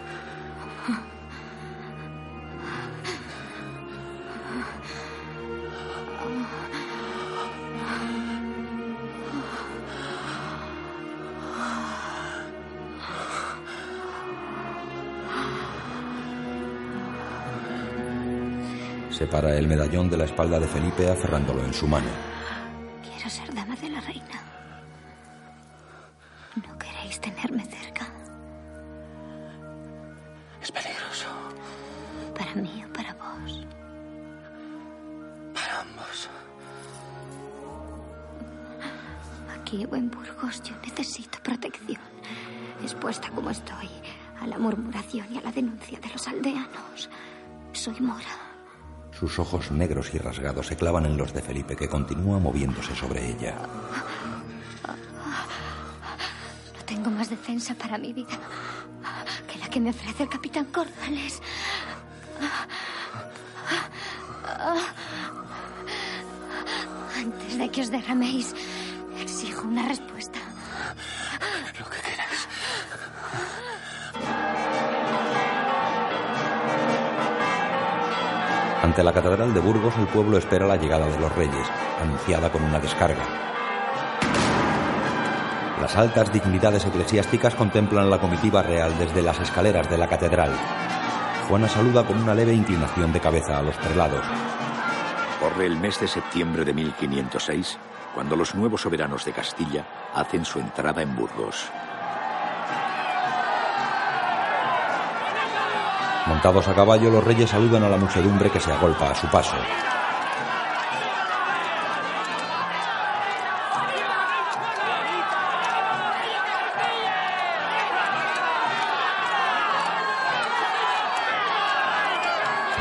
Separa 19.11 19.57
el 19.57 19.67
medallón 19.67 20.09
de 20.09 20.17
la 20.17 20.27
espalda 20.27 20.61
de 20.61 20.69
Felipe 20.69 21.11
aferrándolo 21.11 21.65
en 21.65 21.75
su 21.75 21.89
mano. 21.89 22.28
Se 50.69 50.77
clavan 50.77 51.07
en 51.07 51.17
los 51.17 51.33
de 51.33 51.41
Felipe, 51.41 51.75
que 51.75 51.89
continúa 51.89 52.39
moviéndose 52.39 52.95
sobre 52.95 53.27
ella. 53.27 53.55
No 56.77 56.85
tengo 56.85 57.11
más 57.11 57.31
defensa 57.31 57.75
para 57.75 57.97
mi 57.97 58.13
vida 58.13 58.39
que 59.51 59.59
la 59.59 59.69
que 59.71 59.81
me 59.81 59.91
ofrece 59.91 60.25
el 60.25 60.29
capitán 60.29 60.67
Corrales. 60.67 61.41
Antes 67.17 67.59
de 67.59 67.71
que 67.71 67.81
os 67.81 67.91
derraméis, 67.91 68.55
Ante 78.89 79.05
la 79.05 79.13
Catedral 79.13 79.53
de 79.53 79.61
Burgos, 79.61 79.95
el 79.99 80.07
pueblo 80.07 80.39
espera 80.39 80.67
la 80.67 80.77
llegada 80.77 81.07
de 81.07 81.21
los 81.21 81.31
reyes, 81.37 81.69
anunciada 82.01 82.51
con 82.51 82.63
una 82.65 82.81
descarga. 82.81 83.23
Las 85.79 85.95
altas 85.95 86.33
dignidades 86.33 86.87
eclesiásticas 86.87 87.55
contemplan 87.55 88.09
la 88.09 88.19
comitiva 88.19 88.63
real 88.63 88.99
desde 88.99 89.21
las 89.21 89.39
escaleras 89.41 89.91
de 89.91 89.99
la 89.99 90.09
catedral. 90.09 90.53
Juana 91.47 91.69
saluda 91.69 92.07
con 92.07 92.17
una 92.17 92.35
leve 92.35 92.55
inclinación 92.55 93.13
de 93.13 93.21
cabeza 93.21 93.59
a 93.59 93.63
los 93.63 93.77
prelados. 93.77 94.25
Corre 95.39 95.67
el 95.67 95.77
mes 95.77 96.01
de 96.01 96.09
septiembre 96.09 96.65
de 96.65 96.73
1506, 96.73 97.79
cuando 98.15 98.37
los 98.37 98.55
nuevos 98.55 98.81
soberanos 98.81 99.23
de 99.27 99.33
Castilla 99.33 99.85
hacen 100.15 100.47
su 100.47 100.61
entrada 100.61 101.03
en 101.03 101.15
Burgos. 101.15 101.71
Montados 106.29 106.69
a 106.69 106.75
caballo, 106.75 107.11
los 107.11 107.25
reyes 107.25 107.49
saludan 107.49 107.85
a 107.85 107.89
la 107.89 107.97
muchedumbre 107.97 108.51
que 108.51 108.61
se 108.61 108.71
agolpa 108.71 109.11
a 109.11 109.15
su 109.15 109.27
paso. 109.29 109.57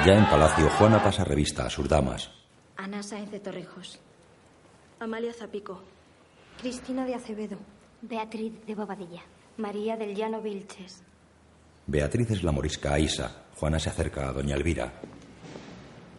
Ya 0.06 0.14
en 0.14 0.26
palacio, 0.30 0.70
Juana 0.70 1.02
pasa 1.02 1.24
revista 1.24 1.66
a 1.66 1.70
sus 1.70 1.88
damas. 1.88 2.30
Ana 2.76 3.02
Sáenz 3.02 3.32
de 3.32 3.40
Torrijos. 3.40 4.00
Amalia 5.00 5.34
Zapico. 5.34 5.82
Cristina 6.62 7.06
de 7.06 7.16
Acevedo. 7.16 7.58
Beatriz 8.02 8.66
de 8.66 8.76
Bobadilla. 8.76 9.24
María 9.58 9.96
del 9.96 10.16
Llano 10.16 10.42
Vilches. 10.42 11.07
Beatriz 11.88 12.32
es 12.32 12.44
la 12.44 12.52
morisca 12.52 12.94
Aisa. 12.94 13.46
Juana 13.56 13.80
se 13.80 13.90
acerca 13.90 14.28
a 14.28 14.34
doña 14.34 14.56
Elvira. 14.56 14.92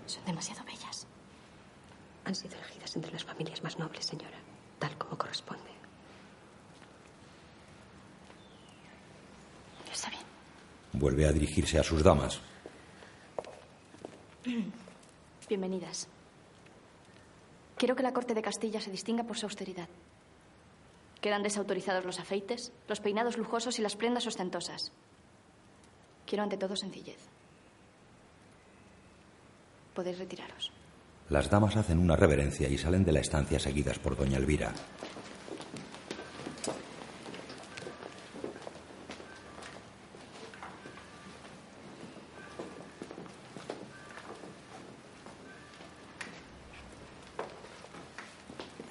Son 0.07 0.25
demasiado 0.25 0.65
bellas. 0.65 1.07
Han 2.25 2.35
sido 2.35 2.57
elegidas 2.57 2.97
entre 2.97 3.13
las 3.13 3.23
familias 3.23 3.63
más 3.63 3.79
nobles, 3.79 4.07
señora, 4.07 4.39
tal 4.79 4.97
como 4.97 5.19
corresponde. 5.19 5.71
Está 9.93 10.09
bien. 10.09 10.23
Vuelve 10.95 11.27
a 11.27 11.33
dirigirse 11.33 11.79
a 11.79 11.83
sus 11.83 12.03
damas. 12.03 12.41
Bienvenidas. 15.51 16.09
Quiero 17.77 17.95
que 17.95 18.03
la 18.03 18.15
corte 18.15 18.33
de 18.33 18.41
Castilla 18.41 18.81
se 18.81 18.91
distinga 18.91 19.25
por 19.25 19.37
su 19.37 19.45
austeridad. 19.45 19.89
Quedan 21.21 21.43
desautorizados 21.43 22.07
los 22.07 22.21
afeites, 22.21 22.73
los 22.89 23.01
peinados 23.01 23.37
lujosos 23.37 23.79
y 23.79 23.83
las 23.83 23.97
prendas 23.97 24.27
ostentosas. 24.27 24.93
Quiero 26.29 26.45
ante 26.45 26.59
todo 26.59 26.77
sencillez. 26.77 27.17
Podéis 29.95 30.19
retiraros. 30.19 30.71
Las 31.31 31.49
damas 31.49 31.75
hacen 31.77 31.99
una 31.99 32.17
reverencia 32.17 32.69
y 32.69 32.77
salen 32.77 33.03
de 33.03 33.13
la 33.13 33.21
estancia 33.21 33.59
seguidas 33.59 33.99
por 33.99 34.15
doña 34.15 34.37
Elvira. 34.37 34.75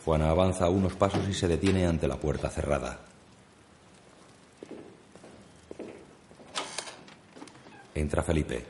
Juana 0.04 0.32
avanza 0.32 0.70
unos 0.70 0.96
pasos 0.96 1.28
y 1.30 1.34
se 1.34 1.48
detiene 1.48 1.86
ante 1.86 2.08
la 2.08 2.18
puerta 2.18 2.50
cerrada. 2.50 3.02
Entra 7.98 8.22
Felipe. 8.22 8.64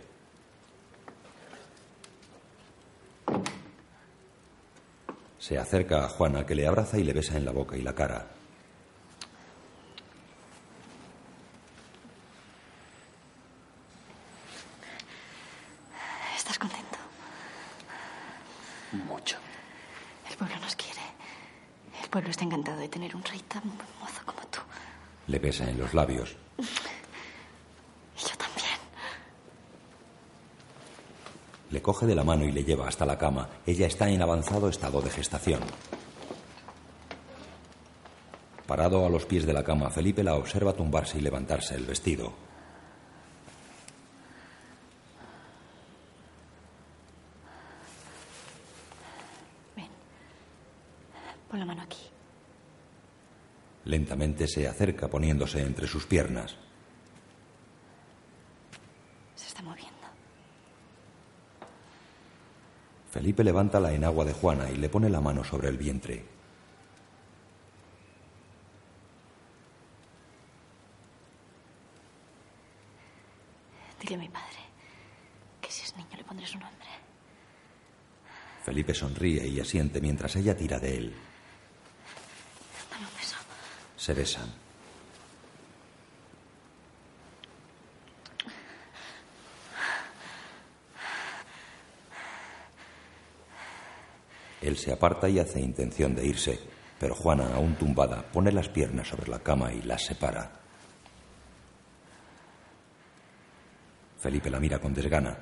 Se 5.37 5.57
acerca 5.57 6.05
a 6.05 6.09
Juana, 6.09 6.45
que 6.45 6.55
le 6.55 6.65
abraza 6.65 6.97
y 6.97 7.03
le 7.03 7.11
besa 7.11 7.35
en 7.35 7.43
la 7.43 7.51
boca 7.51 7.75
y 7.75 7.81
la 7.81 7.93
cara. 7.93 8.25
¿Estás 16.37 16.57
contento? 16.57 16.97
Mucho. 18.93 19.37
El 20.29 20.37
pueblo 20.37 20.55
nos 20.59 20.75
quiere. 20.77 21.01
El 22.01 22.09
pueblo 22.09 22.29
está 22.29 22.45
encantado 22.45 22.79
de 22.79 22.87
tener 22.87 23.13
un 23.13 23.23
rey 23.25 23.41
tan 23.41 23.63
buen 23.63 23.89
mozo 23.99 24.21
como 24.25 24.39
tú. 24.47 24.59
Le 25.27 25.39
besa 25.39 25.69
en 25.69 25.77
los 25.77 25.93
labios. 25.93 26.37
Y 26.57 28.21
yo 28.21 28.35
también. 28.37 28.77
Le 31.77 31.83
coge 31.83 32.07
de 32.07 32.15
la 32.15 32.23
mano 32.23 32.43
y 32.43 32.51
le 32.51 32.63
lleva 32.63 32.87
hasta 32.87 33.05
la 33.05 33.19
cama. 33.19 33.47
Ella 33.63 33.85
está 33.85 34.09
en 34.09 34.19
avanzado 34.19 34.67
estado 34.67 34.99
de 34.99 35.11
gestación. 35.11 35.61
Parado 38.65 39.05
a 39.05 39.09
los 39.11 39.27
pies 39.27 39.45
de 39.45 39.53
la 39.53 39.63
cama, 39.63 39.91
Felipe 39.91 40.23
la 40.23 40.33
observa 40.33 40.73
tumbarse 40.73 41.19
y 41.19 41.21
levantarse 41.21 41.75
el 41.75 41.85
vestido. 41.85 42.33
Pon 51.47 51.59
la 51.59 51.65
mano 51.67 51.83
aquí. 51.83 52.01
Lentamente 53.85 54.47
se 54.47 54.67
acerca 54.67 55.07
poniéndose 55.07 55.61
entre 55.61 55.85
sus 55.85 56.07
piernas. 56.07 56.55
Se 59.35 59.45
está 59.45 59.61
moviendo. 59.61 59.93
Felipe 63.17 63.43
levanta 63.43 63.79
la 63.79 63.91
enagua 63.91 64.23
de 64.25 64.31
Juana 64.31 64.69
y 64.69 64.75
le 64.75 64.89
pone 64.89 65.09
la 65.09 65.19
mano 65.19 65.43
sobre 65.43 65.69
el 65.69 65.75
vientre. 65.75 66.23
Dile 73.99 74.13
a 74.13 74.17
mi 74.19 74.29
padre 74.29 74.59
que 75.59 75.71
si 75.71 75.81
es 75.81 75.97
niño 75.97 76.15
le 76.15 76.23
pondré 76.25 76.45
su 76.45 76.59
nombre. 76.59 76.87
Felipe 78.63 78.93
sonríe 78.93 79.47
y 79.47 79.59
asiente 79.59 79.99
mientras 79.99 80.35
ella 80.35 80.55
tira 80.55 80.77
de 80.77 80.97
él. 80.97 81.15
Dame 82.91 83.07
un 83.07 83.15
beso. 83.15 83.37
Se 83.95 84.13
besan. 84.13 84.66
Él 94.67 94.75
se 94.75 94.91
aparta 94.91 95.29
y 95.29 95.39
hace 95.39 95.61
intención 95.61 96.13
de 96.13 96.25
irse, 96.25 96.59
pero 96.99 97.15
Juana, 97.15 97.55
aún 97.55 97.75
tumbada, 97.75 98.21
pone 98.33 98.51
las 98.51 98.67
piernas 98.67 99.07
sobre 99.07 99.31
la 99.31 99.39
cama 99.39 99.71
y 99.71 99.81
las 99.81 100.03
separa. 100.03 100.51
Felipe 104.19 104.49
la 104.49 104.59
mira 104.59 104.77
con 104.79 104.93
desgana. 104.93 105.37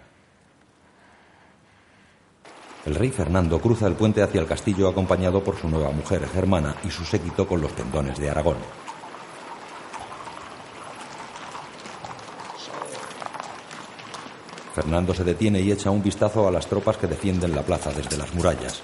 El 2.86 2.94
rey 2.94 3.10
Fernando 3.10 3.60
cruza 3.60 3.88
el 3.88 3.96
puente 3.96 4.22
hacia 4.22 4.40
el 4.40 4.46
castillo 4.46 4.88
acompañado 4.88 5.44
por 5.44 5.58
su 5.58 5.68
nueva 5.68 5.90
mujer, 5.90 6.28
Germana, 6.28 6.76
y 6.84 6.92
su 6.92 7.04
séquito 7.04 7.48
con 7.48 7.62
los 7.62 7.72
pendones 7.72 8.20
de 8.20 8.30
Aragón. 8.30 8.58
Fernando 14.76 15.16
se 15.16 15.24
detiene 15.24 15.62
y 15.62 15.72
echa 15.72 15.90
un 15.90 16.04
vistazo 16.04 16.48
a 16.48 16.52
las 16.52 16.68
tropas 16.68 16.98
que 16.98 17.08
defienden 17.08 17.56
la 17.56 17.64
plaza 17.64 17.92
desde 17.92 18.18
las 18.18 18.32
murallas. 18.36 18.84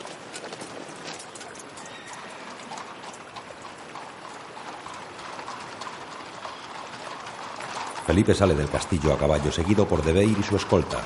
Felipe 8.11 8.35
sale 8.35 8.53
del 8.53 8.69
castillo 8.69 9.13
a 9.13 9.17
caballo, 9.17 9.49
seguido 9.53 9.87
por 9.87 10.03
De 10.03 10.11
Beir 10.11 10.37
y 10.37 10.43
su 10.43 10.57
escolta. 10.57 10.99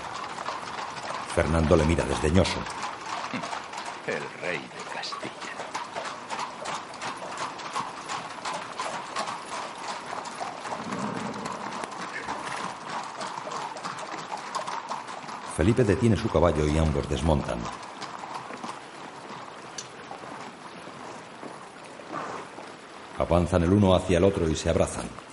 Fernando 1.35 1.75
le 1.75 1.85
mira 1.85 2.03
desdeñoso. 2.03 2.57
El 4.07 4.23
rey 4.41 4.57
de 4.57 4.91
Castilla. 4.91 5.53
Felipe 15.55 15.83
detiene 15.83 16.17
su 16.17 16.27
caballo 16.27 16.65
y 16.65 16.75
ambos 16.79 17.07
desmontan. 17.07 17.59
Avanzan 23.19 23.61
el 23.61 23.71
uno 23.71 23.93
hacia 23.93 24.17
el 24.17 24.23
otro 24.23 24.49
y 24.49 24.55
se 24.55 24.71
abrazan. 24.71 25.24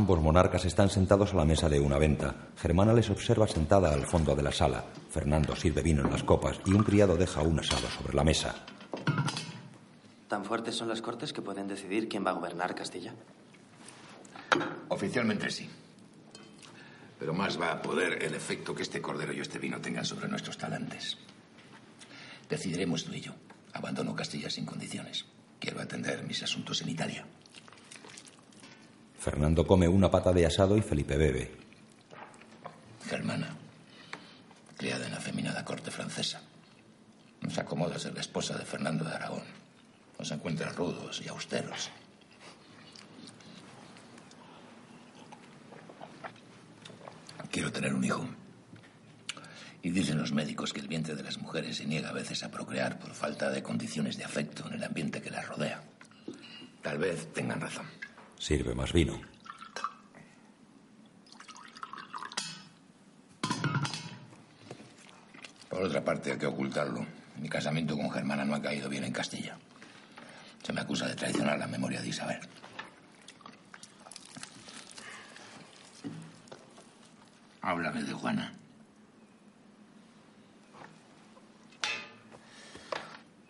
Ambos 0.00 0.18
monarcas 0.18 0.64
están 0.64 0.88
sentados 0.88 1.34
a 1.34 1.36
la 1.36 1.44
mesa 1.44 1.68
de 1.68 1.78
una 1.78 1.98
venta. 1.98 2.34
Germana 2.56 2.94
les 2.94 3.10
observa 3.10 3.46
sentada 3.46 3.92
al 3.92 4.06
fondo 4.06 4.34
de 4.34 4.42
la 4.42 4.50
sala. 4.50 4.82
Fernando 5.10 5.54
sirve 5.54 5.82
vino 5.82 6.00
en 6.02 6.10
las 6.10 6.22
copas 6.22 6.58
y 6.64 6.72
un 6.72 6.82
criado 6.82 7.18
deja 7.18 7.42
un 7.42 7.60
asado 7.60 7.86
sobre 7.90 8.14
la 8.14 8.24
mesa. 8.24 8.54
¿Tan 10.26 10.46
fuertes 10.46 10.74
son 10.74 10.88
las 10.88 11.02
cortes 11.02 11.34
que 11.34 11.42
pueden 11.42 11.68
decidir 11.68 12.08
quién 12.08 12.24
va 12.24 12.30
a 12.30 12.32
gobernar 12.32 12.74
Castilla? 12.74 13.12
Oficialmente 14.88 15.50
sí. 15.50 15.68
Pero 17.18 17.34
más 17.34 17.60
va 17.60 17.70
a 17.70 17.82
poder 17.82 18.22
el 18.22 18.32
efecto 18.32 18.74
que 18.74 18.84
este 18.84 19.02
cordero 19.02 19.34
y 19.34 19.40
este 19.40 19.58
vino 19.58 19.82
tengan 19.82 20.06
sobre 20.06 20.28
nuestros 20.28 20.56
talantes. 20.56 21.18
Decidiremos 22.48 23.04
tú 23.04 23.12
y 23.12 23.20
yo. 23.20 23.34
Abandono 23.74 24.16
Castilla 24.16 24.48
sin 24.48 24.64
condiciones. 24.64 25.26
Quiero 25.58 25.78
atender 25.78 26.24
mis 26.24 26.42
asuntos 26.42 26.80
en 26.80 26.88
Italia. 26.88 27.26
Fernando 29.20 29.66
come 29.66 29.86
una 29.86 30.10
pata 30.10 30.32
de 30.32 30.46
asado 30.46 30.78
y 30.78 30.80
Felipe 30.80 31.18
bebe. 31.18 31.50
Germana, 33.06 33.54
criada 34.78 35.04
en 35.04 35.12
la 35.12 35.20
feminada 35.20 35.62
corte 35.62 35.90
francesa, 35.90 36.40
nos 37.42 37.58
acomoda 37.58 37.98
ser 37.98 38.14
la 38.14 38.22
esposa 38.22 38.56
de 38.56 38.64
Fernando 38.64 39.04
de 39.04 39.14
Aragón. 39.14 39.42
Nos 40.18 40.30
encuentra 40.30 40.70
rudos 40.70 41.20
y 41.22 41.28
austeros. 41.28 41.90
Quiero 47.50 47.70
tener 47.70 47.92
un 47.92 48.04
hijo. 48.04 48.26
Y 49.82 49.90
dicen 49.90 50.16
los 50.16 50.32
médicos 50.32 50.72
que 50.72 50.80
el 50.80 50.88
vientre 50.88 51.14
de 51.14 51.22
las 51.22 51.36
mujeres 51.36 51.76
se 51.76 51.84
niega 51.84 52.08
a 52.08 52.12
veces 52.12 52.42
a 52.42 52.50
procrear 52.50 52.98
por 52.98 53.12
falta 53.12 53.50
de 53.50 53.62
condiciones 53.62 54.16
de 54.16 54.24
afecto 54.24 54.66
en 54.66 54.74
el 54.74 54.84
ambiente 54.84 55.20
que 55.20 55.30
las 55.30 55.46
rodea. 55.46 55.82
Tal 56.80 56.96
vez 56.96 57.30
tengan 57.34 57.60
razón. 57.60 57.86
Sirve 58.40 58.74
más 58.74 58.90
vino. 58.94 59.20
Por 65.68 65.82
otra 65.82 66.02
parte, 66.02 66.32
hay 66.32 66.38
que 66.38 66.46
ocultarlo. 66.46 67.04
Mi 67.36 67.50
casamiento 67.50 67.98
con 67.98 68.10
Germana 68.10 68.46
no 68.46 68.54
ha 68.54 68.62
caído 68.62 68.88
bien 68.88 69.04
en 69.04 69.12
Castilla. 69.12 69.58
Se 70.62 70.72
me 70.72 70.80
acusa 70.80 71.06
de 71.06 71.16
traicionar 71.16 71.58
la 71.58 71.66
memoria 71.66 72.00
de 72.00 72.08
Isabel. 72.08 72.40
Háblame 77.60 78.04
de 78.04 78.12
Juana. 78.14 78.54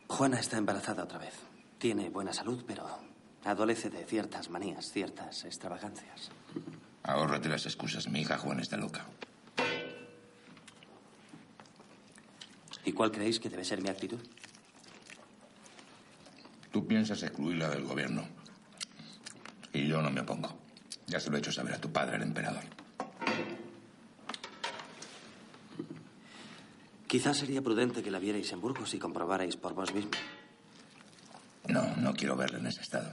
Juana 0.09 0.41
está 0.41 0.59
embarazada 0.59 1.05
otra 1.05 1.19
vez. 1.19 1.35
Tiene 1.79 2.11
buena 2.11 2.33
salud, 2.33 2.65
pero 2.67 3.10
adolece 3.45 3.91
de 3.91 4.05
ciertas 4.05 4.51
manías, 4.51 4.91
ciertas 4.93 5.45
extravagancias. 5.45 6.31
Ahórrate 7.03 7.49
las 7.49 7.67
excusas. 7.67 8.09
Mi 8.09 8.21
hija 8.21 8.39
Juana 8.39 8.63
está 8.63 8.77
loca. 8.77 9.05
¿Y 12.85 12.93
cuál 12.93 13.11
creéis 13.11 13.41
que 13.41 13.49
debe 13.49 13.65
ser 13.65 13.83
mi 13.83 13.89
actitud? 13.89 14.21
Tú 16.73 16.87
piensas 16.87 17.23
excluirla 17.23 17.69
del 17.69 17.85
gobierno. 17.85 18.25
Y 19.73 19.87
yo 19.87 20.03
no 20.03 20.11
me 20.11 20.21
opongo. 20.21 20.57
Ya 21.07 21.21
se 21.21 21.31
lo 21.31 21.37
he 21.37 21.41
hecho 21.41 21.53
saber 21.53 21.75
a 21.75 21.81
tu 21.81 21.91
padre, 21.91 22.17
el 22.17 22.23
emperador. 22.23 22.63
Quizás 27.07 27.39
sería 27.39 27.61
prudente 27.61 28.05
que 28.05 28.11
la 28.11 28.21
vierais 28.21 28.53
en 28.53 28.61
Burgos 28.61 28.95
y 28.95 28.99
comprobarais 29.01 29.57
por 29.57 29.75
vos 29.75 29.93
mismo. 29.93 30.13
No, 31.67 31.97
no 31.97 32.15
quiero 32.15 32.37
verla 32.37 32.59
en 32.59 32.67
ese 32.67 32.83
estado. 32.83 33.13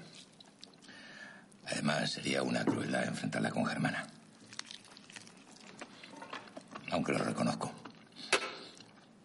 Además, 1.78 2.10
sería 2.10 2.42
una 2.42 2.66
crueldad 2.66 3.06
enfrentarla 3.06 3.52
con 3.52 3.64
Germana. 3.64 4.04
Aunque 6.90 7.12
lo 7.12 7.20
reconozco. 7.20 7.72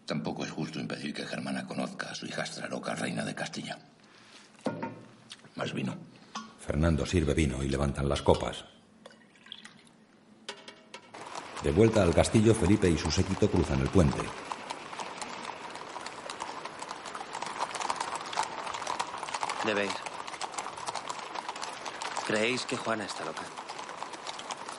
Tampoco 0.05 0.45
es 0.45 0.51
justo 0.51 0.79
impedir 0.79 1.15
que 1.15 1.25
Germana 1.25 1.65
conozca 1.65 2.11
a 2.11 2.13
su 2.13 2.27
hijastra 2.27 2.67
loca, 2.67 2.93
reina 2.93 3.25
de 3.25 3.33
Castilla. 3.33 3.79
Más 5.55 5.73
vino. 5.73 5.97
Fernando 6.59 7.07
sirve 7.07 7.33
vino 7.33 7.63
y 7.63 7.69
levantan 7.69 8.07
las 8.07 8.21
copas. 8.21 8.63
De 11.63 11.71
vuelta 11.71 12.03
al 12.03 12.13
castillo, 12.13 12.53
Felipe 12.53 12.87
y 12.87 12.99
su 12.99 13.09
séquito 13.09 13.49
cruzan 13.49 13.81
el 13.81 13.89
puente. 13.89 14.21
Debéis. 19.65 20.12
¿Creéis 22.25 22.65
que 22.65 22.77
Juana 22.77 23.03
está 23.03 23.25
loca? 23.25 23.43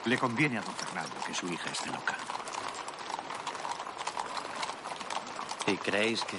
Le 0.05 0.17
conviene 0.17 0.57
a 0.57 0.61
don 0.61 0.73
Fernando 0.73 1.15
que 1.25 1.33
su 1.33 1.47
hija 1.47 1.69
esté 1.69 1.87
loca. 1.87 2.17
¿Y 5.67 5.77
creéis 5.77 6.23
que 6.23 6.37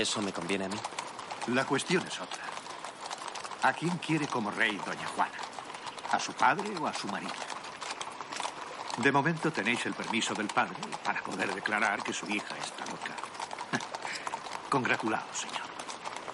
eso 0.00 0.20
me 0.22 0.32
conviene 0.32 0.64
a 0.64 0.68
mí? 0.68 0.76
La 1.48 1.64
cuestión 1.64 2.04
es 2.06 2.20
otra. 2.20 2.42
¿A 3.62 3.72
quién 3.72 3.96
quiere 3.98 4.26
como 4.26 4.50
rey 4.50 4.76
doña 4.84 5.06
Juana? 5.14 5.38
¿A 6.10 6.18
su 6.18 6.32
padre 6.32 6.76
o 6.80 6.86
a 6.86 6.92
su 6.92 7.06
marido? 7.08 7.32
De 8.98 9.12
momento 9.12 9.52
tenéis 9.52 9.86
el 9.86 9.94
permiso 9.94 10.34
del 10.34 10.48
padre 10.48 10.76
para 11.04 11.22
poder 11.22 11.54
declarar 11.54 12.02
que 12.02 12.12
su 12.12 12.26
hija 12.26 12.56
está 12.58 12.84
loca. 12.86 13.14
Congratulaos, 14.70 15.36
señor. 15.36 15.64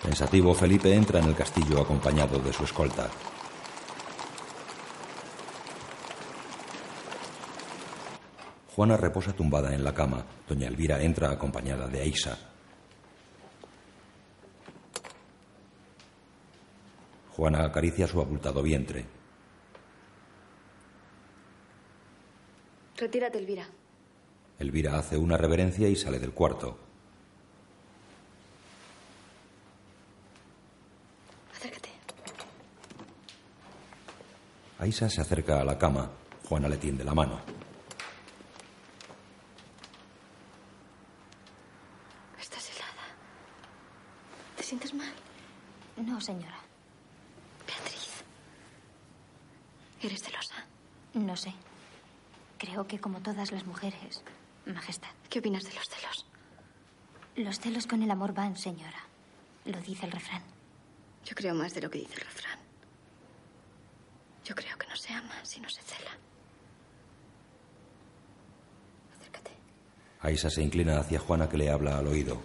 Pensativo, 0.03 0.55
Felipe 0.55 0.95
entra 0.95 1.19
en 1.19 1.27
el 1.27 1.35
castillo 1.35 1.81
acompañado 1.83 2.39
de 2.39 2.53
su 2.53 2.65
escolta. 2.65 3.11
Juana 8.81 8.97
reposa 8.97 9.35
tumbada 9.35 9.75
en 9.75 9.85
la 9.85 9.93
cama. 9.93 10.25
Doña 10.49 10.67
Elvira 10.67 11.03
entra 11.03 11.31
acompañada 11.31 11.87
de 11.87 12.01
Aisa. 12.01 12.39
Juana 17.37 17.67
acaricia 17.67 18.07
su 18.07 18.23
abultado 18.23 18.63
vientre. 18.63 19.05
Retírate, 22.97 23.37
Elvira. 23.37 23.69
Elvira 24.59 24.97
hace 24.99 25.19
una 25.19 25.37
reverencia 25.37 25.87
y 25.87 25.95
sale 25.95 26.19
del 26.19 26.33
cuarto. 26.33 26.79
Acércate. 31.55 31.91
Aisa 34.79 35.11
se 35.11 35.21
acerca 35.21 35.61
a 35.61 35.65
la 35.67 35.77
cama. 35.77 36.11
Juana 36.49 36.67
le 36.67 36.79
tiende 36.79 37.05
la 37.05 37.13
mano. 37.13 37.61
Estás 42.41 42.71
helada. 42.71 43.07
¿Te 44.57 44.63
sientes 44.63 44.93
mal? 44.95 45.13
No, 45.97 46.21
señora. 46.21 46.59
Beatriz. 47.67 48.25
¿Eres 50.03 50.23
celosa? 50.23 50.67
No 51.15 51.37
sé. 51.37 51.53
Creo 52.59 52.87
que 52.87 52.99
como 53.11 53.25
todas 53.25 53.51
las 53.51 53.67
mujeres, 53.67 54.23
Majestad. 54.67 55.11
¿Qué 55.29 55.41
opinas 55.41 55.65
de 55.65 55.75
los 55.75 55.89
celos? 55.89 56.27
Los 57.35 57.59
celos 57.59 57.89
con 57.89 58.05
el 58.05 58.11
amor 58.13 58.33
van, 58.33 58.57
señora. 58.57 59.05
Lo 59.65 59.81
dice 59.81 60.07
el 60.07 60.13
refrán. 60.13 60.45
Yo 61.25 61.35
creo 61.35 61.53
más 61.53 61.75
de 61.75 61.81
lo 61.81 61.91
que 61.91 61.99
dice 61.99 62.15
el 62.15 62.21
refrán. 62.21 62.57
Yo 64.45 64.55
creo 64.55 64.79
que 64.79 64.87
no 64.87 64.95
se 64.95 65.13
ama 65.13 65.35
si 65.43 65.61
no 65.61 65.69
se 65.69 65.83
cela. 65.83 66.13
Aisa 70.21 70.49
se 70.49 70.63
inclina 70.63 71.01
hacia 71.01 71.19
Juana 71.19 71.49
que 71.49 71.57
le 71.57 71.69
habla 71.69 71.99
al 71.99 72.07
oído. 72.07 72.41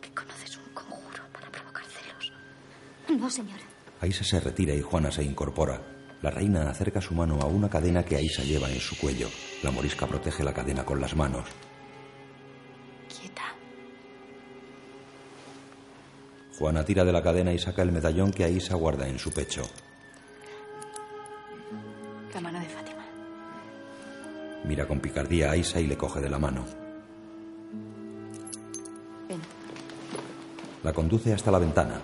Que 0.00 0.10
conoces 0.14 0.56
un 0.56 0.74
conjuro 0.74 1.22
para 1.32 1.48
provocar 1.48 1.84
celos. 1.84 2.32
No, 3.08 3.30
señora. 3.30 3.67
Aisa 4.00 4.24
se 4.24 4.40
retira 4.40 4.74
y 4.74 4.80
Juana 4.80 5.10
se 5.10 5.24
incorpora. 5.24 5.80
La 6.22 6.30
reina 6.30 6.70
acerca 6.70 7.00
su 7.00 7.14
mano 7.14 7.40
a 7.40 7.46
una 7.46 7.68
cadena 7.68 8.04
que 8.04 8.16
Aisa 8.16 8.42
lleva 8.42 8.70
en 8.70 8.80
su 8.80 8.96
cuello. 8.96 9.28
La 9.62 9.70
morisca 9.70 10.06
protege 10.06 10.44
la 10.44 10.52
cadena 10.52 10.84
con 10.84 11.00
las 11.00 11.14
manos. 11.16 11.48
Quieta. 13.08 13.54
Juana 16.58 16.84
tira 16.84 17.04
de 17.04 17.12
la 17.12 17.22
cadena 17.22 17.52
y 17.52 17.58
saca 17.58 17.82
el 17.82 17.92
medallón 17.92 18.32
que 18.32 18.44
Aisa 18.44 18.74
guarda 18.74 19.08
en 19.08 19.18
su 19.18 19.32
pecho. 19.32 19.62
La 22.34 22.40
mano 22.40 22.60
de 22.60 22.66
Fátima. 22.66 23.04
Mira 24.64 24.86
con 24.86 25.00
picardía 25.00 25.48
a 25.48 25.52
Aisa 25.52 25.80
y 25.80 25.86
le 25.86 25.96
coge 25.96 26.20
de 26.20 26.28
la 26.28 26.38
mano. 26.38 26.64
Ven. 29.28 29.40
La 30.84 30.92
conduce 30.92 31.32
hasta 31.32 31.50
la 31.50 31.58
ventana. 31.58 32.00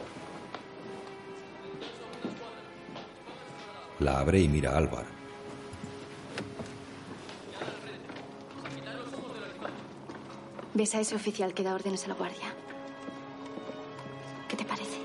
La 4.04 4.18
abre 4.18 4.38
y 4.38 4.48
mira 4.48 4.72
a 4.72 4.76
Álvar. 4.76 5.06
¿Ves 10.74 10.94
a 10.94 11.00
ese 11.00 11.14
oficial 11.14 11.54
que 11.54 11.62
da 11.62 11.74
órdenes 11.74 12.04
a 12.04 12.08
la 12.08 12.14
guardia? 12.14 12.52
¿Qué 14.46 14.56
te 14.56 14.64
parece? 14.66 14.98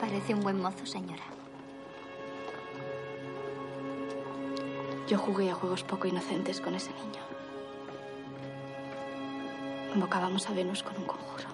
parece 0.00 0.32
un 0.32 0.40
buen 0.40 0.62
mozo, 0.62 0.86
señora. 0.86 1.24
Yo 5.06 5.18
jugué 5.18 5.50
a 5.50 5.54
juegos 5.54 5.84
poco 5.84 6.06
inocentes 6.08 6.58
con 6.58 6.74
ese 6.74 6.90
niño. 6.92 7.22
Invocábamos 9.94 10.48
a 10.48 10.54
Venus 10.54 10.82
con 10.82 10.96
un 10.96 11.04
conjuro. 11.04 11.48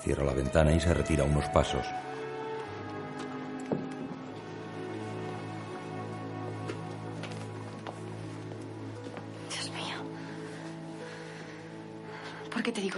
Cierra 0.00 0.24
la 0.24 0.32
ventana 0.32 0.72
y 0.72 0.80
se 0.80 0.92
retira 0.92 1.22
unos 1.22 1.48
pasos. 1.50 1.86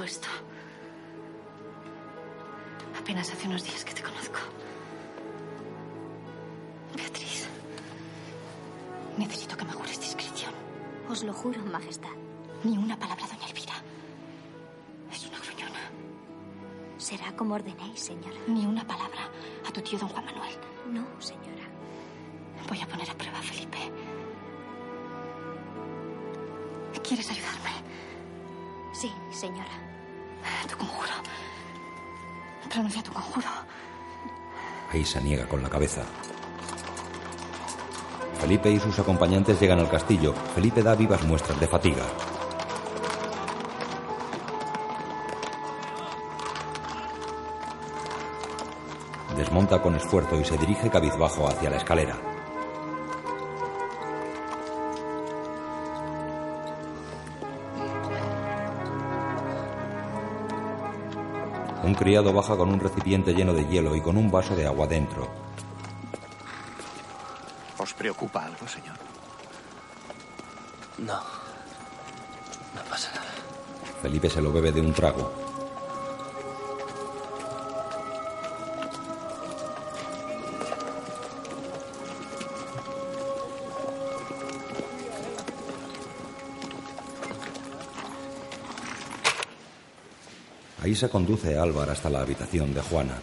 Esto? 0.07 0.29
Apenas 2.99 3.31
hace 3.31 3.47
unos 3.47 3.65
días 3.65 3.85
que 3.85 3.93
te 3.95 4.03
conozco. 4.03 4.39
Beatriz. 6.95 7.47
Necesito 9.19 9.57
que 9.57 9.65
me 9.65 9.73
jures 9.73 10.01
discreción. 10.01 10.53
Os 11.09 11.23
lo 11.23 11.33
juro, 11.33 11.61
Majestad. 11.67 12.17
Ni 12.65 12.77
una 12.79 12.99
palabra, 12.99 13.27
doña 13.27 13.47
Elvira. 13.47 13.75
Es 15.13 15.27
una 15.27 15.39
gruñona. 15.39 15.83
Será 16.99 17.35
como 17.37 17.55
ordenéis, 17.55 18.01
señora. 18.01 18.39
Ni 18.49 18.65
una 18.67 18.87
palabra 18.87 19.29
a 19.69 19.73
tu 19.73 19.81
tío 19.83 19.99
don 19.99 20.09
Juan 20.09 20.25
Manuel. 20.25 20.57
No, 20.93 21.05
señora. 21.21 21.67
Voy 22.69 22.81
a 22.81 22.87
poner 22.87 23.11
a 23.11 23.15
prueba 23.15 23.39
a 23.39 23.43
Felipe. 23.43 23.79
¿Quieres 27.07 27.31
ayudarme? 27.31 27.71
Sí, 28.93 29.13
señora. 29.31 29.96
Tu 30.69 30.77
conjuro. 30.77 31.13
Pronuncia 32.69 33.03
tu 33.03 33.13
conjuro. 33.13 33.49
Aisa 34.93 35.21
niega 35.21 35.47
con 35.47 35.63
la 35.63 35.69
cabeza. 35.69 36.03
Felipe 38.41 38.71
y 38.71 38.79
sus 38.79 38.99
acompañantes 38.99 39.61
llegan 39.61 39.81
al 39.81 39.91
castillo. 39.91 40.35
Felipe 40.55 40.83
da 40.83 40.95
vivas 40.95 41.23
muestras 41.25 41.59
de 41.59 41.67
fatiga. 41.67 42.03
Desmonta 49.37 49.83
con 49.83 49.95
esfuerzo 49.95 50.39
y 50.41 50.45
se 50.45 50.57
dirige 50.59 50.91
cabizbajo 50.91 51.49
hacia 51.49 51.71
la 51.71 51.77
escalera. 51.77 52.36
Criado 61.97 62.33
baja 62.33 62.57
con 62.57 62.69
un 62.69 62.81
recipiente 62.81 63.35
lleno 63.35 63.53
de 63.53 63.67
hielo 63.67 63.97
y 63.97 64.01
con 64.01 64.17
un 64.17 64.31
vaso 64.31 64.55
de 64.55 64.67
agua 64.67 64.87
dentro. 64.87 65.29
¿Os 67.79 67.93
preocupa 67.95 68.45
algo, 68.45 68.69
señor? 68.69 68.97
No. 70.99 71.21
No 72.75 72.83
pasa 72.89 73.11
nada. 73.15 73.27
Felipe 74.03 74.31
se 74.31 74.41
lo 74.41 74.53
bebe 74.53 74.73
de 74.73 74.81
un 74.81 74.93
trago. 74.93 75.46
Aisa 90.87 91.09
conduce 91.09 91.57
a 91.57 91.62
Álvar 91.64 91.91
hasta 91.91 92.09
la 92.09 92.20
habitación 92.20 92.72
de 92.72 92.80
Juana. 92.80 93.18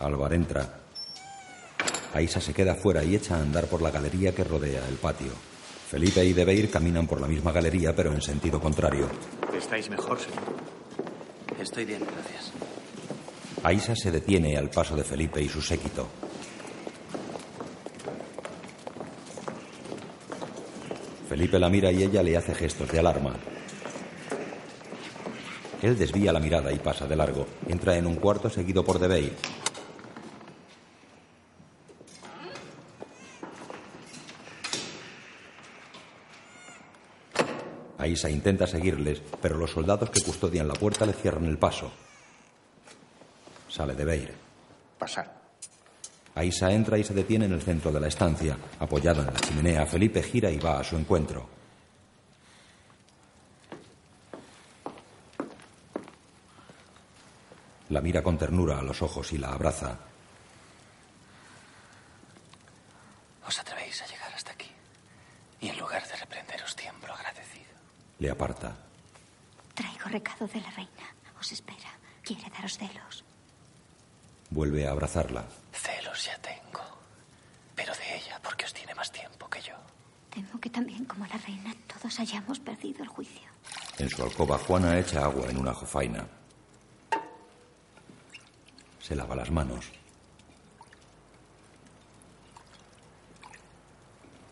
Álvar 0.00 0.34
entra. 0.34 0.80
Aisa 2.12 2.42
se 2.42 2.52
queda 2.52 2.74
fuera 2.74 3.02
y 3.02 3.16
echa 3.16 3.36
a 3.36 3.40
andar 3.40 3.66
por 3.66 3.80
la 3.80 3.90
galería 3.90 4.34
que 4.34 4.44
rodea 4.44 4.86
el 4.86 4.96
patio. 4.96 5.32
Felipe 5.88 6.22
y 6.26 6.34
Debeir 6.34 6.70
caminan 6.70 7.06
por 7.06 7.22
la 7.22 7.26
misma 7.26 7.52
galería, 7.52 7.96
pero 7.96 8.12
en 8.12 8.20
sentido 8.20 8.60
contrario. 8.60 9.08
¿Estáis 9.56 9.88
mejor, 9.88 10.20
señor? 10.20 10.42
Estoy 11.58 11.86
bien, 11.86 12.02
gracias. 12.04 12.52
Aisa 13.62 13.96
se 13.96 14.10
detiene 14.10 14.58
al 14.58 14.68
paso 14.68 14.94
de 14.94 15.04
Felipe 15.04 15.40
y 15.40 15.48
su 15.48 15.62
séquito. 15.62 16.06
Felipe 21.28 21.58
la 21.58 21.68
mira 21.68 21.90
y 21.90 22.02
ella 22.02 22.22
le 22.22 22.36
hace 22.36 22.54
gestos 22.54 22.90
de 22.90 22.98
alarma. 22.98 23.34
Él 25.82 25.98
desvía 25.98 26.32
la 26.32 26.40
mirada 26.40 26.72
y 26.72 26.78
pasa 26.78 27.06
de 27.06 27.16
largo. 27.16 27.46
Entra 27.68 27.96
en 27.96 28.06
un 28.06 28.16
cuarto 28.16 28.48
seguido 28.48 28.84
por 28.84 28.98
Debeir. 28.98 29.34
Aisa 37.98 38.28
intenta 38.28 38.66
seguirles, 38.66 39.22
pero 39.40 39.56
los 39.56 39.70
soldados 39.70 40.10
que 40.10 40.22
custodian 40.22 40.68
la 40.68 40.74
puerta 40.74 41.06
le 41.06 41.14
cierran 41.14 41.46
el 41.46 41.58
paso. 41.58 41.90
Sale 43.68 43.94
de 43.94 44.04
Beir. 44.04 44.34
Pasar. 44.98 45.43
Aisa 46.34 46.72
entra 46.72 46.98
y 46.98 47.04
se 47.04 47.14
detiene 47.14 47.44
en 47.44 47.52
el 47.52 47.62
centro 47.62 47.92
de 47.92 48.00
la 48.00 48.08
estancia. 48.08 48.56
Apoyado 48.80 49.20
en 49.22 49.28
la 49.28 49.40
chimenea, 49.40 49.86
Felipe 49.86 50.22
gira 50.22 50.50
y 50.50 50.58
va 50.58 50.80
a 50.80 50.84
su 50.84 50.96
encuentro. 50.96 51.48
La 57.90 58.00
mira 58.00 58.22
con 58.22 58.36
ternura 58.36 58.78
a 58.80 58.82
los 58.82 59.00
ojos 59.02 59.32
y 59.32 59.38
la 59.38 59.52
abraza. 59.52 59.96
Os 63.46 63.58
atrevéis 63.58 64.02
a 64.02 64.06
llegar 64.06 64.32
hasta 64.34 64.52
aquí. 64.52 64.70
Y 65.60 65.68
en 65.68 65.78
lugar 65.78 66.06
de 66.08 66.16
reprenderos, 66.16 66.74
tiemblo 66.74 67.14
agradecido. 67.14 67.70
Le 68.18 68.30
aparta. 68.30 68.76
Traigo 69.74 70.08
recado 70.08 70.48
de 70.48 70.60
la 70.60 70.70
reina. 70.70 71.14
Os 71.38 71.52
espera. 71.52 71.98
Quiere 72.22 72.50
daros 72.50 72.78
celos. 72.78 73.23
Vuelve 74.54 74.86
a 74.86 74.92
abrazarla. 74.92 75.44
Celos 75.72 76.26
ya 76.26 76.38
tengo. 76.38 76.80
Pero 77.74 77.92
de 77.92 78.16
ella, 78.16 78.38
porque 78.40 78.64
os 78.64 78.72
tiene 78.72 78.94
más 78.94 79.10
tiempo 79.10 79.50
que 79.50 79.60
yo. 79.60 79.74
Temo 80.30 80.60
que 80.60 80.70
también 80.70 81.04
como 81.06 81.26
la 81.26 81.36
reina 81.38 81.74
todos 81.92 82.20
hayamos 82.20 82.60
perdido 82.60 83.02
el 83.02 83.08
juicio. 83.08 83.50
En 83.98 84.08
su 84.08 84.22
alcoba, 84.22 84.56
Juana 84.58 84.96
echa 84.96 85.24
agua 85.24 85.50
en 85.50 85.56
una 85.56 85.74
jofaina. 85.74 86.24
Se 89.00 89.16
lava 89.16 89.34
las 89.34 89.50
manos. 89.50 89.90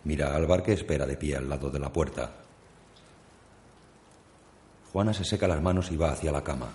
Mira 0.02 0.32
a 0.32 0.34
Álvar 0.34 0.64
que 0.64 0.72
espera 0.72 1.06
de 1.06 1.16
pie 1.16 1.36
al 1.36 1.48
lado 1.48 1.70
de 1.70 1.78
la 1.78 1.92
puerta. 1.92 2.28
Juana 4.92 5.14
se 5.14 5.24
seca 5.24 5.46
las 5.46 5.62
manos 5.62 5.92
y 5.92 5.96
va 5.96 6.10
hacia 6.10 6.32
la 6.32 6.42
cama. 6.42 6.70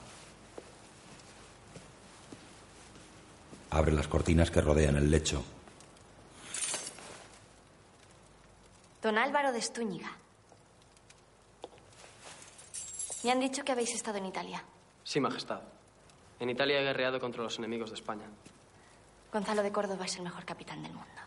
Abre 3.77 3.93
las 3.93 4.07
cortinas 4.07 4.49
que 4.49 4.59
rodean 4.59 4.95
el 4.95 5.11
lecho. 5.11 5.43
Don 9.03 9.19
Álvaro 9.19 9.51
de 9.51 9.59
Estúñiga. 9.59 10.17
Me 13.23 13.31
han 13.31 13.39
dicho 13.39 13.63
que 13.63 13.71
habéis 13.71 13.93
estado 13.93 14.17
en 14.17 14.25
Italia. 14.25 14.63
Sí, 15.03 15.19
Majestad. 15.19 15.61
En 16.39 16.49
Italia 16.49 16.79
he 16.79 16.83
guerreado 16.85 17.19
contra 17.19 17.43
los 17.43 17.59
enemigos 17.59 17.91
de 17.91 17.97
España. 17.97 18.25
Gonzalo 19.31 19.61
de 19.61 19.71
Córdoba 19.71 20.05
es 20.05 20.15
el 20.15 20.23
mejor 20.23 20.43
capitán 20.43 20.81
del 20.81 20.93
mundo. 20.93 21.21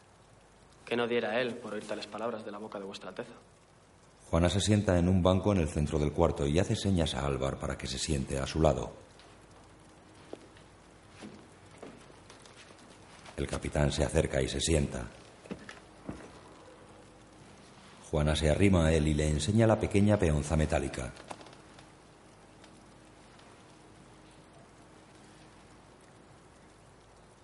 Que 0.84 0.96
no 0.96 1.06
diera 1.06 1.40
él 1.40 1.54
por 1.54 1.74
oír 1.74 1.86
tales 1.86 2.08
palabras 2.08 2.44
de 2.44 2.50
la 2.50 2.58
boca 2.58 2.80
de 2.80 2.84
vuestra 2.84 3.10
Alteza. 3.10 3.34
Juana 4.28 4.48
se 4.48 4.60
sienta 4.60 4.98
en 4.98 5.08
un 5.08 5.22
banco 5.22 5.52
en 5.52 5.58
el 5.58 5.68
centro 5.68 6.00
del 6.00 6.12
cuarto 6.12 6.48
y 6.48 6.58
hace 6.58 6.74
señas 6.74 7.14
a 7.14 7.24
Álvar 7.24 7.58
para 7.60 7.78
que 7.78 7.86
se 7.86 7.98
siente 7.98 8.40
a 8.40 8.46
su 8.48 8.60
lado. 8.60 8.92
El 13.40 13.46
capitán 13.46 13.90
se 13.90 14.04
acerca 14.04 14.42
y 14.42 14.48
se 14.48 14.60
sienta. 14.60 15.02
Juana 18.10 18.36
se 18.36 18.50
arrima 18.50 18.84
a 18.84 18.92
él 18.92 19.08
y 19.08 19.14
le 19.14 19.30
enseña 19.30 19.66
la 19.66 19.80
pequeña 19.80 20.18
peonza 20.18 20.58
metálica. 20.58 21.10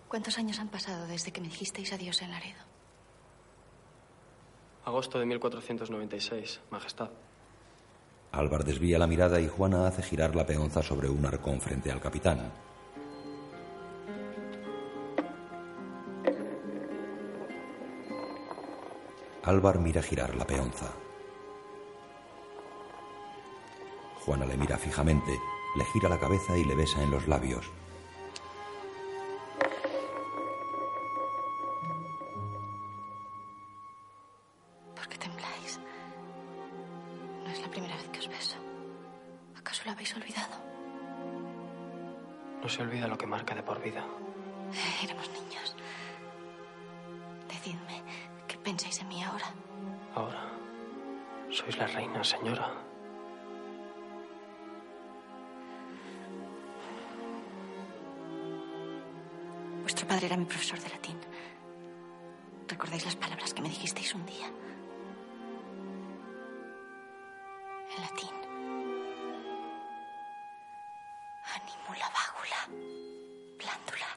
¿Cuántos 0.07 0.37
años 0.37 0.59
han 0.59 0.69
pasado 0.69 1.07
desde 1.07 1.33
que 1.33 1.41
me 1.41 1.49
dijisteis 1.49 1.91
adiós 1.95 2.21
en 2.21 2.31
Laredo? 2.31 2.61
Agosto 4.85 5.19
de 5.19 5.25
1496, 5.25 6.61
Majestad. 6.71 7.09
Álvar 8.33 8.65
desvía 8.65 8.99
la 8.99 9.07
mirada 9.07 9.41
y 9.41 9.49
Juana 9.49 9.87
hace 9.87 10.03
girar 10.03 10.37
la 10.37 10.45
peonza 10.45 10.83
sobre 10.83 11.09
un 11.09 11.25
arcón 11.25 11.59
frente 11.59 11.91
al 11.91 12.03
capitán. 12.03 12.66
Álvar 19.47 19.79
mira 19.79 20.03
girar 20.03 20.35
la 20.35 20.45
peonza. 20.45 20.91
Juana 24.25 24.45
le 24.45 24.57
mira 24.57 24.77
fijamente, 24.77 25.39
le 25.77 25.85
gira 25.85 26.09
la 26.09 26.19
cabeza 26.19 26.59
y 26.59 26.65
le 26.65 26.75
besa 26.75 27.01
en 27.01 27.13
los 27.13 27.29
labios. 27.29 27.71
Animula 71.57 72.07
vágula. 72.19 72.61
Glándula. 73.59 74.11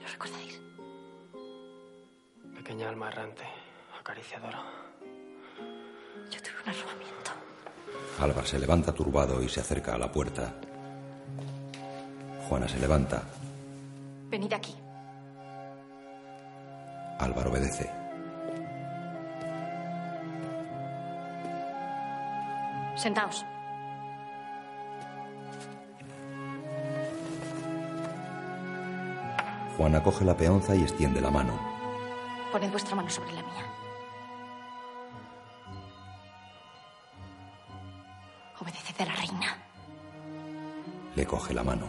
¿Lo 0.00 0.08
recordáis? 0.08 0.60
Pequeña 2.56 2.88
alma 2.88 3.08
errante, 3.08 3.44
acariciadora. 4.00 4.62
Yo 6.30 6.42
tuve 6.42 6.54
un 6.64 6.68
arrobamiento. 6.70 7.30
Álvar 8.20 8.46
se 8.46 8.58
levanta 8.58 8.92
turbado 8.92 9.42
y 9.42 9.48
se 9.50 9.60
acerca 9.60 9.94
a 9.94 9.98
la 9.98 10.10
puerta. 10.10 10.54
Juana 12.48 12.66
se 12.68 12.78
levanta. 12.78 13.22
Venid 14.30 14.52
aquí. 14.54 14.74
Álvar 17.18 17.48
obedece. 17.48 17.90
Sentaos. 22.96 23.44
Juana 29.76 30.02
coge 30.02 30.24
la 30.24 30.36
peonza 30.36 30.74
y 30.74 30.82
extiende 30.82 31.20
la 31.20 31.30
mano. 31.30 31.52
Poned 32.50 32.70
vuestra 32.70 32.96
mano 32.96 33.10
sobre 33.10 33.32
la 33.32 33.42
mía. 33.42 33.64
Obedeced 38.58 39.00
a 39.02 39.04
la 39.04 39.14
reina. 39.14 39.58
Le 41.14 41.26
coge 41.26 41.52
la 41.52 41.62
mano. 41.62 41.86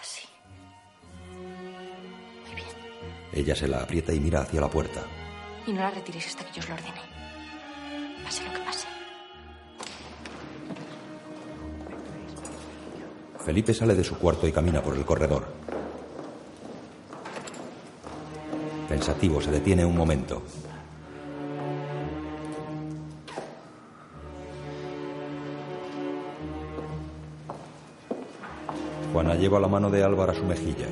Así. 0.00 0.26
Ella 3.32 3.54
se 3.54 3.68
la 3.68 3.82
aprieta 3.82 4.14
y 4.14 4.20
mira 4.20 4.40
hacia 4.40 4.62
la 4.62 4.68
puerta. 4.68 5.02
Y 5.66 5.72
no 5.72 5.82
la 5.82 5.90
retiréis 5.90 6.28
hasta 6.28 6.44
que 6.44 6.54
yo 6.54 6.60
os 6.60 6.68
lo 6.70 6.74
ordene. 6.74 7.15
Felipe 13.46 13.72
sale 13.72 13.94
de 13.94 14.02
su 14.02 14.18
cuarto 14.18 14.48
y 14.48 14.50
camina 14.50 14.82
por 14.82 14.96
el 14.96 15.04
corredor. 15.04 15.46
Pensativo, 18.88 19.40
se 19.40 19.52
detiene 19.52 19.84
un 19.84 19.96
momento. 19.96 20.42
Juana 29.12 29.36
lleva 29.36 29.60
la 29.60 29.68
mano 29.68 29.90
de 29.90 30.02
Álvaro 30.02 30.32
a 30.32 30.34
su 30.34 30.44
mejilla. 30.44 30.88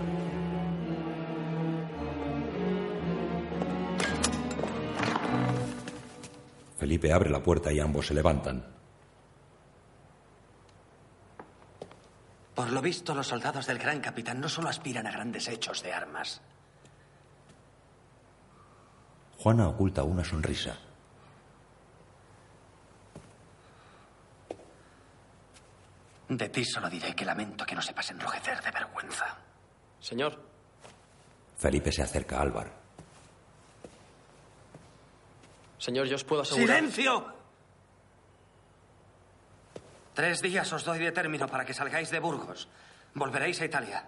Felipe 6.78 7.12
abre 7.12 7.30
la 7.30 7.42
puerta 7.42 7.72
y 7.72 7.80
ambos 7.80 8.06
se 8.06 8.14
levantan. 8.14 8.74
Por 12.54 12.72
lo 12.72 12.80
visto, 12.94 13.12
los 13.12 13.26
soldados 13.26 13.66
del 13.66 13.78
gran 13.78 14.00
capitán 14.00 14.40
no 14.40 14.48
solo 14.48 14.68
aspiran 14.68 15.04
a 15.08 15.10
grandes 15.10 15.48
hechos 15.48 15.82
de 15.82 15.92
armas. 15.92 16.40
Juana 19.38 19.68
oculta 19.68 20.04
una 20.04 20.22
sonrisa. 20.22 20.76
De 26.28 26.48
ti 26.48 26.64
solo 26.64 26.88
diré 26.88 27.14
que 27.16 27.24
lamento 27.24 27.66
que 27.66 27.74
no 27.74 27.82
sepas 27.82 28.10
enrojecer 28.10 28.62
de 28.62 28.70
vergüenza. 28.70 29.38
Señor, 30.00 30.40
Felipe 31.56 31.90
se 31.90 32.02
acerca 32.02 32.38
a 32.38 32.42
Álvar. 32.42 32.72
señor, 35.78 36.06
yo 36.06 36.14
os 36.14 36.24
puedo 36.24 36.42
asegurar. 36.42 36.76
¡Silencio! 36.76 37.33
Tres 40.14 40.40
días 40.40 40.70
os 40.72 40.84
doy 40.86 41.02
de 41.02 41.10
término 41.10 41.48
para 41.50 41.66
que 41.66 41.74
salgáis 41.74 42.10
de 42.10 42.22
Burgos. 42.22 42.68
Volveréis 43.14 43.60
a 43.60 43.66
Italia. 43.66 44.06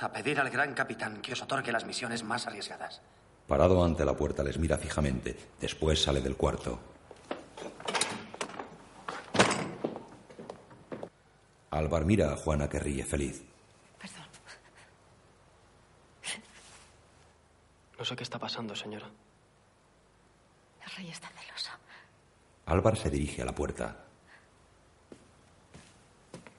A 0.00 0.12
pedir 0.12 0.38
al 0.38 0.50
gran 0.50 0.74
capitán 0.74 1.22
que 1.22 1.32
os 1.32 1.42
otorgue 1.42 1.72
las 1.72 1.86
misiones 1.86 2.22
más 2.22 2.46
arriesgadas. 2.46 3.00
Parado 3.48 3.82
ante 3.82 4.04
la 4.04 4.12
puerta 4.12 4.44
les 4.44 4.58
mira 4.58 4.76
fijamente. 4.76 5.34
Después 5.58 6.02
sale 6.02 6.20
del 6.20 6.36
cuarto. 6.36 6.78
Álvar 11.70 12.04
mira 12.04 12.32
a 12.32 12.36
Juana 12.36 12.68
que 12.68 12.78
ríe 12.78 13.04
feliz. 13.04 13.44
No 17.98 18.04
sé 18.04 18.14
qué 18.14 18.22
está 18.22 18.38
pasando, 18.38 18.76
señora. 18.76 19.08
El 20.84 20.90
rey 20.92 21.10
está 21.10 21.28
celoso. 21.28 21.70
Álvar 22.66 22.96
se 22.96 23.10
dirige 23.10 23.42
a 23.42 23.44
la 23.44 23.54
puerta. 23.54 24.07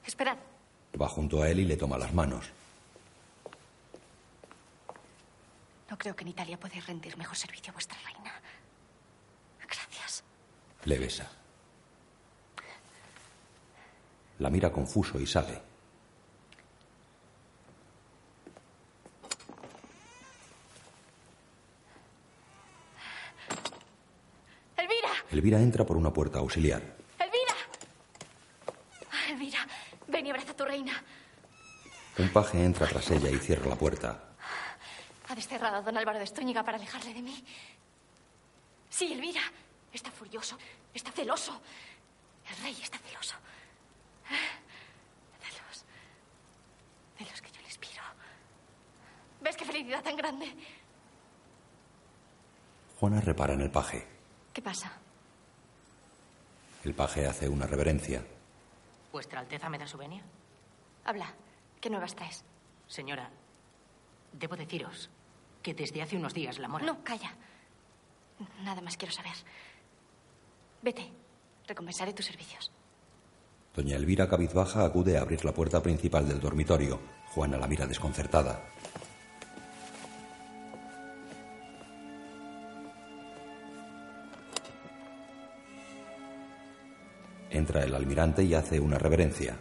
Esperad. 0.06 0.36
Va 1.00 1.08
junto 1.08 1.42
a 1.42 1.48
él 1.48 1.60
y 1.60 1.64
le 1.64 1.76
toma 1.76 1.98
las 1.98 2.12
manos. 2.12 2.50
No 5.90 5.98
creo 5.98 6.14
que 6.14 6.22
en 6.22 6.28
Italia 6.28 6.58
podáis 6.58 6.86
rendir 6.86 7.16
mejor 7.16 7.36
servicio 7.36 7.70
a 7.70 7.74
vuestra 7.74 7.98
reina. 8.04 8.32
Gracias. 9.66 10.22
Le 10.84 10.98
besa. 10.98 11.28
La 14.38 14.48
mira 14.50 14.72
confuso 14.72 15.20
y 15.20 15.26
sale. 15.26 15.60
¡Elvira! 24.76 25.10
Elvira 25.30 25.60
entra 25.60 25.84
por 25.84 25.96
una 25.96 26.12
puerta 26.12 26.38
auxiliar. 26.38 26.80
¡Elvira! 27.18 27.54
Ah, 29.12 29.30
Elvira, 29.30 29.66
ven 30.08 30.26
y 30.26 30.30
abraza 30.30 30.52
a 30.52 30.56
tu 30.56 30.64
reina. 30.80 31.04
Un 32.18 32.28
paje 32.30 32.64
entra 32.64 32.86
tras 32.86 33.10
ella 33.10 33.30
y 33.30 33.38
cierra 33.38 33.66
la 33.66 33.76
puerta. 33.76 34.24
Ha 35.28 35.34
desterrado 35.34 35.76
a 35.76 35.82
don 35.82 35.96
Álvaro 35.96 36.18
de 36.18 36.24
Estúñiga 36.24 36.62
para 36.64 36.76
alejarle 36.76 37.14
de 37.14 37.22
mí. 37.22 37.44
Sí, 38.88 39.12
Elvira. 39.12 39.42
Está 39.92 40.10
furioso. 40.10 40.56
Está 40.92 41.10
celoso. 41.12 41.60
El 42.48 42.56
rey 42.62 42.76
está 42.82 42.98
celoso. 42.98 43.36
Celos. 45.40 45.84
Celos 47.16 47.42
que 47.42 47.50
yo 47.50 47.60
le 47.60 47.66
inspiro. 47.66 48.02
¿Ves 49.40 49.56
qué 49.56 49.64
felicidad 49.64 50.02
tan 50.02 50.16
grande? 50.16 50.52
Juana 52.98 53.20
repara 53.20 53.54
en 53.54 53.60
el 53.62 53.70
paje. 53.70 54.06
¿Qué 54.52 54.60
pasa? 54.62 54.92
El 56.84 56.94
paje 56.94 57.26
hace 57.26 57.48
una 57.48 57.66
reverencia. 57.66 58.24
¿Vuestra 59.12 59.40
Alteza 59.40 59.68
me 59.68 59.78
da 59.78 59.86
su 59.86 59.96
venia? 59.96 60.22
Habla. 61.04 61.34
¿Qué 61.80 61.90
nuevas 61.90 62.14
traes? 62.14 62.44
Señora, 62.86 63.30
debo 64.32 64.56
deciros 64.56 65.10
que 65.62 65.74
desde 65.74 66.02
hace 66.02 66.16
unos 66.16 66.34
días 66.34 66.58
la 66.58 66.68
mora... 66.68 66.84
No, 66.84 67.02
calla. 67.02 67.34
Nada 68.62 68.80
más 68.80 68.96
quiero 68.96 69.12
saber. 69.12 69.32
Vete. 70.82 71.10
Recompensaré 71.66 72.12
tus 72.12 72.26
servicios. 72.26 72.72
Doña 73.74 73.96
Elvira 73.96 74.28
cabizbaja 74.28 74.84
acude 74.84 75.16
a 75.16 75.20
abrir 75.22 75.44
la 75.44 75.54
puerta 75.54 75.82
principal 75.82 76.26
del 76.26 76.40
dormitorio. 76.40 77.00
Juana 77.28 77.56
la 77.56 77.68
mira 77.68 77.86
desconcertada. 77.86 78.60
Entra 87.50 87.84
el 87.84 87.94
almirante 87.94 88.42
y 88.42 88.54
hace 88.54 88.80
una 88.80 88.98
reverencia. 88.98 89.56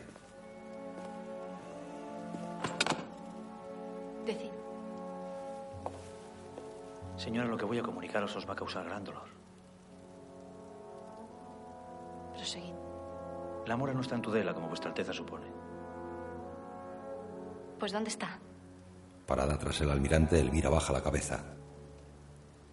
Señora, 7.30 7.48
lo 7.48 7.58
que 7.58 7.66
voy 7.66 7.78
a 7.78 7.84
comunicaros 7.84 8.36
os 8.38 8.50
va 8.50 8.54
a 8.54 8.56
causar 8.56 8.86
gran 8.86 9.04
dolor. 9.04 9.30
Proseguid. 12.34 12.74
La 13.68 13.78
mora 13.78 13.94
no 13.94 14.02
está 14.02 14.16
en 14.16 14.24
Tudela, 14.24 14.52
como 14.52 14.68
vuestra 14.68 14.90
Alteza 14.90 15.14
supone. 15.14 15.46
Pues 17.78 17.92
¿dónde 17.92 18.10
está? 18.10 18.40
Parada 19.28 19.60
tras 19.60 19.80
el 19.82 19.92
almirante, 19.92 20.40
Elvira 20.40 20.72
baja 20.72 20.92
la 20.92 21.04
cabeza. 21.04 21.54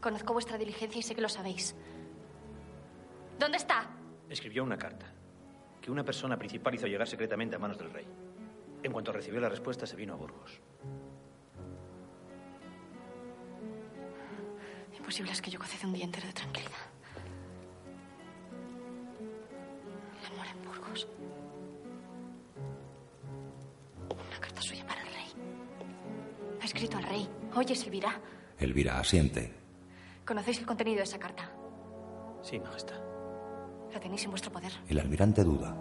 Conozco 0.00 0.32
vuestra 0.32 0.56
diligencia 0.56 1.00
y 1.00 1.02
sé 1.02 1.14
que 1.14 1.20
lo 1.20 1.28
sabéis. 1.28 1.76
¿Dónde 3.38 3.58
está? 3.58 3.90
Escribió 4.30 4.64
una 4.64 4.78
carta 4.78 5.12
que 5.82 5.90
una 5.90 6.02
persona 6.02 6.38
principal 6.38 6.74
hizo 6.74 6.86
llegar 6.86 7.06
secretamente 7.06 7.56
a 7.56 7.58
manos 7.58 7.76
del 7.76 7.90
rey. 7.90 8.06
En 8.82 8.90
cuanto 8.90 9.12
recibió 9.12 9.38
la 9.38 9.50
respuesta, 9.50 9.86
se 9.86 9.96
vino 9.96 10.14
a 10.14 10.16
Burgos. 10.16 10.62
Imposible 15.06 15.30
es 15.30 15.40
que 15.40 15.52
yo 15.52 15.60
goce 15.60 15.78
de 15.78 15.86
un 15.86 15.92
día 15.92 16.04
entero 16.04 16.26
de 16.26 16.32
tranquilidad. 16.32 16.72
La 20.24 20.36
mora 20.36 20.50
en 20.50 20.64
Burgos. 20.64 21.06
Una 24.10 24.40
carta 24.40 24.60
suya 24.60 24.84
para 24.84 25.02
el 25.02 25.06
rey. 25.06 25.28
Ha 26.60 26.64
escrito 26.64 26.96
al 26.96 27.04
rey. 27.04 27.28
Oye, 27.54 27.76
Silvira. 27.76 28.20
Elvira 28.58 28.98
asiente. 28.98 29.54
¿Conocéis 30.24 30.58
el 30.58 30.66
contenido 30.66 30.96
de 30.96 31.04
esa 31.04 31.20
carta? 31.20 31.52
Sí, 32.42 32.58
Majestad. 32.58 32.98
La 33.92 34.00
tenéis 34.00 34.24
en 34.24 34.30
vuestro 34.30 34.50
poder. 34.50 34.72
El 34.88 34.98
almirante 34.98 35.44
duda. 35.44 35.72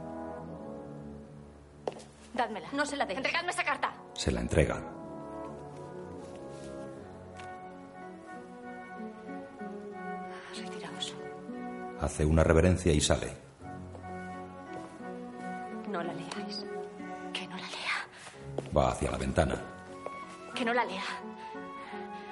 Dádmela. 2.31 2.67
No 2.73 2.85
se 2.85 2.95
la 2.95 3.07
deis. 3.07 3.17
Entregadme 3.17 3.49
esa 3.49 3.63
carta. 3.63 3.91
Se 4.13 4.31
la 4.31 4.41
entrega. 4.41 4.94
Hace 12.01 12.25
una 12.25 12.43
reverencia 12.43 12.91
y 12.91 13.01
sale. 13.01 13.31
No 15.89 16.03
la 16.03 16.13
leáis. 16.13 16.65
Que 17.33 17.47
no 17.47 17.55
la 17.55 17.67
lea. 17.67 18.73
Va 18.75 18.91
hacia 18.91 19.11
la 19.11 19.17
ventana. 19.17 19.55
Que 20.53 20.65
no 20.65 20.73
la 20.73 20.85
lea. 20.85 21.03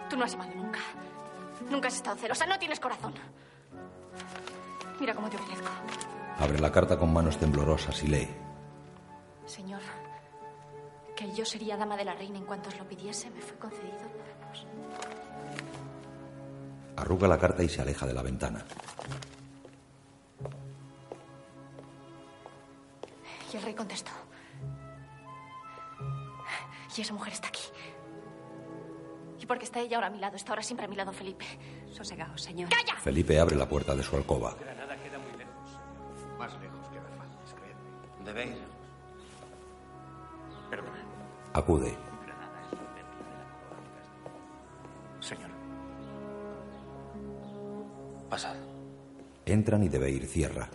Tú 0.10 0.18
no 0.18 0.26
has 0.26 0.34
amado 0.34 0.52
nunca. 0.56 0.80
Nunca 1.70 1.88
has 1.88 1.96
estado 1.96 2.18
celosa. 2.18 2.46
No 2.46 2.60
tienes 2.60 2.80
corazón. 2.80 3.14
Mira 5.00 5.16
cómo 5.16 5.30
te 5.30 5.38
obedezco. 5.38 5.70
Abre 6.40 6.60
la 6.60 6.72
carta 6.72 6.98
con 6.98 7.14
manos 7.14 7.38
temblorosas 7.38 8.04
y 8.04 8.08
lee. 8.08 8.28
Señor, 9.46 9.82
que 11.16 11.32
yo 11.34 11.46
sería 11.46 11.78
dama 11.78 11.96
de 11.98 12.06
la 12.06 12.14
reina 12.16 12.38
en 12.38 12.46
cuanto 12.46 12.70
os 12.70 12.78
lo 12.78 12.88
pidiese, 12.88 13.30
me 13.30 13.42
fue 13.42 13.58
concedido 13.58 13.98
por. 13.98 14.24
Arruga 16.96 17.28
la 17.28 17.38
carta 17.38 17.64
y 17.64 17.70
se 17.70 17.82
aleja 17.82 18.06
de 18.06 18.14
la 18.14 18.22
ventana. 18.22 18.64
Y 23.54 23.58
el 23.58 23.62
rey 23.62 23.76
contestó. 23.76 24.12
Y 26.98 27.02
esa 27.02 27.14
mujer 27.14 27.34
está 27.34 27.50
aquí. 27.50 27.64
Y 29.40 29.46
porque 29.46 29.66
está 29.66 29.80
ella 29.80 29.98
ahora 29.98 30.08
a 30.08 30.10
mi 30.10 30.20
lado, 30.20 30.36
está 30.36 30.54
ahora 30.54 30.64
siempre 30.64 30.86
a 30.86 30.90
mi 30.90 30.96
lado 30.96 31.12
Felipe. 31.12 31.46
Sosegaos, 31.92 32.42
señor. 32.42 32.70
¡Calla! 32.70 33.00
Felipe 33.00 33.40
abre 33.40 33.56
la 33.56 33.68
puerta 33.68 33.94
de 33.96 34.02
su 34.04 34.16
alcoba. 34.16 34.56
Granada 34.60 34.96
queda 34.98 35.20
muy 35.20 35.32
lejos. 35.38 36.40
Más 36.40 36.54
lejos 36.62 36.88
que 36.90 37.00
Versalles, 37.00 37.54
creedme. 37.56 38.26
Debe 38.26 38.46
ir. 38.48 38.64
Perdona. 40.70 41.04
Acude. 41.54 41.96
Señor. 45.20 45.50
Pasad. 48.30 48.56
Entran 49.46 49.84
y 49.84 49.90
Debeir 49.90 50.26
cierra. 50.26 50.70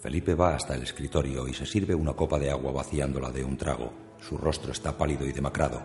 Felipe 0.00 0.34
va 0.34 0.54
hasta 0.54 0.74
el 0.74 0.82
escritorio 0.82 1.46
y 1.46 1.52
se 1.52 1.66
sirve 1.66 1.94
una 1.94 2.14
copa 2.14 2.38
de 2.38 2.50
agua 2.50 2.72
vaciándola 2.72 3.30
de 3.30 3.44
un 3.44 3.58
trago. 3.58 3.92
Su 4.18 4.38
rostro 4.38 4.72
está 4.72 4.96
pálido 4.96 5.26
y 5.26 5.32
demacrado. 5.32 5.82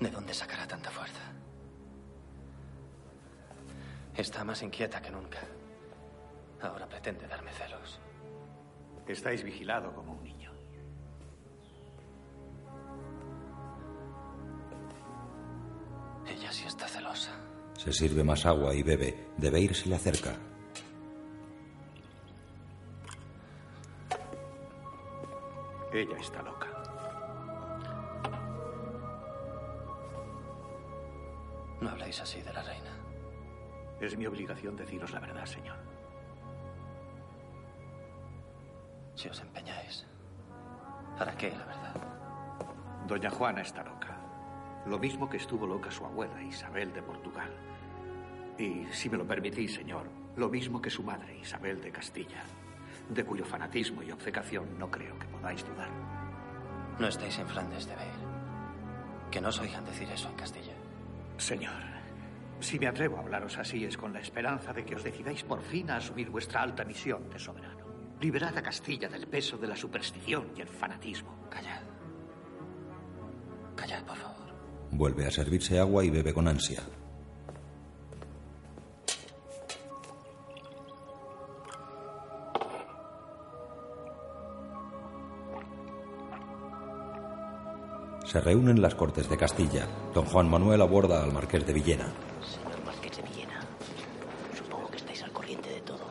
¿De 0.00 0.10
dónde 0.10 0.32
sacará 0.32 0.66
tanta 0.66 0.90
fuerza? 0.90 1.20
Está 4.16 4.42
más 4.42 4.62
inquieta 4.62 5.02
que 5.02 5.10
nunca. 5.10 5.40
Ahora 6.62 6.88
pretende 6.88 7.26
darme 7.26 7.52
celos. 7.52 8.00
Estáis 9.06 9.42
vigilado 9.44 9.94
como 9.94 10.12
un 10.12 10.24
niño. 10.24 10.43
Se 17.84 17.92
sirve 17.92 18.24
más 18.24 18.46
agua 18.46 18.74
y 18.74 18.82
bebe. 18.82 19.14
Debeir 19.36 19.74
se 19.74 19.90
le 19.90 19.96
acerca. 19.96 20.34
Ella 25.92 26.16
está 26.18 26.40
loca. 26.40 26.66
No 31.82 31.90
habláis 31.90 32.18
así 32.22 32.40
de 32.40 32.54
la 32.54 32.62
reina. 32.62 32.96
Es 34.00 34.16
mi 34.16 34.24
obligación 34.26 34.76
deciros 34.76 35.12
la 35.12 35.20
verdad, 35.20 35.44
señor. 35.44 35.76
Si 39.14 39.28
os 39.28 39.38
empeñáis. 39.40 40.06
¿Para 41.18 41.36
qué, 41.36 41.50
la 41.50 41.66
verdad? 41.66 41.94
Doña 43.06 43.30
Juana 43.30 43.60
está 43.60 43.84
loca. 43.84 44.03
Lo 44.86 44.98
mismo 44.98 45.28
que 45.28 45.38
estuvo 45.38 45.66
loca 45.66 45.90
su 45.90 46.04
abuela, 46.04 46.42
Isabel 46.42 46.92
de 46.92 47.02
Portugal. 47.02 47.50
Y, 48.58 48.86
si 48.92 49.08
me 49.08 49.16
lo 49.16 49.26
permitís, 49.26 49.74
señor, 49.74 50.08
lo 50.36 50.48
mismo 50.48 50.80
que 50.80 50.90
su 50.90 51.02
madre, 51.02 51.38
Isabel 51.38 51.80
de 51.80 51.90
Castilla, 51.90 52.44
de 53.08 53.24
cuyo 53.24 53.44
fanatismo 53.44 54.02
y 54.02 54.10
obcecación 54.10 54.78
no 54.78 54.90
creo 54.90 55.18
que 55.18 55.26
podáis 55.26 55.66
dudar. 55.66 55.90
No 56.98 57.08
estáis 57.08 57.38
en 57.38 57.48
Flandes 57.48 57.86
de 57.86 57.96
Beir. 57.96 59.30
Que 59.30 59.40
no 59.40 59.48
os 59.48 59.58
oigan 59.58 59.84
decir 59.84 60.08
eso 60.10 60.28
en 60.28 60.36
Castilla. 60.36 60.74
Señor, 61.36 61.82
si 62.60 62.78
me 62.78 62.86
atrevo 62.86 63.16
a 63.16 63.20
hablaros 63.20 63.58
así 63.58 63.84
es 63.84 63.96
con 63.96 64.12
la 64.12 64.20
esperanza 64.20 64.72
de 64.72 64.84
que 64.84 64.94
os 64.94 65.02
decidáis 65.02 65.42
por 65.42 65.62
fin 65.62 65.90
a 65.90 65.96
asumir 65.96 66.30
vuestra 66.30 66.62
alta 66.62 66.84
misión 66.84 67.28
de 67.30 67.38
soberano. 67.38 67.84
Liberad 68.20 68.56
a 68.56 68.62
Castilla 68.62 69.08
del 69.08 69.26
peso 69.26 69.58
de 69.58 69.66
la 69.66 69.76
superstición 69.76 70.52
y 70.56 70.60
el 70.60 70.68
fanatismo. 70.68 71.48
Callad, 71.50 71.82
Vuelve 74.96 75.26
a 75.26 75.30
servirse 75.30 75.80
agua 75.80 76.04
y 76.04 76.10
bebe 76.10 76.32
con 76.32 76.46
ansia. 76.46 76.80
Se 88.24 88.40
reúnen 88.40 88.80
las 88.80 88.94
Cortes 88.94 89.28
de 89.28 89.36
Castilla. 89.36 89.86
Don 90.14 90.26
Juan 90.26 90.48
Manuel 90.48 90.80
aborda 90.80 91.24
al 91.24 91.32
Marqués 91.32 91.66
de 91.66 91.72
Villena. 91.72 92.12
Señor 92.42 92.84
Marqués 92.84 93.16
de 93.16 93.22
Villena, 93.22 93.60
supongo 94.56 94.88
que 94.90 94.96
estáis 94.98 95.22
al 95.24 95.32
corriente 95.32 95.70
de 95.70 95.80
todo. 95.80 96.04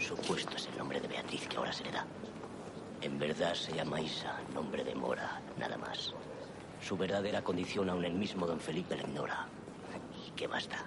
Su 0.00 0.16
puesto 0.16 0.56
es 0.56 0.66
el 0.66 0.78
nombre 0.78 1.00
de 1.00 1.06
Beatriz 1.06 1.46
que 1.46 1.56
ahora 1.56 1.72
se 1.72 1.84
le 1.84 1.92
da. 1.92 2.04
En 3.00 3.20
verdad 3.20 3.54
se 3.54 3.72
llama 3.72 4.00
Isa, 4.00 4.40
nombre 4.52 4.82
de 4.82 4.96
Mora, 4.96 5.40
nada 5.58 5.76
más. 5.76 6.12
Su 6.80 6.96
verdadera 6.96 7.42
condición 7.62 7.90
aún 7.90 8.04
el 8.04 8.14
mismo 8.14 8.44
don 8.44 8.58
Felipe 8.58 8.96
la 8.96 9.02
ignora. 9.02 9.46
¿Y 10.26 10.32
qué 10.32 10.48
basta? 10.48 10.84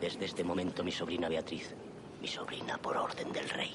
Desde 0.00 0.24
este 0.24 0.44
momento 0.44 0.84
mi 0.84 0.92
sobrina 0.92 1.28
Beatriz, 1.28 1.74
mi 2.20 2.28
sobrina 2.28 2.78
por 2.78 2.96
orden 2.96 3.32
del 3.32 3.48
rey. 3.48 3.74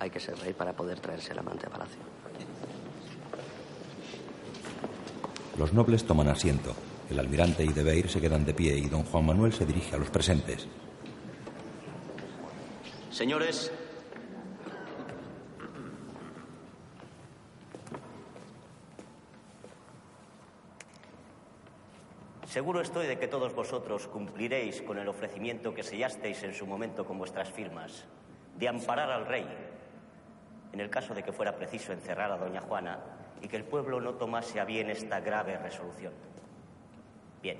Hay 0.00 0.10
que 0.10 0.20
ser 0.20 0.38
rey 0.38 0.52
para 0.52 0.74
poder 0.74 1.00
traerse 1.00 1.32
el 1.32 1.38
amante 1.38 1.66
a 1.66 1.70
palacio. 1.70 2.02
Los 5.58 5.72
nobles 5.72 6.04
toman 6.04 6.28
asiento. 6.28 6.74
El 7.08 7.18
almirante 7.18 7.64
y 7.64 7.68
Debeir 7.68 8.10
se 8.10 8.20
quedan 8.20 8.44
de 8.44 8.52
pie 8.52 8.76
y 8.76 8.90
don 8.90 9.04
Juan 9.04 9.24
Manuel 9.24 9.54
se 9.54 9.64
dirige 9.64 9.96
a 9.96 9.98
los 9.98 10.10
presentes. 10.10 10.68
Señores, 13.10 13.72
seguro 22.52 22.82
estoy 22.82 23.06
de 23.06 23.18
que 23.18 23.28
todos 23.28 23.54
vosotros 23.54 24.06
cumpliréis 24.08 24.82
con 24.82 24.98
el 24.98 25.08
ofrecimiento 25.08 25.72
que 25.72 25.82
sellasteis 25.82 26.42
en 26.42 26.52
su 26.52 26.66
momento 26.66 27.06
con 27.06 27.16
vuestras 27.16 27.50
firmas, 27.50 28.04
de 28.58 28.68
amparar 28.68 29.10
al 29.10 29.24
rey, 29.24 29.46
en 30.70 30.78
el 30.78 30.90
caso 30.90 31.14
de 31.14 31.22
que 31.22 31.32
fuera 31.32 31.56
preciso 31.56 31.94
encerrar 31.94 32.30
a 32.30 32.36
doña 32.36 32.60
Juana 32.60 32.98
y 33.40 33.48
que 33.48 33.56
el 33.56 33.64
pueblo 33.64 34.02
no 34.02 34.16
tomase 34.16 34.60
a 34.60 34.66
bien 34.66 34.90
esta 34.90 35.20
grave 35.20 35.56
resolución. 35.56 36.12
Bien. 37.42 37.56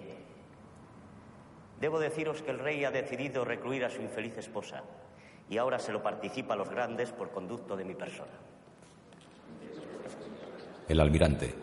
Debo 1.81 1.99
deciros 1.99 2.43
que 2.43 2.51
el 2.51 2.59
rey 2.59 2.85
ha 2.85 2.91
decidido 2.91 3.47
recluir 3.47 3.87
a 3.87 3.91
su 3.91 4.03
infeliz 4.03 4.37
esposa 4.37 4.83
y 5.49 5.57
ahora 5.57 5.79
se 5.79 5.93
lo 5.93 6.03
participa 6.03 6.53
a 6.53 6.59
los 6.59 6.69
grandes 6.69 7.13
por 7.13 7.31
conducto 7.31 7.79
de 7.79 7.87
mi 7.87 7.95
persona. 7.95 8.33
El 10.87 11.01
almirante. 11.01 11.55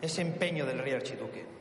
Ese 0.00 0.22
empeño 0.22 0.64
del 0.64 0.78
rey 0.78 0.92
archiduque 0.92 1.59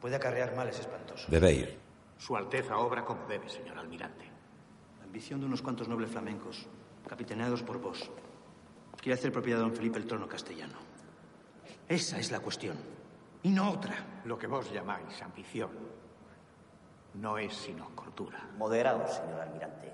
puede 0.00 0.16
acarrear 0.16 0.54
males 0.56 0.78
espantosos. 0.80 1.30
Debe 1.30 1.52
ir. 1.52 1.78
Su 2.18 2.36
Alteza 2.36 2.78
obra 2.78 3.04
como 3.04 3.26
debe, 3.26 3.48
señor 3.48 3.78
almirante. 3.78 4.24
La 4.98 5.04
ambición 5.04 5.40
de 5.40 5.46
unos 5.46 5.62
cuantos 5.62 5.88
nobles 5.88 6.10
flamencos, 6.10 6.66
capitaneados 7.08 7.62
por 7.62 7.78
vos, 7.80 8.10
quiere 9.00 9.18
hacer 9.18 9.32
propiedad 9.32 9.58
de 9.58 9.64
don 9.64 9.74
Felipe 9.74 9.98
el 9.98 10.06
trono 10.06 10.28
castellano. 10.28 10.74
Esa 11.88 12.18
es 12.18 12.30
la 12.30 12.40
cuestión. 12.40 12.76
Y 13.42 13.50
no 13.50 13.70
otra. 13.70 14.22
Lo 14.24 14.38
que 14.38 14.46
vos 14.46 14.70
llamáis 14.72 15.20
ambición 15.22 15.70
no 17.14 17.38
es 17.38 17.54
sino 17.54 17.94
cordura. 17.94 18.48
Moderaos, 18.56 19.10
señor 19.10 19.40
almirante. 19.40 19.92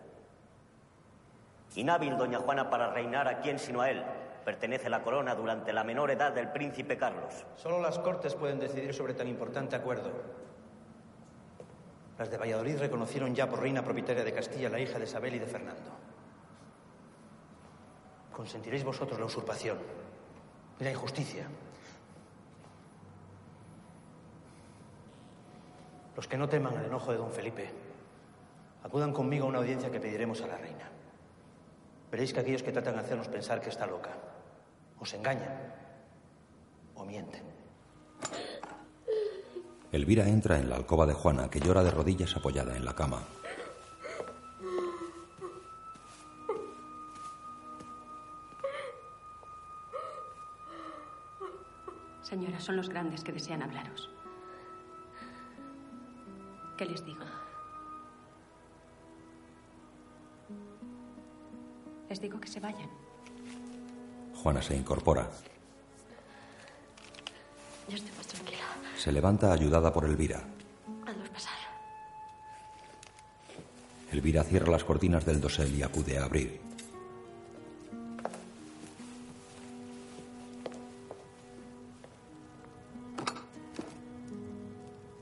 Inhábil 1.77 2.17
doña 2.17 2.39
Juana 2.39 2.71
para 2.71 2.91
reinar 2.91 3.29
a 3.29 3.41
quien 3.41 3.59
sino 3.59 3.83
a 3.83 3.91
él 3.91 4.03
pertenece 4.47 4.89
la 4.89 5.03
corona 5.03 5.35
durante 5.35 5.73
la 5.73 5.83
menor 5.83 6.13
edad 6.13 6.33
del 6.33 6.53
príncipe 6.53 6.97
Carlos. 6.97 7.45
Solo 7.57 7.81
las 7.81 7.99
cortes 7.99 8.37
pueden 8.37 8.61
decidir 8.61 8.95
sobre 8.95 9.13
tan 9.13 9.27
importante 9.27 9.75
acuerdo. 9.75 10.13
Las 12.17 12.31
de 12.31 12.39
Valladolid 12.39 12.79
reconocieron 12.79 13.35
ya 13.35 13.51
por 13.51 13.61
reina 13.61 13.83
propietaria 13.83 14.23
de 14.23 14.33
Castilla 14.33 14.69
la 14.69 14.79
hija 14.79 15.01
de 15.01 15.05
Isabel 15.05 15.35
y 15.35 15.41
de 15.41 15.47
Fernando. 15.49 15.91
Consentiréis 18.31 18.85
vosotros 18.85 19.19
la 19.19 19.27
usurpación 19.27 19.79
y 20.79 20.85
la 20.85 20.93
injusticia. 20.93 21.49
Los 26.15 26.29
que 26.29 26.39
no 26.39 26.49
teman 26.49 26.75
el 26.75 26.85
enojo 26.85 27.11
de 27.11 27.19
don 27.19 27.33
Felipe, 27.33 27.69
acudan 28.85 29.13
conmigo 29.13 29.47
a 29.47 29.49
una 29.49 29.59
audiencia 29.59 29.91
que 29.91 29.99
pediremos 29.99 30.41
a 30.43 30.47
la 30.47 30.57
reina. 30.57 30.89
Veréis 32.13 32.33
que 32.33 32.39
aquellos 32.39 32.63
que 32.63 32.71
tratan 32.71 32.95
de 32.95 33.01
hacernos 33.01 33.27
pensar 33.27 33.61
que 33.61 33.71
está 33.71 33.85
loca, 33.89 34.11
os 34.99 35.15
engañan 35.15 35.53
o 36.95 37.05
mienten. 37.05 37.45
Elvira 39.93 40.29
entra 40.29 40.59
en 40.59 40.69
la 40.69 40.77
alcoba 40.77 41.07
de 41.07 41.15
Juana, 41.15 41.49
que 41.49 41.61
llora 41.61 41.83
de 41.83 41.91
rodillas 41.91 42.37
apoyada 42.37 42.77
en 42.77 42.85
la 42.85 42.95
cama. 42.95 43.23
Señora, 52.23 52.59
son 52.61 52.77
los 52.77 52.89
grandes 52.89 53.23
que 53.23 53.33
desean 53.33 53.63
hablaros. 53.63 54.11
¿Qué 56.77 56.85
les 56.85 57.05
digo? 57.05 57.25
Les 62.09 62.21
digo 62.21 62.41
que 62.41 62.49
se 62.49 62.61
vayan. 62.61 63.06
Juana 64.43 64.63
se 64.63 64.77
incorpora. 64.77 65.29
Yo 67.89 67.97
estoy 67.97 68.13
más 68.17 68.27
tranquila. 68.27 68.59
Se 68.99 69.13
levanta 69.13 69.53
ayudada 69.53 69.93
por 69.93 70.05
Elvira. 70.05 70.43
Hazlos 71.07 71.29
pasar. 71.31 71.53
Elvira 74.13 74.45
cierra 74.45 74.71
las 74.71 74.85
cortinas 74.85 75.25
del 75.25 75.41
dosel 75.41 75.75
y 75.75 75.83
acude 75.83 76.19
a 76.19 76.25
abrir. 76.25 76.61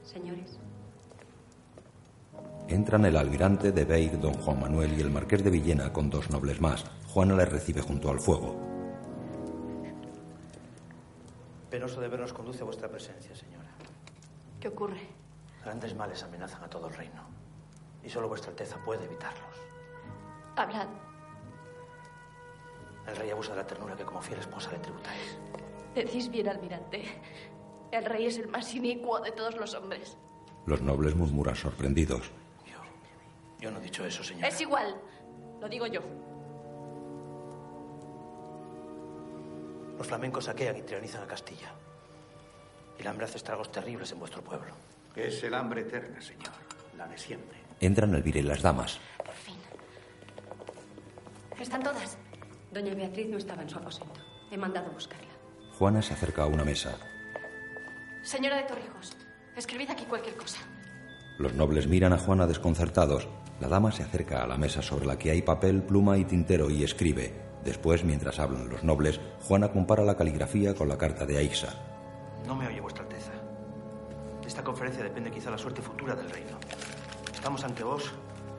Señores, 0.05 0.59
Entran 2.69 3.05
el 3.05 3.17
almirante 3.17 3.73
de 3.73 3.85
Beir, 3.85 4.19
don 4.21 4.35
Juan 4.35 4.61
Manuel 4.61 4.99
y 4.99 5.01
el 5.01 5.11
marqués 5.11 5.45
de 5.45 5.51
Villena 5.51 5.93
con 5.93 6.09
dos 6.09 6.31
nobles 6.31 6.61
más. 6.61 6.85
Juana 7.09 7.37
les 7.37 7.49
recibe 7.49 7.83
junto 7.83 8.11
al 8.11 8.21
fuego. 8.21 8.74
Penoso 11.85 12.01
deber 12.01 12.19
nos 12.19 12.33
conduce 12.33 12.63
a 12.63 12.65
vuestra 12.65 12.89
presencia, 12.89 13.37
señora. 13.37 13.69
¿Qué 14.59 14.69
ocurre? 14.69 15.03
Grandes 15.63 15.95
males 15.95 16.23
amenazan 16.23 16.65
a 16.65 16.71
todo 16.71 16.89
el 16.89 16.95
reino. 16.95 17.21
Y 18.03 18.09
solo 18.09 18.27
vuestra 18.27 18.53
Alteza 18.53 18.79
puede 18.83 19.05
evitarlos. 19.05 19.55
Hablad. 20.57 20.89
El 23.07 23.17
rey 23.17 23.29
abusa 23.29 23.51
de 23.51 23.59
la 23.59 23.67
ternura 23.67 23.95
que 23.95 24.05
como 24.05 24.23
fiel 24.23 24.39
esposa 24.39 24.73
le 24.73 24.79
tributáis. 24.79 25.37
Decís 25.95 26.31
bien, 26.31 26.49
almirante. 26.49 27.05
El 27.93 28.07
rey 28.07 28.29
es 28.29 28.39
el 28.39 28.49
más 28.49 28.75
inicuo 28.75 29.21
de 29.21 29.33
todos 29.33 29.55
los 29.57 29.75
hombres. 29.75 30.17
Los 30.65 30.81
nobles 30.81 31.15
murmuran 31.15 31.55
sorprendidos. 31.55 32.31
Yo 33.61 33.71
no 33.71 33.79
he 33.81 33.83
dicho 33.83 34.07
eso, 34.07 34.25
señora. 34.25 34.49
Es 34.49 34.59
igual. 34.59 34.97
Lo 35.61 35.69
digo 35.69 35.87
yo. 35.87 36.01
Los 39.99 40.07
flamencos 40.07 40.45
saquean 40.45 40.77
y 40.77 40.83
tiranizan 40.83 41.23
a 41.23 41.27
Castilla. 41.27 41.73
Y 42.99 43.03
el 43.03 43.09
hambre 43.09 43.27
hace 43.27 43.39
estragos 43.39 43.71
terribles 43.71 44.11
en 44.13 44.19
vuestro 44.19 44.43
pueblo. 44.43 44.75
Es 45.15 45.43
el 45.45 45.55
hambre 45.55 45.83
eterna, 45.83 46.21
señor. 46.21 46.53
La 46.97 47.07
de 47.07 47.19
siempre. 47.19 47.59
Entran 47.81 48.15
Elvira 48.15 48.41
y 48.41 48.43
las 48.43 48.63
damas. 48.63 48.99
¿Están 51.61 51.83
todas? 51.83 52.19
doña 52.73 52.95
Beatriz 52.95 53.29
no 53.29 53.39
estaba 53.39 53.63
en 53.63 53.71
su 53.71 53.79
aposento. 53.79 54.21
He 54.51 54.57
mandado 54.57 54.91
buscarla. 54.91 55.31
Juana 55.79 56.03
se 56.03 56.15
acerca 56.15 56.43
a 56.43 56.47
una 56.47 56.65
mesa. 56.65 56.97
Señora 58.23 58.57
de 58.57 58.65
Torrijos, 58.65 59.17
escribid 59.57 59.91
aquí 59.91 60.05
cualquier 60.05 60.37
cosa. 60.37 60.59
Los 61.39 61.55
nobles 61.55 61.87
miran 61.87 62.13
a 62.13 62.19
Juana 62.19 62.47
desconcertados. 62.47 63.29
La 63.61 63.69
dama 63.69 63.93
se 63.93 64.03
acerca 64.03 64.43
a 64.43 64.47
la 64.47 64.57
mesa 64.57 64.83
sobre 64.83 65.07
la 65.07 65.19
que 65.19 65.31
hay 65.31 65.43
papel, 65.43 65.83
pluma 65.83 66.19
y 66.19 66.25
tintero 66.25 66.71
y 66.71 66.85
escribe. 66.85 67.44
Después, 67.65 68.05
mientras 68.05 68.39
hablan 68.39 68.69
los 68.69 68.85
nobles, 68.85 69.19
Juana 69.49 69.73
compara 69.73 70.05
la 70.05 70.17
caligrafía 70.17 70.75
con 70.75 70.89
la 70.89 70.99
carta 70.99 71.25
de 71.25 71.39
Aixa. 71.39 71.73
No 72.47 72.55
me 72.55 72.67
oye, 72.67 72.81
vuestra 72.81 73.05
Alteza. 73.05 73.33
De 74.43 74.49
esta 74.49 74.63
conferencia 74.63 75.03
depende 75.03 75.31
quizá 75.31 75.51
la 75.51 75.57
suerte 75.57 75.81
futura 75.81 76.15
del 76.15 76.31
reino. 76.31 76.59
Estamos 77.33 77.65
ante 77.65 77.83
vos 77.83 78.13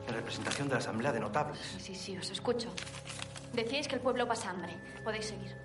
en 0.08 0.14
representación 0.14 0.68
de 0.68 0.74
la 0.74 0.78
Asamblea 0.78 1.12
de 1.12 1.20
Notables. 1.20 1.58
Sí, 1.58 1.80
sí, 1.80 1.94
sí, 1.94 2.18
os 2.18 2.30
escucho. 2.30 2.68
Decíais 3.52 3.86
que 3.86 3.94
el 3.94 4.00
pueblo 4.00 4.26
pasa 4.26 4.50
hambre. 4.50 4.76
Podéis 5.04 5.26
seguir. 5.26 5.56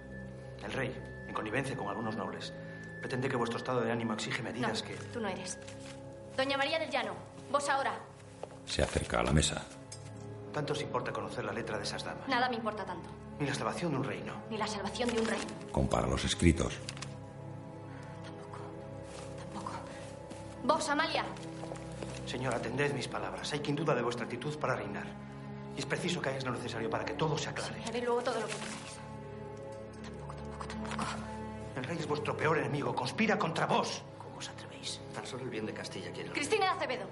El 0.64 0.72
rey, 0.74 0.96
en 1.28 1.34
connivencia 1.34 1.76
con 1.76 1.88
algunos 1.88 2.16
nobles, 2.16 2.54
pretende 3.00 3.28
que 3.28 3.36
vuestro 3.36 3.58
estado 3.58 3.82
de 3.82 3.92
ánimo 3.92 4.14
exige 4.14 4.44
medidas 4.44 4.84
no, 4.84 4.88
que... 4.88 4.96
tú 4.96 5.20
no 5.20 5.28
eres. 5.28 5.58
Doña 6.38 6.58
María 6.58 6.78
del 6.78 6.92
Llano, 6.92 7.14
vos 7.52 7.68
ahora. 7.70 7.94
Se 8.66 8.84
acerca 8.84 9.20
a 9.20 9.24
la 9.24 9.32
mesa. 9.32 9.64
¿Tanto 10.54 10.74
os 10.74 10.82
importa 10.82 11.12
conocer 11.12 11.44
la 11.44 11.54
letra 11.54 11.78
de 11.78 11.84
esas 11.84 12.04
damas? 12.04 12.28
Nada 12.28 12.48
me 12.50 12.58
importa 12.58 12.86
tanto. 12.86 13.10
Ni 13.42 13.48
la 13.48 13.56
salvación 13.56 13.92
de 13.92 13.98
un 13.98 14.04
reino. 14.04 14.34
Ni 14.52 14.58
la 14.58 14.68
salvación 14.68 15.10
de 15.10 15.20
un 15.20 15.26
reino. 15.26 15.46
Compara 15.72 16.06
los 16.06 16.24
escritos. 16.24 16.78
Vos, 20.64 20.88
Amalia. 20.90 21.26
Señor, 22.28 22.54
atended 22.54 22.94
mis 22.94 23.08
palabras. 23.08 23.52
Hay 23.52 23.60
quien 23.62 23.76
duda 23.76 23.96
de 23.96 24.04
vuestra 24.04 24.26
actitud 24.26 24.56
para 24.60 24.76
reinar. 24.76 25.08
Y 25.76 25.80
es 25.80 25.88
preciso 25.88 26.22
que 26.22 26.30
hagáis 26.30 26.46
lo 26.46 26.52
necesario 26.52 26.88
para 26.88 27.04
que 27.04 27.14
todo 27.16 27.36
se 27.36 27.50
aclare. 27.50 27.82
Haré 27.84 28.02
luego 28.02 28.22
todo 28.22 28.40
lo 28.42 28.46
que 28.46 28.54
queráis. 28.54 29.00
El 31.78 31.84
rey 31.84 31.98
es 31.98 32.08
vuestro 32.08 32.38
peor 32.38 32.60
enemigo. 32.60 32.94
Conspira 32.94 33.40
contra 33.40 33.66
vos. 33.66 34.04
¿Cómo 34.20 34.38
os 34.38 34.50
atrevéis? 34.50 35.02
Tan 35.16 35.26
solo 35.26 35.46
el 35.46 35.50
bien 35.50 35.66
de 35.66 35.74
Castilla 35.74 36.12
quiere. 36.12 36.30
Cristina 36.30 36.66
de 36.66 36.72
Acevedo. 36.74 37.06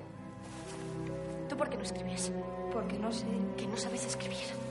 ¿Tú 1.49 1.57
por 1.57 1.71
qué 1.71 1.77
no 1.77 1.83
escribes? 1.83 2.31
Porque 2.71 2.99
no 2.99 3.11
sé. 3.11 3.25
Que 3.57 3.65
no 3.65 3.75
sabéis 3.75 4.05
escribir. 4.05 4.68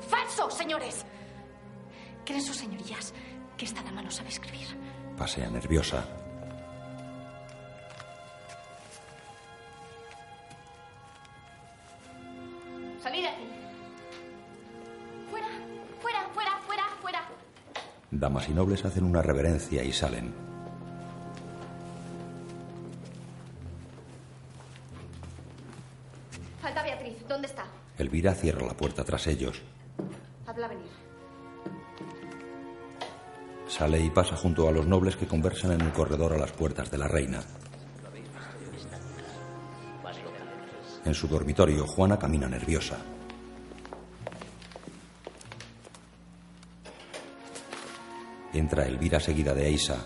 ¡Falso, 0.00 0.50
señores! 0.50 1.04
¿Creen 2.24 2.42
sus 2.42 2.56
señorías 2.56 3.12
que 3.56 3.64
esta 3.64 3.82
dama 3.82 4.02
no 4.02 4.10
sabe 4.10 4.28
escribir? 4.28 4.66
Pasea 5.16 5.48
nerviosa. 5.50 6.04
¡Salid 13.02 13.22
de 13.22 13.28
aquí! 13.28 13.48
¡Fuera! 15.30 15.48
¡Fuera, 16.00 16.28
fuera, 16.34 16.50
fuera, 16.66 16.82
fuera! 17.00 17.28
Damas 18.10 18.48
y 18.48 18.52
nobles 18.52 18.84
hacen 18.84 19.04
una 19.04 19.22
reverencia 19.22 19.82
y 19.82 19.92
salen. 19.92 20.34
Falta 26.60 26.82
Beatriz. 26.82 27.26
¿Dónde 27.28 27.46
está? 27.46 27.64
Elvira 27.98 28.34
cierra 28.34 28.66
la 28.66 28.74
puerta 28.74 29.04
tras 29.04 29.26
ellos. 29.26 29.62
Hazla 30.58 30.68
venir. 30.74 30.90
Sale 33.68 34.00
y 34.00 34.10
pasa 34.10 34.34
junto 34.34 34.66
a 34.66 34.72
los 34.72 34.88
nobles 34.88 35.14
que 35.14 35.28
conversan 35.28 35.70
en 35.70 35.82
el 35.82 35.92
corredor 35.92 36.32
a 36.32 36.36
las 36.36 36.50
puertas 36.50 36.90
de 36.90 36.98
la 36.98 37.06
reina. 37.06 37.40
En 41.04 41.14
su 41.14 41.28
dormitorio, 41.28 41.86
Juana 41.86 42.18
camina 42.18 42.48
nerviosa. 42.48 42.98
Entra 48.52 48.84
Elvira 48.84 49.20
seguida 49.20 49.54
de 49.54 49.68
Eisa. 49.68 50.04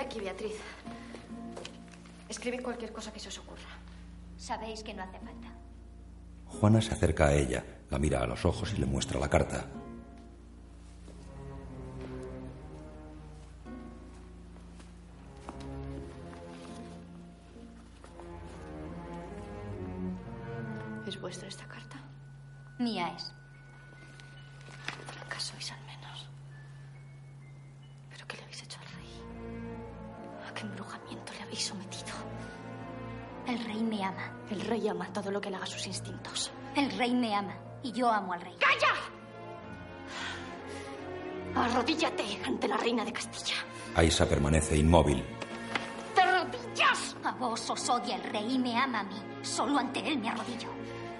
aquí, 0.00 0.20
Beatriz. 0.20 0.54
Escribid 2.28 2.62
cualquier 2.62 2.92
cosa 2.92 3.12
que 3.12 3.18
se 3.18 3.28
os 3.28 3.38
ocurra. 3.38 3.81
Sabéis 4.42 4.82
que 4.82 4.92
no 4.92 5.04
hace 5.04 5.20
falta. 5.20 5.54
Juana 6.46 6.80
se 6.80 6.92
acerca 6.92 7.26
a 7.26 7.32
ella, 7.32 7.64
la 7.90 8.00
mira 8.00 8.20
a 8.22 8.26
los 8.26 8.44
ojos 8.44 8.74
y 8.74 8.80
le 8.80 8.86
muestra 8.86 9.20
la 9.20 9.30
carta. 9.30 9.66
Ama. 37.42 37.54
Y 37.82 37.92
yo 37.92 38.10
amo 38.10 38.32
al 38.32 38.40
rey. 38.40 38.56
¡Calla! 38.58 38.94
Arrodíllate 41.54 42.40
ante 42.46 42.68
la 42.68 42.76
reina 42.76 43.04
de 43.04 43.12
Castilla. 43.12 43.56
Aisa 43.94 44.26
permanece 44.26 44.76
inmóvil. 44.76 45.22
¡Te 46.14 46.22
arrodillas! 46.22 47.16
A 47.24 47.32
vos 47.32 47.68
os 47.70 47.88
odia 47.88 48.16
el 48.16 48.22
rey 48.24 48.54
y 48.54 48.58
me 48.58 48.76
ama 48.76 49.00
a 49.00 49.04
mí. 49.04 49.20
Solo 49.42 49.78
ante 49.78 50.00
él 50.00 50.18
me 50.18 50.30
arrodillo. 50.30 50.68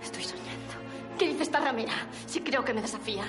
Estoy 0.02 0.24
soñando. 0.24 0.74
¿Qué 1.18 1.28
dice 1.28 1.42
esta 1.42 1.60
ramera? 1.60 1.92
Si 2.26 2.40
creo 2.40 2.64
que 2.64 2.72
me 2.72 2.80
desafía. 2.80 3.24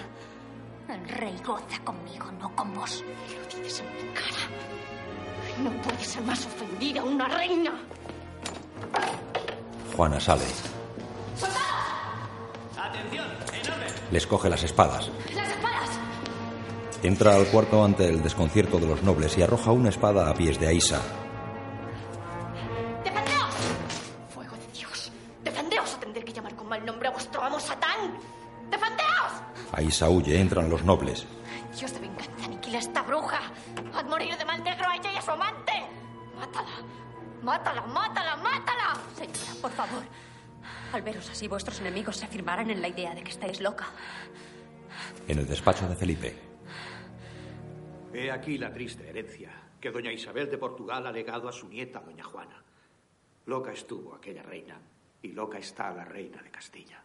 El 0.88 1.08
rey 1.10 1.36
goza 1.46 1.80
conmigo, 1.84 2.32
no 2.34 2.56
con 2.56 2.74
vos. 2.74 3.04
Lo 3.04 3.64
dices 3.64 3.82
en 3.82 4.08
mi 4.08 4.14
cara. 4.14 4.44
No 5.64 5.82
puede 5.82 6.04
ser 6.04 6.24
más 6.24 6.46
ofendida 6.46 7.04
una 7.04 7.28
reina. 7.28 7.72
Juana 9.96 10.20
sale. 10.20 10.46
Les 14.14 14.28
coge 14.28 14.48
las 14.48 14.62
espadas. 14.64 15.10
¡Las 15.34 15.50
espadas! 15.50 15.90
Entra 17.02 17.34
al 17.36 17.48
cuarto 17.48 17.84
ante 17.84 18.08
el 18.08 18.22
desconcierto 18.22 18.78
de 18.78 18.86
los 18.86 19.02
nobles 19.02 19.36
y 19.40 19.42
arroja 19.42 19.72
una 19.72 19.90
espada 19.90 20.30
a 20.30 20.36
pies 20.36 20.60
de 20.60 20.68
Aisa. 20.68 21.02
¡Defendeos! 23.04 23.56
Fuego 24.32 24.56
de 24.56 24.68
Dios. 24.72 25.12
Defendeos 25.44 25.96
o 25.96 25.98
tendré 25.98 26.24
que 26.24 26.32
llamar 26.32 26.56
con 26.56 26.70
mal 26.70 26.86
nombre 26.86 27.08
a 27.08 27.12
vuestro 27.12 27.42
amo 27.42 27.60
Satán. 27.60 28.20
¡Defendeos! 28.70 29.32
Aisa 29.72 30.08
huye, 30.08 30.40
entran 30.40 30.70
los 30.70 30.84
nobles. 30.84 31.26
Así, 41.44 41.50
vuestros 41.50 41.82
enemigos 41.82 42.16
se 42.16 42.24
afirmarán 42.24 42.70
en 42.70 42.82
la 42.82 42.88
idea 42.88 43.14
de 43.14 43.22
que 43.22 43.32
estáis 43.32 43.60
loca. 43.60 43.92
En 45.28 45.40
el 45.40 45.46
despacho 45.46 45.86
de 45.90 45.94
Felipe. 45.94 46.34
He 48.14 48.32
aquí 48.32 48.58
la 48.58 48.72
triste 48.72 49.10
herencia 49.10 49.52
que 49.82 49.92
doña 49.92 50.14
Isabel 50.14 50.50
de 50.50 50.58
Portugal 50.58 51.06
ha 51.06 51.12
legado 51.12 51.50
a 51.50 51.52
su 51.52 51.68
nieta, 51.68 52.00
doña 52.00 52.24
Juana. 52.24 52.64
Loca 53.48 53.74
estuvo 53.74 54.16
aquella 54.16 54.42
reina 54.42 54.80
y 55.22 55.34
loca 55.34 55.58
está 55.58 55.92
la 55.92 56.06
reina 56.06 56.42
de 56.42 56.50
Castilla. 56.50 57.04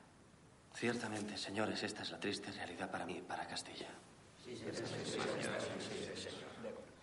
Ciertamente, 0.72 1.36
señores, 1.36 1.82
esta 1.82 2.02
es 2.02 2.12
la 2.12 2.20
triste 2.20 2.52
realidad 2.52 2.92
para 2.92 3.06
mí 3.06 3.16
y 3.18 3.22
para 3.22 3.44
Castilla. 3.48 3.88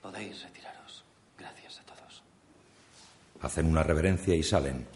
Podéis 0.01 0.41
retiraros. 0.41 1.03
Gracias 1.37 1.81
a 1.81 1.83
todos. 1.83 2.23
Hacen 3.41 3.65
una 3.65 3.83
reverencia 3.83 4.33
y 4.35 4.41
salen. 4.41 4.94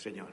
Señor, 0.00 0.30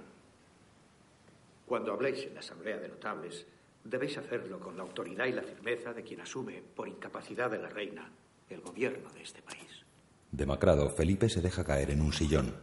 cuando 1.66 1.92
habléis 1.92 2.24
en 2.24 2.36
la 2.36 2.40
Asamblea 2.40 2.78
de 2.78 2.88
Notables, 2.88 3.46
debéis 3.84 4.18
hacerlo 4.18 4.62
con 4.62 4.78
la 4.78 4.84
autoridad 4.84 5.26
y 5.26 5.34
la 5.34 5.44
firmeza 5.44 5.92
de 5.92 6.04
quien 6.04 6.22
asume, 6.22 6.64
por 6.74 6.88
incapacidad 6.88 7.52
de 7.52 7.58
la 7.58 7.68
reina, 7.68 8.10
el 8.50 8.62
gobierno 8.62 9.10
de 9.10 9.24
este 9.24 9.42
país. 9.42 9.84
Demacrado, 10.32 10.90
Felipe 10.90 11.28
se 11.28 11.42
deja 11.42 11.66
caer 11.66 11.92
en 11.92 12.00
un 12.00 12.14
sillón. 12.14 12.56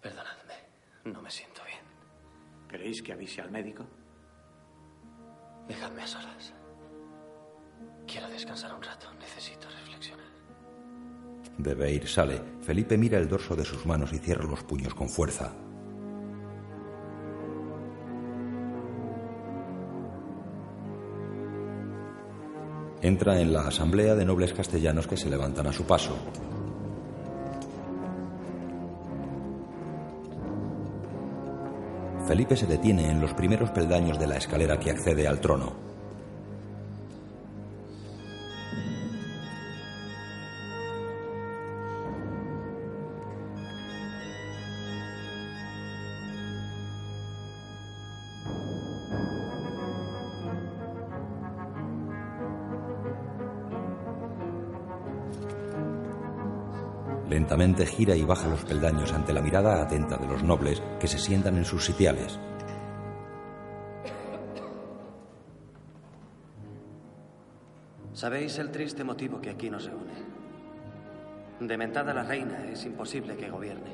Perdonadme, 0.00 0.54
no 1.04 1.22
me 1.22 1.30
siento 1.30 1.62
bien. 1.64 1.84
¿Queréis 2.68 3.00
que 3.00 3.12
avise 3.12 3.40
al 3.40 3.52
médico? 3.52 3.86
Dejadme 5.68 6.02
a 6.02 6.06
solas. 6.08 6.52
Quiero 8.04 8.28
descansar 8.28 8.74
un 8.74 8.82
rato, 8.82 9.14
necesito 9.14 9.68
reflexionar. 9.70 10.21
Debe 11.58 11.92
ir, 11.92 12.08
sale. 12.08 12.40
Felipe 12.62 12.96
mira 12.96 13.18
el 13.18 13.28
dorso 13.28 13.54
de 13.54 13.64
sus 13.64 13.84
manos 13.86 14.12
y 14.12 14.18
cierra 14.18 14.44
los 14.44 14.62
puños 14.62 14.94
con 14.94 15.08
fuerza. 15.08 15.52
Entra 23.02 23.40
en 23.40 23.52
la 23.52 23.66
asamblea 23.66 24.14
de 24.14 24.24
nobles 24.24 24.52
castellanos 24.52 25.08
que 25.08 25.16
se 25.16 25.28
levantan 25.28 25.66
a 25.66 25.72
su 25.72 25.84
paso. 25.84 26.16
Felipe 32.26 32.56
se 32.56 32.66
detiene 32.66 33.10
en 33.10 33.20
los 33.20 33.34
primeros 33.34 33.70
peldaños 33.70 34.18
de 34.18 34.28
la 34.28 34.36
escalera 34.36 34.78
que 34.78 34.90
accede 34.90 35.26
al 35.26 35.40
trono. 35.40 35.91
Lentamente 57.42 57.84
gira 57.86 58.14
y 58.14 58.22
baja 58.22 58.46
los 58.46 58.64
peldaños 58.64 59.12
ante 59.12 59.32
la 59.32 59.42
mirada 59.42 59.82
atenta 59.82 60.16
de 60.16 60.28
los 60.28 60.44
nobles 60.44 60.80
que 61.00 61.08
se 61.08 61.18
sientan 61.18 61.56
en 61.56 61.64
sus 61.64 61.84
sitiales. 61.84 62.38
¿Sabéis 68.12 68.56
el 68.58 68.70
triste 68.70 69.02
motivo 69.02 69.40
que 69.40 69.50
aquí 69.50 69.68
nos 69.68 69.86
reúne? 69.86 70.14
Dementada 71.58 72.14
la 72.14 72.22
reina, 72.22 72.64
es 72.66 72.84
imposible 72.84 73.36
que 73.36 73.50
gobierne. 73.50 73.90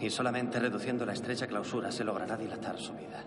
Y 0.00 0.10
solamente 0.10 0.58
reduciendo 0.58 1.06
la 1.06 1.12
estrecha 1.12 1.46
clausura 1.46 1.92
se 1.92 2.02
logrará 2.02 2.36
dilatar 2.36 2.76
su 2.78 2.94
vida. 2.94 3.24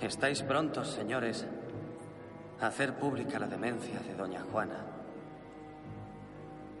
¿Estáis 0.00 0.40
prontos, 0.42 0.88
señores, 0.92 1.48
a 2.64 2.68
hacer 2.68 2.94
pública 2.94 3.38
la 3.38 3.46
demencia 3.46 4.00
de 4.00 4.14
doña 4.14 4.42
Juana? 4.50 4.84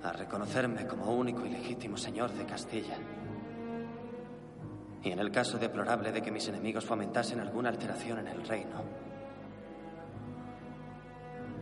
A 0.02 0.12
reconocerme 0.12 0.86
como 0.86 1.14
único 1.14 1.44
y 1.44 1.50
legítimo 1.50 1.96
señor 1.98 2.32
de 2.32 2.46
Castilla. 2.46 2.96
Y 5.02 5.10
en 5.10 5.18
el 5.18 5.30
caso 5.30 5.58
deplorable 5.58 6.10
de 6.10 6.22
que 6.22 6.30
mis 6.30 6.48
enemigos 6.48 6.86
fomentasen 6.86 7.40
alguna 7.40 7.68
alteración 7.68 8.20
en 8.20 8.28
el 8.28 8.46
reino, 8.46 8.82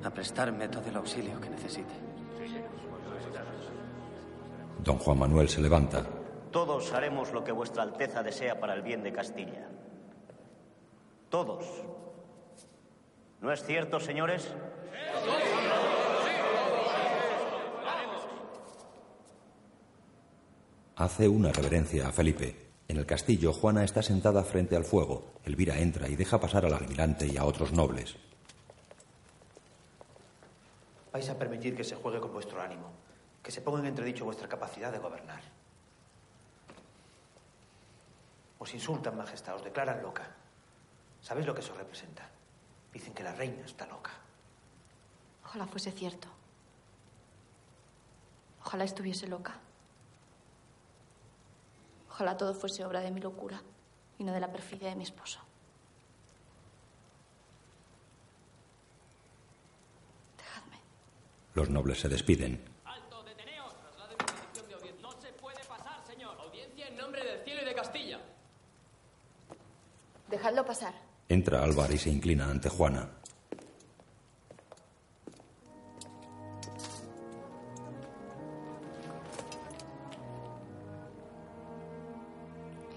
a 0.05 0.11
prestarme 0.11 0.69
todo 0.69 0.89
el 0.89 0.97
auxilio 0.97 1.41
que 1.41 1.51
necesite. 1.51 1.95
Don 4.85 4.99
Juan 4.99 5.19
Manuel 5.19 5.49
se 5.49 5.61
levanta. 5.61 6.05
Todos 6.53 6.93
haremos 6.93 7.33
lo 7.33 7.43
que 7.43 7.51
vuestra 7.51 7.83
Alteza 7.83 8.23
desea 8.23 8.61
para 8.61 8.75
el 8.75 8.83
bien 8.83 9.03
de 9.03 9.13
Castilla. 9.13 9.69
Todos. 11.29 11.65
¿No 13.43 13.51
es 13.51 13.65
cierto, 13.65 13.99
señores? 13.99 14.49
Hace 20.95 21.27
una 21.27 21.51
reverencia 21.51 22.07
a 22.07 22.13
Felipe. 22.13 22.71
En 22.87 22.99
el 22.99 23.05
castillo, 23.05 23.53
Juana 23.53 23.83
está 23.83 24.01
sentada 24.01 24.45
frente 24.45 24.77
al 24.77 24.85
fuego. 24.85 25.33
Elvira 25.45 25.77
entra 25.77 26.09
y 26.09 26.15
deja 26.15 26.39
pasar 26.39 26.65
al 26.67 26.73
almirante 26.73 27.27
y 27.27 27.37
a 27.37 27.45
otros 27.45 27.73
nobles. 27.73 28.15
Vais 31.13 31.29
a 31.29 31.37
permitir 31.37 31.75
que 31.75 31.83
se 31.83 31.97
juegue 31.97 32.21
con 32.21 32.33
vuestro 32.33 32.63
ánimo, 32.63 32.93
que 33.43 33.51
se 33.51 33.61
ponga 33.61 33.81
en 33.81 33.87
entredicho 33.87 34.25
vuestra 34.25 34.49
capacidad 34.49 34.93
de 34.93 34.99
gobernar. 34.99 35.43
Os 38.61 38.73
insultan, 38.73 39.17
Majestad, 39.17 39.57
os 39.57 39.65
declaran 39.65 40.01
loca. 40.01 40.31
¿Sabéis 41.21 41.49
lo 41.49 41.55
que 41.55 41.61
eso 41.61 41.75
representa? 41.75 42.32
Dicen 42.93 43.15
que 43.15 43.23
la 43.23 43.33
reina 43.33 43.65
está 43.65 43.87
loca. 43.87 44.11
Ojalá 45.45 45.67
fuese 45.67 45.91
cierto. 45.93 46.29
Ojalá 48.65 48.85
estuviese 48.85 49.27
loca. 49.27 49.59
Ojalá 52.11 52.37
todo 52.37 52.55
fuese 52.55 52.85
obra 52.85 53.01
de 53.01 53.11
mi 53.11 53.21
locura 53.21 53.63
y 54.19 54.25
no 54.25 54.33
de 54.33 54.41
la 54.41 54.53
perfidia 54.53 54.91
de 54.91 54.97
mi 54.97 55.05
esposo. 55.05 55.41
Dejadme. 60.37 60.79
Los 61.55 61.71
nobles 61.71 62.01
se 62.01 62.09
despiden. 62.09 62.63
¡Alto! 62.85 63.23
¡Deteneos! 63.25 63.75
Traslade 63.79 64.11
mi 64.11 64.25
petición 64.25 64.69
de 64.69 64.75
audiencia. 64.75 65.03
No 65.03 65.21
se 65.21 65.33
puede 65.33 65.65
pasar, 65.65 66.07
señor. 66.07 66.39
Audiencia 66.39 66.89
en 66.89 66.97
nombre 66.97 67.25
del 67.25 67.43
cielo 67.45 67.63
y 67.63 67.65
de 67.65 67.75
Castilla. 67.75 68.21
Dejadlo 70.29 70.65
pasar. 70.65 71.12
Entra 71.33 71.65
Álvar 71.65 71.91
y 71.91 71.97
se 71.97 72.11
inclina 72.11 72.51
ante 72.51 72.69
Juana. 72.69 73.09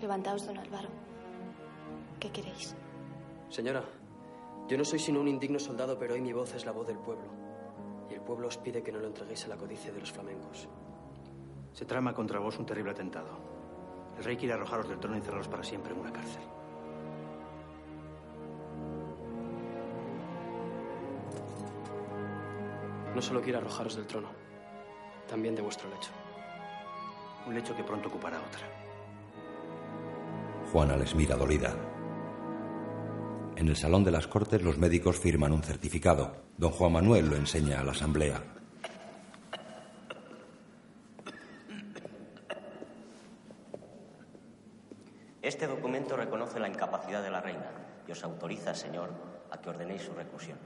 Levantaos, 0.02 0.46
don 0.46 0.58
Álvaro. 0.58 0.90
¿Qué 2.20 2.30
queréis? 2.30 2.76
Señora, 3.48 3.86
yo 4.68 4.78
no 4.78 4.84
soy 4.84 5.00
sino 5.00 5.22
un 5.22 5.30
indigno 5.30 5.58
soldado, 5.58 5.98
pero 5.98 6.16
hoy 6.16 6.20
mi 6.20 6.34
voz 6.34 6.54
es 6.56 6.66
la 6.66 6.74
voz 6.74 6.88
del 6.88 6.98
pueblo. 6.98 7.30
Y 8.12 8.16
el 8.16 8.20
pueblo 8.20 8.50
os 8.50 8.58
pide 8.58 8.84
que 8.84 8.92
no 8.92 9.00
lo 9.00 9.08
entreguéis 9.08 9.46
a 9.46 9.48
la 9.48 9.56
codicia 9.56 9.94
de 9.94 10.02
los 10.02 10.12
flamencos. 10.12 10.68
Se 11.72 11.86
trama 11.86 12.14
contra 12.14 12.40
vos 12.40 12.60
un 12.60 12.66
terrible 12.66 12.92
atentado. 12.92 13.30
El 14.18 14.26
rey 14.26 14.36
quiere 14.36 14.56
arrojaros 14.56 14.90
del 14.90 15.00
trono 15.00 15.16
y 15.16 15.20
encerraros 15.20 15.48
para 15.48 15.64
siempre 15.64 15.94
en 15.94 16.00
una 16.02 16.12
cárcel. 16.12 16.44
No 23.16 23.22
solo 23.22 23.42
quiere 23.42 23.58
arrojaros 23.60 23.96
del 23.96 24.06
trono, 24.06 24.28
también 25.30 25.56
de 25.56 25.62
vuestro 25.62 25.90
lecho. 25.90 26.12
Un 27.48 27.56
lecho 27.56 27.74
que 27.74 27.84
pronto 27.84 28.10
ocupará 28.10 28.38
otra. 28.42 28.68
Juana 30.70 30.98
les 30.98 31.16
mira 31.16 31.38
dolida. 31.38 31.74
En 33.56 33.70
el 33.70 33.78
salón 33.78 34.04
de 34.04 34.12
las 34.12 34.28
cortes 34.28 34.62
los 34.62 34.78
médicos 34.78 35.18
firman 35.18 35.54
un 35.54 35.64
certificado. 35.64 36.44
Don 36.58 36.72
Juan 36.72 36.92
Manuel 36.92 37.30
lo 37.30 37.38
enseña 37.38 37.80
a 37.80 37.86
la 37.86 37.92
asamblea. 37.94 38.44
Este 45.42 45.68
documento 45.68 46.18
reconoce 46.18 46.60
la 46.60 46.68
incapacidad 46.68 47.24
de 47.24 47.32
la 47.32 47.40
reina 47.40 47.72
y 48.06 48.12
os 48.12 48.22
autoriza, 48.26 48.76
señor, 48.76 49.10
a 49.52 49.62
que 49.62 49.70
ordenéis 49.70 50.02
su 50.02 50.14
reclusión. 50.14 50.58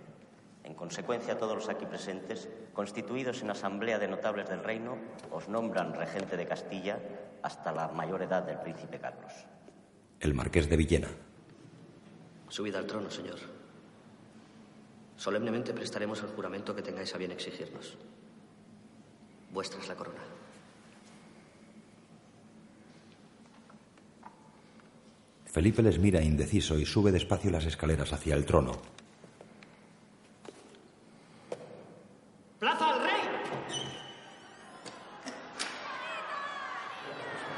En 0.63 0.73
consecuencia, 0.75 1.37
todos 1.37 1.55
los 1.55 1.69
aquí 1.69 1.85
presentes, 1.85 2.49
constituidos 2.73 3.41
en 3.41 3.49
asamblea 3.49 3.97
de 3.97 4.07
notables 4.07 4.49
del 4.49 4.63
reino, 4.63 4.97
os 5.31 5.47
nombran 5.47 5.93
regente 5.93 6.37
de 6.37 6.45
Castilla 6.45 6.99
hasta 7.41 7.71
la 7.71 7.87
mayor 7.87 8.21
edad 8.21 8.43
del 8.43 8.59
príncipe 8.59 8.99
Carlos. 8.99 9.31
El 10.19 10.33
marqués 10.33 10.69
de 10.69 10.77
Villena. 10.77 11.07
Subid 12.49 12.75
al 12.75 12.85
trono, 12.85 13.09
señor. 13.09 13.39
Solemnemente 15.15 15.73
prestaremos 15.73 16.21
el 16.23 16.29
juramento 16.29 16.75
que 16.75 16.81
tengáis 16.81 17.13
a 17.15 17.17
bien 17.17 17.31
exigirnos. 17.31 17.97
Vuestra 19.51 19.79
es 19.79 19.87
la 19.87 19.95
corona. 19.95 20.21
Felipe 25.45 25.81
les 25.81 25.97
mira 25.97 26.21
indeciso 26.21 26.77
y 26.77 26.85
sube 26.85 27.11
despacio 27.11 27.49
las 27.49 27.65
escaleras 27.65 28.13
hacia 28.13 28.35
el 28.35 28.45
trono. 28.45 28.73
¡Plaza 32.59 32.87
al 32.87 33.01
rey! 33.01 33.21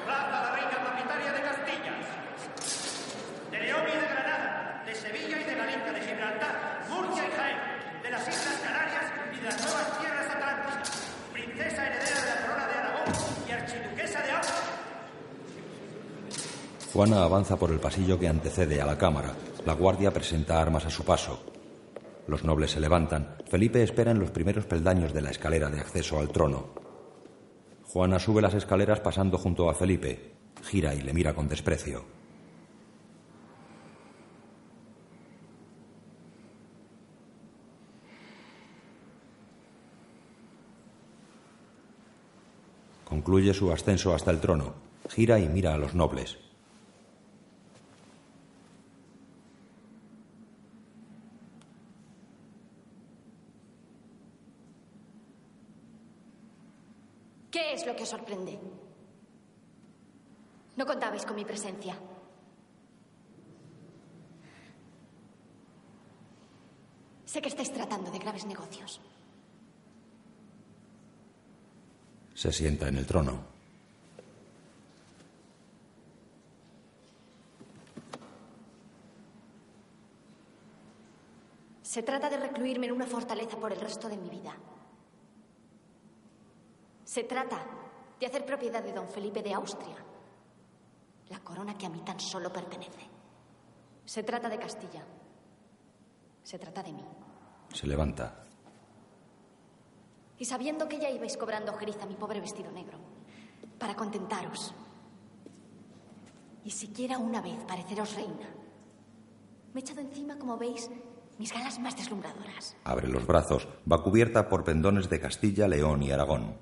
¡Plaza 0.05 0.39
a 0.39 0.43
la 0.43 0.55
reina 0.55 0.83
propietaria 0.85 1.31
de 1.33 1.41
Castilla! 1.41 1.93
De 3.51 3.59
León 3.59 3.83
y 3.85 3.91
de 3.91 4.07
Granada, 4.07 4.83
de 4.85 4.95
Sevilla 4.95 5.41
y 5.41 5.43
de 5.43 5.55
Galicia, 5.55 5.91
de 5.91 6.01
Gibraltar, 6.01 6.85
Murcia 6.89 7.27
y 7.27 7.31
Jaén, 7.31 8.03
de 8.03 8.09
las 8.09 8.21
Islas 8.21 8.61
Canarias 8.63 9.05
y 9.33 9.35
de 9.35 9.43
las 9.43 9.65
nuevas 9.65 9.99
tierras 9.99 10.29
atlánticas. 10.29 11.11
Princesa 11.33 11.87
heredera 11.87 12.21
de 12.21 12.29
la 12.29 12.41
corona 12.47 12.67
de 12.67 12.73
Aragón 12.73 13.13
y 13.49 13.51
archiduquesa 13.51 14.21
de 14.21 14.31
Austria. 14.31 14.81
Juana 16.93 17.23
avanza 17.23 17.55
por 17.55 17.71
el 17.71 17.79
pasillo 17.79 18.19
que 18.19 18.27
antecede 18.27 18.81
a 18.81 18.85
la 18.85 18.97
cámara. 18.97 19.33
La 19.65 19.73
guardia 19.73 20.11
presenta 20.11 20.61
armas 20.61 20.85
a 20.85 20.89
su 20.89 21.05
paso. 21.05 21.39
Los 22.27 22.43
nobles 22.43 22.71
se 22.71 22.81
levantan. 22.81 23.37
Felipe 23.49 23.81
espera 23.81 24.11
en 24.11 24.19
los 24.19 24.31
primeros 24.31 24.65
peldaños 24.65 25.13
de 25.13 25.21
la 25.21 25.31
escalera 25.31 25.69
de 25.69 25.79
acceso 25.79 26.19
al 26.19 26.27
trono. 26.29 26.73
Juana 27.85 28.19
sube 28.19 28.41
las 28.41 28.55
escaleras 28.55 28.99
pasando 28.99 29.37
junto 29.37 29.69
a 29.69 29.73
Felipe. 29.73 30.33
Gira 30.63 30.93
y 30.93 31.01
le 31.01 31.13
mira 31.13 31.33
con 31.33 31.47
desprecio. 31.47 32.03
Concluye 43.05 43.53
su 43.53 43.71
ascenso 43.71 44.13
hasta 44.13 44.31
el 44.31 44.41
trono. 44.41 44.73
Gira 45.09 45.39
y 45.39 45.47
mira 45.47 45.73
a 45.73 45.77
los 45.77 45.95
nobles. 45.95 46.37
¿Qué 57.51 57.73
es 57.73 57.85
lo 57.85 57.95
que 57.95 58.03
os 58.03 58.09
sorprende? 58.09 58.57
No 60.77 60.85
contabais 60.85 61.20
con 61.31 61.37
mi 61.37 61.45
presencia. 61.45 61.95
Sé 67.23 67.41
que 67.41 67.47
estáis 67.47 67.71
tratando 67.71 68.11
de 68.11 68.19
graves 68.19 68.45
negocios. 68.45 68.99
Se 72.33 72.51
sienta 72.51 72.89
en 72.89 72.97
el 72.97 73.05
trono. 73.05 73.39
Se 81.81 82.03
trata 82.03 82.29
de 82.29 82.35
recluirme 82.35 82.87
en 82.87 82.91
una 82.91 83.07
fortaleza 83.07 83.55
por 83.55 83.71
el 83.71 83.79
resto 83.79 84.09
de 84.09 84.17
mi 84.17 84.29
vida. 84.29 84.53
Se 87.05 87.23
trata 87.23 87.63
de 88.19 88.25
hacer 88.25 88.45
propiedad 88.45 88.83
de 88.83 88.91
don 88.91 89.07
Felipe 89.07 89.41
de 89.41 89.53
Austria, 89.53 90.10
la 91.31 91.39
corona 91.39 91.77
que 91.77 91.85
a 91.85 91.89
mí 91.89 92.01
tan 92.01 92.19
solo 92.19 92.51
pertenece. 92.51 93.07
Se 94.05 94.21
trata 94.21 94.49
de 94.49 94.59
Castilla. 94.59 95.03
Se 96.43 96.59
trata 96.59 96.83
de 96.83 96.91
mí. 96.91 97.05
Se 97.73 97.87
levanta. 97.87 98.43
Y 100.37 100.45
sabiendo 100.45 100.89
que 100.89 100.99
ya 100.99 101.09
ibais 101.09 101.37
cobrando 101.37 101.71
ojeriza 101.71 102.05
mi 102.05 102.15
pobre 102.15 102.41
vestido 102.41 102.71
negro, 102.71 102.99
para 103.79 103.95
contentaros, 103.95 104.73
y 106.65 106.71
siquiera 106.71 107.17
una 107.17 107.41
vez 107.41 107.63
pareceros 107.65 108.15
reina, 108.15 108.49
me 109.73 109.79
he 109.79 109.83
echado 109.83 110.01
encima, 110.01 110.37
como 110.37 110.57
veis, 110.57 110.89
mis 111.39 111.53
galas 111.53 111.79
más 111.79 111.95
deslumbradoras. 111.95 112.75
Abre 112.83 113.07
los 113.07 113.25
brazos. 113.25 113.67
Va 113.89 114.03
cubierta 114.03 114.49
por 114.49 114.63
pendones 114.63 115.09
de 115.09 115.21
Castilla, 115.21 115.67
León 115.67 116.03
y 116.03 116.11
Aragón. 116.11 116.57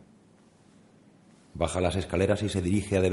Baja 1.56 1.82
las 1.82 1.96
escaleras 1.96 2.44
y 2.44 2.50
se 2.50 2.62
dirige 2.62 2.98
a 2.98 3.02
De 3.02 3.10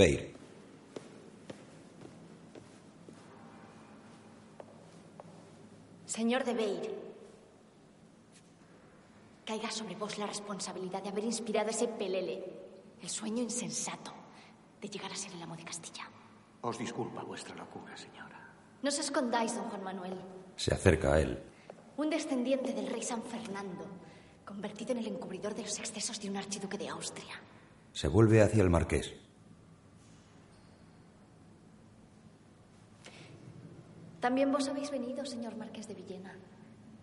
Señor 6.16 6.44
de 6.44 6.54
Beir, 6.54 6.94
caiga 9.44 9.70
sobre 9.70 9.96
vos 9.96 10.16
la 10.16 10.24
responsabilidad 10.24 11.02
de 11.02 11.10
haber 11.10 11.24
inspirado 11.24 11.68
ese 11.68 11.88
pelele, 11.88 12.42
el 13.02 13.10
sueño 13.10 13.42
insensato 13.42 14.14
de 14.80 14.88
llegar 14.88 15.12
a 15.12 15.14
ser 15.14 15.32
el 15.32 15.42
amo 15.42 15.54
de 15.56 15.64
Castilla. 15.64 16.08
Os 16.62 16.78
disculpa 16.78 17.22
vuestra 17.22 17.54
locura, 17.54 17.94
señora. 17.98 18.40
No 18.82 18.88
os 18.88 18.98
escondáis, 18.98 19.54
don 19.56 19.68
Juan 19.68 19.84
Manuel. 19.84 20.16
Se 20.56 20.72
acerca 20.72 21.12
a 21.12 21.20
él. 21.20 21.38
Un 21.98 22.08
descendiente 22.08 22.72
del 22.72 22.86
rey 22.86 23.02
San 23.02 23.22
Fernando, 23.22 23.84
convertido 24.46 24.92
en 24.92 25.00
el 25.00 25.08
encubridor 25.08 25.54
de 25.54 25.64
los 25.64 25.78
excesos 25.78 26.18
de 26.18 26.30
un 26.30 26.38
archiduque 26.38 26.78
de 26.78 26.88
Austria. 26.88 27.34
Se 27.92 28.08
vuelve 28.08 28.40
hacia 28.40 28.62
el 28.62 28.70
marqués. 28.70 29.12
También 34.26 34.50
vos 34.50 34.66
habéis 34.66 34.90
venido, 34.90 35.24
señor 35.24 35.54
marqués 35.54 35.86
de 35.86 35.94
Villena, 35.94 36.34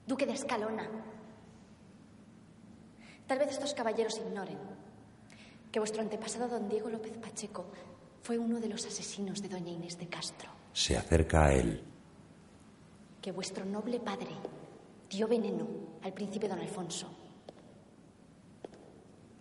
duque 0.06 0.26
de 0.26 0.34
Escalona. 0.34 0.84
Tal 3.26 3.40
vez 3.40 3.48
estos 3.48 3.74
caballeros 3.74 4.18
ignoren 4.18 4.60
que 5.72 5.80
vuestro 5.80 6.02
antepasado 6.02 6.50
don 6.50 6.68
Diego 6.68 6.90
López 6.90 7.16
Pacheco 7.24 7.64
fue 8.24 8.38
uno 8.38 8.60
de 8.60 8.68
los 8.68 8.86
asesinos 8.86 9.42
de 9.42 9.48
doña 9.48 9.72
Inés 9.72 9.98
de 9.98 10.10
Castro, 10.10 10.50
Se 10.74 10.98
acerca 10.98 11.46
a 11.46 11.54
él. 11.54 11.82
que 13.22 13.32
vuestro 13.32 13.64
noble 13.64 14.02
padre 14.02 14.36
dio 15.10 15.26
veneno 15.26 15.66
al 16.04 16.12
príncipe 16.12 16.50
don 16.50 16.60
Alfonso 16.60 17.08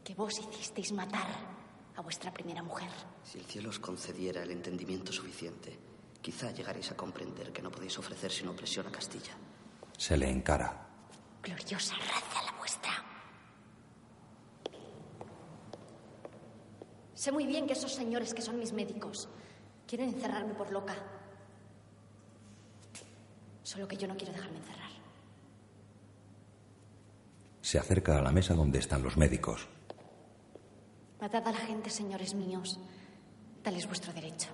que 0.04 0.14
vos 0.14 0.38
hicisteis 0.38 0.92
matar 0.92 1.26
a 1.96 2.00
vuestra 2.00 2.32
primera 2.32 2.62
mujer. 2.62 2.90
Si 3.24 3.40
el 3.40 3.44
cielo 3.44 3.70
os 3.70 3.80
concediera 3.80 4.44
el 4.44 4.52
entendimiento 4.52 5.12
suficiente, 5.12 5.90
quizá 6.22 6.52
llegaréis 6.52 6.90
a 6.92 6.96
comprender 6.96 7.52
que 7.52 7.60
no 7.60 7.70
podéis 7.70 7.98
ofrecer 7.98 8.30
sin 8.30 8.48
opresión 8.48 8.86
a 8.86 8.92
Castilla. 8.92 9.34
Se 9.98 10.16
le 10.16 10.30
encara. 10.30 10.86
Gloriosa 11.42 11.96
raza 11.96 12.42
la 12.46 12.58
vuestra. 12.58 12.92
Sé 17.14 17.32
muy 17.32 17.46
bien 17.46 17.66
que 17.66 17.72
esos 17.72 17.92
señores 17.92 18.32
que 18.32 18.42
son 18.42 18.58
mis 18.58 18.72
médicos 18.72 19.28
quieren 19.86 20.08
encerrarme 20.10 20.54
por 20.54 20.70
loca. 20.72 20.94
Solo 23.62 23.88
que 23.88 23.96
yo 23.96 24.06
no 24.06 24.16
quiero 24.16 24.32
dejarme 24.32 24.58
encerrar. 24.58 24.90
Se 27.60 27.78
acerca 27.78 28.18
a 28.18 28.22
la 28.22 28.32
mesa 28.32 28.54
donde 28.54 28.78
están 28.78 29.02
los 29.02 29.16
médicos. 29.16 29.68
Matad 31.20 31.46
a 31.46 31.52
la 31.52 31.58
gente, 31.58 31.90
señores 31.90 32.34
míos. 32.34 32.78
Tal 33.62 33.76
es 33.76 33.86
vuestro 33.86 34.12
derecho. 34.12 34.48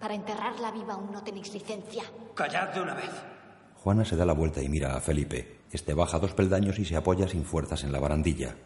Para 0.00 0.14
enterrarla 0.14 0.70
viva 0.70 0.94
aún 0.94 1.12
no 1.12 1.22
tenéis 1.22 1.52
licencia. 1.52 2.02
Callad 2.34 2.74
de 2.74 2.80
una 2.80 2.94
vez. 2.94 3.10
Juana 3.76 4.04
se 4.04 4.16
da 4.16 4.24
la 4.24 4.32
vuelta 4.32 4.62
y 4.62 4.68
mira 4.68 4.96
a 4.96 5.00
Felipe. 5.00 5.60
Este 5.70 5.94
baja 5.94 6.18
dos 6.18 6.32
peldaños 6.32 6.78
y 6.78 6.84
se 6.84 6.96
apoya 6.96 7.28
sin 7.28 7.44
fuerzas 7.44 7.84
en 7.84 7.92
la 7.92 8.00
barandilla. 8.00 8.56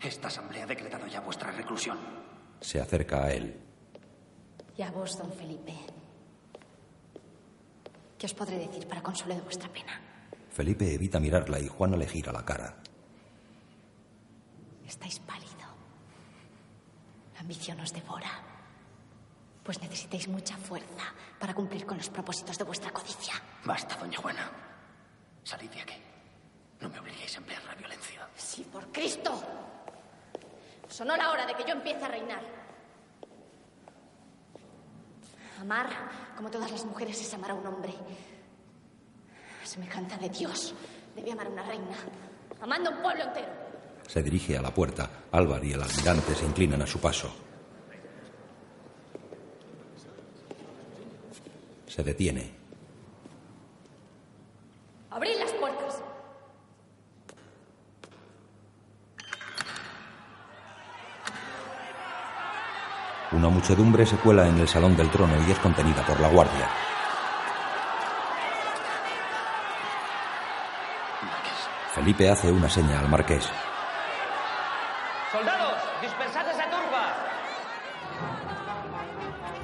Esta 0.00 0.28
asamblea 0.28 0.64
ha 0.64 0.66
decretado 0.66 1.06
ya 1.06 1.20
vuestra 1.20 1.50
reclusión. 1.50 1.98
Se 2.60 2.80
acerca 2.80 3.24
a 3.24 3.32
él. 3.32 3.58
Y 4.76 4.82
a 4.82 4.90
vos, 4.90 5.18
don 5.18 5.32
Felipe. 5.32 5.74
¿Qué 8.18 8.26
os 8.26 8.34
podré 8.34 8.58
decir 8.58 8.86
para 8.86 9.02
consuelo 9.02 9.34
de 9.34 9.40
vuestra 9.40 9.68
pena? 9.70 10.00
Felipe 10.50 10.94
evita 10.94 11.18
mirarla 11.18 11.58
y 11.60 11.68
Juana 11.68 11.96
le 11.96 12.06
gira 12.06 12.32
la 12.32 12.44
cara. 12.44 12.76
Estáis 14.86 15.18
pálido. 15.20 15.66
La 17.34 17.40
ambición 17.40 17.80
os 17.80 17.92
devora. 17.92 18.30
Pues 19.62 19.80
necesitáis 19.80 20.28
mucha 20.28 20.56
fuerza 20.56 21.12
para 21.40 21.52
cumplir 21.54 21.84
con 21.84 21.98
los 21.98 22.08
propósitos 22.08 22.56
de 22.56 22.64
vuestra 22.64 22.92
codicia. 22.92 23.34
Basta, 23.64 23.96
doña 23.96 24.18
Juana. 24.18 24.48
Salid 25.42 25.70
de 25.70 25.80
aquí. 25.80 25.96
No 26.80 26.88
me 26.88 27.00
obliguéis 27.00 27.34
a 27.34 27.38
emplear 27.38 27.64
la 27.64 27.74
violencia. 27.74 28.28
Sí, 28.36 28.62
por 28.70 28.92
Cristo. 28.92 29.32
Sonó 30.88 31.16
la 31.16 31.30
hora 31.30 31.46
de 31.46 31.54
que 31.54 31.64
yo 31.64 31.72
empiece 31.72 32.04
a 32.04 32.08
reinar. 32.08 32.42
Amar, 35.60 35.88
como 36.36 36.50
todas 36.50 36.70
las 36.70 36.84
mujeres, 36.84 37.20
es 37.20 37.34
amar 37.34 37.50
a 37.50 37.54
un 37.54 37.66
hombre. 37.66 37.92
Semejanza 39.64 40.16
de 40.18 40.28
Dios. 40.28 40.74
Debe 41.16 41.32
amar 41.32 41.46
a 41.46 41.50
una 41.50 41.62
reina. 41.62 41.96
Amando 42.60 42.90
a 42.90 42.92
un 42.92 43.02
pueblo 43.02 43.24
entero. 43.24 43.48
Se 44.06 44.22
dirige 44.22 44.56
a 44.56 44.62
la 44.62 44.72
puerta. 44.72 45.08
Álvar 45.32 45.64
y 45.64 45.72
el 45.72 45.82
almirante 45.82 46.34
se 46.34 46.44
inclinan 46.44 46.82
a 46.82 46.86
su 46.86 46.98
paso. 47.00 47.30
Se 51.86 52.02
detiene. 52.02 52.54
¡Abrid 55.10 55.38
las 55.38 55.52
puertas! 55.52 56.02
Una 63.32 63.48
muchedumbre 63.48 64.06
se 64.06 64.16
cuela 64.16 64.46
en 64.46 64.58
el 64.58 64.68
salón 64.68 64.96
del 64.96 65.10
trono 65.10 65.34
y 65.46 65.50
es 65.50 65.58
contenida 65.58 66.06
por 66.06 66.20
la 66.20 66.28
guardia. 66.28 66.70
Felipe 71.94 72.30
hace 72.30 72.52
una 72.52 72.68
seña 72.68 73.00
al 73.00 73.08
marqués. 73.08 73.50
¡Soldados! 75.32 75.82
¡Dispersad 76.00 76.48
esa 76.50 76.64
turba! 76.70 77.14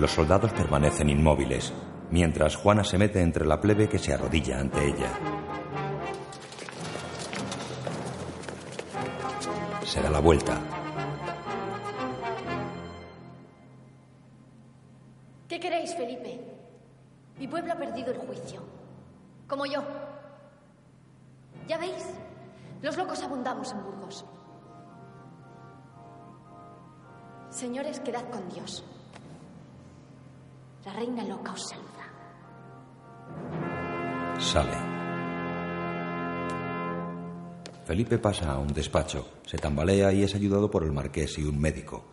Los 0.02 0.10
soldados 0.10 0.52
permanecen 0.52 1.08
inmóviles, 1.10 1.72
mientras 2.10 2.56
Juana 2.56 2.82
se 2.82 2.98
mete 2.98 3.22
entre 3.22 3.46
la 3.46 3.60
plebe 3.60 3.88
que 3.88 4.00
se 4.00 4.12
arrodilla 4.12 4.58
ante 4.58 4.84
ella. 4.84 5.12
Se 9.84 10.02
da 10.02 10.10
la 10.10 10.18
vuelta. 10.18 10.81
Pasa 38.18 38.52
a 38.52 38.58
un 38.58 38.72
despacho, 38.72 39.26
se 39.46 39.58
tambalea 39.58 40.12
y 40.12 40.22
es 40.22 40.34
ayudado 40.34 40.70
por 40.70 40.84
el 40.84 40.92
marqués 40.92 41.38
y 41.38 41.44
un 41.44 41.58
médico. 41.58 42.04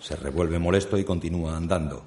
Se 0.00 0.16
revuelve 0.16 0.58
molesto 0.58 0.98
y 0.98 1.04
continúa 1.04 1.56
andando. 1.56 2.04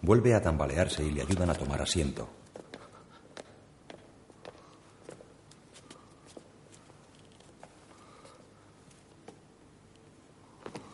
Vuelve 0.00 0.34
a 0.34 0.42
tambalearse 0.42 1.04
y 1.04 1.10
le 1.10 1.22
ayudan 1.22 1.50
a 1.50 1.54
tomar 1.54 1.80
asiento. 1.82 2.28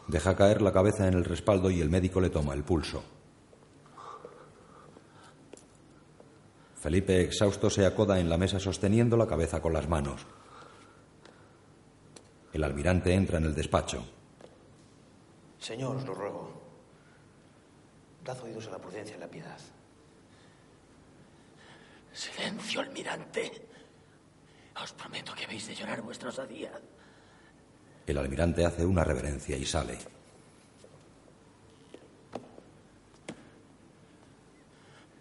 Deja 0.09 0.37
caer 0.37 0.63
la 0.63 0.73
cabeza 0.73 1.07
en 1.07 1.15
el 1.15 1.25
respaldo 1.25 1.71
y 1.71 1.81
el 1.81 1.91
médico 1.91 2.21
le 2.21 2.31
toma 2.31 2.55
el 2.55 2.65
pulso. 2.65 3.18
Felipe, 6.89 7.21
exhausto, 7.21 7.69
se 7.69 7.85
acoda 7.85 8.19
en 8.19 8.31
la 8.31 8.39
mesa 8.39 8.59
sosteniendo 8.59 9.15
la 9.19 9.27
cabeza 9.27 9.61
con 9.61 9.75
las 9.75 9.87
manos. 9.87 10.25
El 12.51 12.65
almirante 12.65 13.13
entra 13.13 13.37
en 13.37 13.45
el 13.45 13.55
despacho. 13.55 14.03
Señor, 15.59 15.97
os 15.97 16.07
lo 16.07 16.15
ruego. 16.15 16.63
Dad 18.25 18.41
oídos 18.43 18.69
a 18.69 18.71
la 18.71 18.79
prudencia 18.79 19.17
y 19.17 19.21
la 19.21 19.29
piedad. 19.29 19.59
Silencio, 22.11 22.81
almirante. 22.81 23.53
Os 24.83 24.93
prometo 24.93 25.35
que 25.35 25.45
habéis 25.45 25.69
de 25.69 25.75
llorar 25.75 26.01
vuestra 26.01 26.31
osadía. 26.31 26.73
El 28.07 28.17
almirante 28.17 28.65
hace 28.65 28.87
una 28.87 29.05
reverencia 29.05 29.59
y 29.59 29.67
sale. 29.67 29.99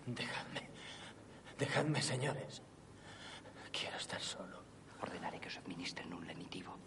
Dejadme. 0.06 0.47
Dejadme, 1.58 2.02
señores. 2.02 2.62
Quiero 3.72 3.98
estar 3.98 4.22
solo. 4.22 4.64
Ordenaré 5.02 5.40
que 5.40 5.48
os 5.48 5.58
administren 5.58 6.14
un 6.14 6.26
lenitivo. 6.26 6.78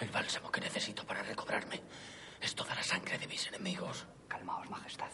El 0.00 0.08
bálsamo 0.10 0.50
que 0.50 0.60
necesito 0.60 1.06
para 1.06 1.22
recobrarme 1.22 1.80
es 2.40 2.54
toda 2.54 2.74
la 2.74 2.82
sangre 2.82 3.18
de 3.18 3.26
mis 3.26 3.46
enemigos. 3.46 4.06
Calmaos, 4.28 4.68
Majestad. 4.68 5.10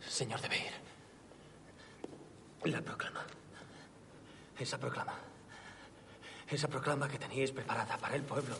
Señor 0.00 0.40
de 0.40 0.48
Beir. 0.48 0.72
La 2.64 2.82
proclama. 2.82 3.24
Esa 4.58 4.78
proclama. 4.78 5.14
Esa 6.48 6.68
proclama 6.68 7.08
que 7.08 7.18
teníais 7.18 7.50
preparada 7.50 7.96
para 7.98 8.16
el 8.16 8.22
pueblo. 8.22 8.56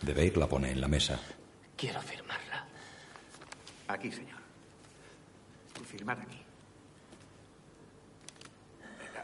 De 0.00 0.12
Beir 0.12 0.36
la 0.36 0.48
pone 0.48 0.70
en 0.70 0.80
la 0.80 0.88
mesa. 0.88 1.18
Quiero 1.76 2.00
firmarla. 2.00 2.31
Aquí, 3.88 4.10
señor. 4.10 4.40
Firmar 5.84 6.18
aquí. 6.20 6.40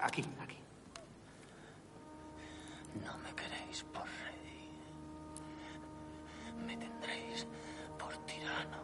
Aquí, 0.03 0.25
aquí. 0.41 0.59
No 3.05 3.17
me 3.19 3.33
queréis 3.35 3.83
por 3.85 4.05
rey. 4.05 4.71
Me 6.67 6.77
tendréis 6.77 7.47
por 7.99 8.15
tirano. 8.27 8.83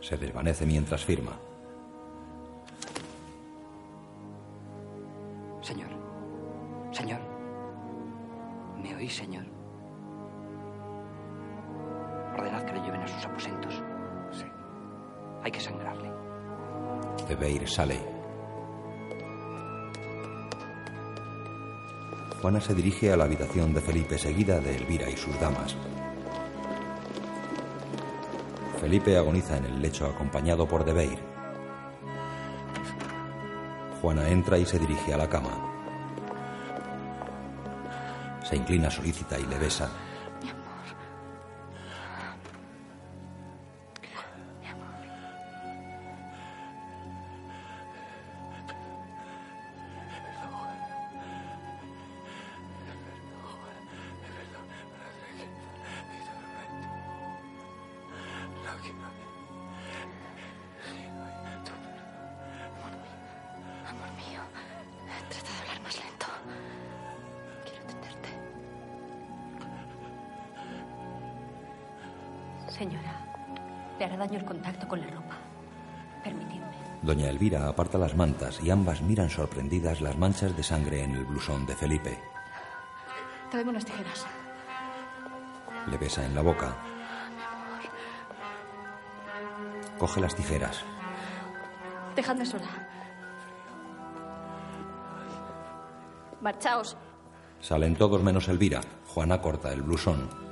Se 0.00 0.16
desvanece 0.16 0.64
mientras 0.66 1.04
firma. 1.04 1.49
Sale. 17.70 17.98
Juana 22.42 22.60
se 22.60 22.74
dirige 22.74 23.12
a 23.12 23.16
la 23.16 23.24
habitación 23.24 23.72
de 23.72 23.80
Felipe 23.80 24.18
seguida 24.18 24.60
de 24.60 24.76
Elvira 24.76 25.08
y 25.08 25.16
sus 25.16 25.38
damas. 25.40 25.76
Felipe 28.80 29.16
agoniza 29.16 29.58
en 29.58 29.66
el 29.66 29.82
lecho 29.82 30.06
acompañado 30.06 30.66
por 30.66 30.84
Debeir. 30.84 31.18
Juana 34.00 34.28
entra 34.28 34.58
y 34.58 34.64
se 34.64 34.78
dirige 34.78 35.12
a 35.12 35.18
la 35.18 35.28
cama. 35.28 35.50
Se 38.42 38.56
inclina 38.56 38.90
solícita 38.90 39.38
y 39.38 39.44
le 39.44 39.58
besa. 39.58 39.90
Elvira 77.40 77.68
aparta 77.70 77.96
las 77.96 78.14
mantas 78.14 78.60
y 78.62 78.68
ambas 78.68 79.00
miran 79.00 79.30
sorprendidas 79.30 80.02
las 80.02 80.18
manchas 80.18 80.54
de 80.54 80.62
sangre 80.62 81.02
en 81.02 81.12
el 81.12 81.24
blusón 81.24 81.64
de 81.64 81.74
Felipe. 81.74 82.22
Tráeme 83.50 83.70
unas 83.70 83.86
tijeras. 83.86 84.26
Le 85.86 85.96
besa 85.96 86.26
en 86.26 86.34
la 86.34 86.42
boca. 86.42 86.76
Coge 89.98 90.20
las 90.20 90.36
tijeras. 90.36 90.84
Dejadme 92.14 92.44
sola. 92.44 92.68
Marchaos. 96.42 96.94
Salen 97.62 97.96
todos 97.96 98.22
menos 98.22 98.48
Elvira. 98.48 98.82
Juana 99.14 99.40
corta 99.40 99.72
el 99.72 99.80
blusón. 99.80 100.49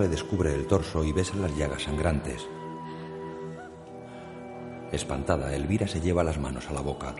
Le 0.00 0.08
descubre 0.08 0.52
el 0.52 0.66
torso 0.66 1.04
y 1.04 1.12
besa 1.12 1.36
las 1.36 1.56
llagas 1.56 1.84
sangrantes. 1.84 2.46
Espantada, 4.90 5.54
Elvira 5.54 5.86
se 5.86 6.00
lleva 6.00 6.24
las 6.24 6.36
manos 6.36 6.68
a 6.68 6.72
la 6.72 6.80
boca. 6.80 7.14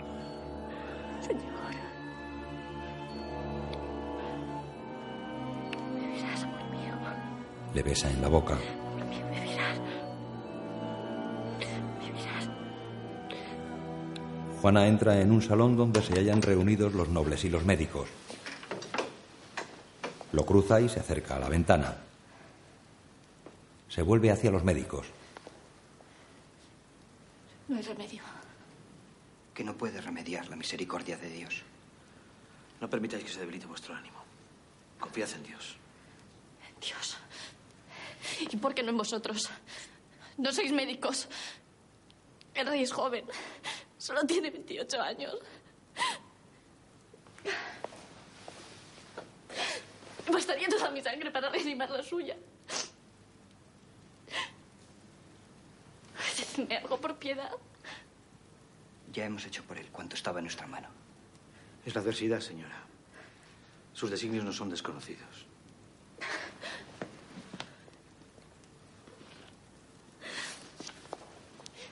Señor. 1.20 1.44
Me 5.94 6.08
verás, 6.08 6.42
amor 6.42 6.64
mío. 6.70 6.94
Le 7.74 7.82
besa 7.82 8.10
en 8.10 8.20
la 8.20 8.28
boca. 8.28 8.58
Me 8.98 9.40
verás. 9.40 9.78
Juana 14.60 14.88
entra 14.88 15.20
en 15.20 15.30
un 15.30 15.42
salón 15.42 15.76
donde 15.76 16.02
se 16.02 16.18
hallan 16.18 16.42
reunidos 16.42 16.92
los 16.92 17.08
nobles 17.08 17.44
y 17.44 17.50
los 17.50 17.64
médicos. 17.64 18.08
Lo 20.32 20.44
cruza 20.44 20.80
y 20.80 20.88
se 20.88 21.00
acerca 21.00 21.36
a 21.36 21.38
la 21.38 21.48
ventana. 21.48 22.03
Se 23.94 24.02
vuelve 24.02 24.32
hacia 24.32 24.50
los 24.50 24.64
médicos. 24.64 25.06
No 27.68 27.76
hay 27.76 27.82
remedio. 27.82 28.22
Que 29.54 29.62
no 29.62 29.76
puede 29.76 30.00
remediar 30.00 30.48
la 30.48 30.56
misericordia 30.56 31.16
de 31.16 31.28
Dios. 31.28 31.62
No 32.80 32.90
permitáis 32.90 33.22
que 33.22 33.30
se 33.30 33.38
debilite 33.38 33.66
vuestro 33.66 33.94
ánimo. 33.94 34.18
Confiad 34.98 35.30
en 35.34 35.44
Dios. 35.44 35.76
Dios. 36.80 37.16
¿Y 38.40 38.56
por 38.56 38.74
qué 38.74 38.82
no 38.82 38.90
en 38.90 38.96
vosotros? 38.96 39.48
No 40.38 40.52
sois 40.52 40.72
médicos. 40.72 41.28
El 42.52 42.66
rey 42.66 42.82
es 42.82 42.90
joven. 42.90 43.24
Solo 43.96 44.26
tiene 44.26 44.50
28 44.50 45.00
años. 45.00 45.36
Bastaría 50.32 50.66
toda 50.66 50.90
mi 50.90 51.00
sangre 51.00 51.30
para 51.30 51.48
reanimar 51.48 51.90
la 51.90 52.02
suya. 52.02 52.36
Ya 59.12 59.24
hemos 59.24 59.46
hecho 59.46 59.62
por 59.62 59.78
él 59.78 59.88
cuanto 59.90 60.14
estaba 60.14 60.40
en 60.40 60.44
nuestra 60.44 60.66
mano. 60.66 60.88
Es 61.86 61.94
la 61.94 62.02
adversidad, 62.02 62.40
señora. 62.40 62.82
Sus 63.94 64.10
designios 64.10 64.44
no 64.44 64.52
son 64.52 64.68
desconocidos. 64.68 65.46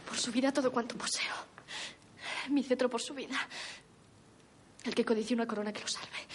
Por 0.06 0.18
su 0.18 0.32
vida 0.32 0.52
todo 0.52 0.70
cuanto 0.70 0.98
poseo. 0.98 1.34
Mi 2.50 2.62
cetro 2.62 2.90
por 2.90 3.00
su 3.00 3.14
vida. 3.14 3.38
El 4.84 4.94
que 4.94 5.04
codicie 5.04 5.34
una 5.34 5.46
corona 5.46 5.72
que 5.72 5.80
lo 5.80 5.88
salve. 5.88 6.26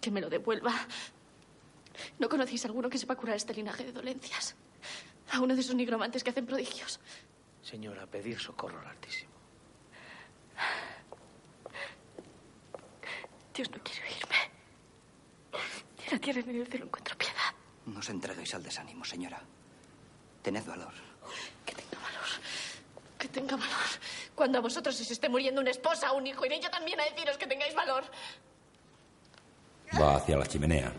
Que 0.00 0.10
me 0.10 0.20
lo 0.20 0.28
devuelva. 0.28 0.72
¿No 2.18 2.28
conocéis 2.28 2.64
a 2.64 2.68
alguno 2.68 2.90
que 2.90 2.98
sepa 2.98 3.16
curar 3.16 3.36
este 3.36 3.54
linaje 3.54 3.84
de 3.84 3.92
dolencias? 3.92 4.54
A 5.32 5.40
uno 5.40 5.54
de 5.54 5.62
esos 5.62 5.74
nigromantes 5.74 6.22
que 6.22 6.30
hacen 6.30 6.46
prodigios. 6.46 7.00
Señora, 7.74 8.06
pedir 8.06 8.38
socorro 8.38 8.78
al 8.78 8.86
Altísimo. 8.86 9.32
Dios 13.52 13.68
no 13.68 13.78
quiere 13.82 14.02
oírme. 14.06 14.40
Ni 15.98 16.12
la 16.12 16.18
tierra 16.20 16.42
ni 16.46 16.50
en 16.54 16.60
el 16.60 16.68
cielo 16.68 16.84
encuentro 16.86 17.18
piedad. 17.18 17.50
No 17.86 17.98
os 17.98 18.08
entreguéis 18.10 18.54
al 18.54 18.62
desánimo, 18.62 19.04
señora. 19.04 19.42
Tened 20.42 20.64
valor. 20.64 20.94
Que 21.66 21.74
tenga 21.74 21.98
valor. 21.98 22.28
Que 23.18 23.26
tenga 23.26 23.56
valor. 23.56 23.90
Cuando 24.36 24.58
a 24.58 24.60
vosotros 24.60 24.94
os 25.00 25.10
esté 25.10 25.28
muriendo 25.28 25.60
una 25.60 25.72
esposa 25.72 26.12
o 26.12 26.18
un 26.18 26.28
hijo, 26.28 26.46
iré 26.46 26.60
yo 26.60 26.70
también 26.70 27.00
a 27.00 27.04
deciros 27.10 27.36
que 27.36 27.48
tengáis 27.48 27.74
valor. 27.74 28.04
Va 30.00 30.14
hacia 30.14 30.36
la 30.36 30.46
chimenea. 30.46 30.92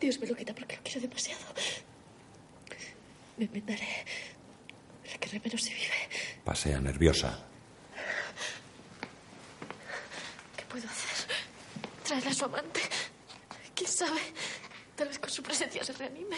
Dios 0.00 0.18
me 0.20 0.26
lo 0.26 0.34
quita 0.34 0.54
porque 0.54 0.76
lo 0.76 0.82
quiero 0.82 1.00
demasiado. 1.02 1.44
Me 3.38 3.44
enmendaré. 3.44 4.04
La 5.10 5.18
que 5.18 5.28
remero 5.28 5.56
se 5.56 5.72
vive. 5.72 6.08
Pasea 6.44 6.80
nerviosa. 6.80 7.38
¿Qué 10.56 10.64
puedo 10.64 10.86
hacer? 10.88 11.36
Traer 12.04 12.28
a 12.28 12.34
su 12.34 12.44
amante. 12.44 12.80
¿Quién 13.76 13.90
sabe? 13.90 14.20
Tal 14.96 15.08
vez 15.08 15.18
con 15.20 15.30
su 15.30 15.42
presencia 15.42 15.84
se 15.84 15.92
reanime. 15.92 16.36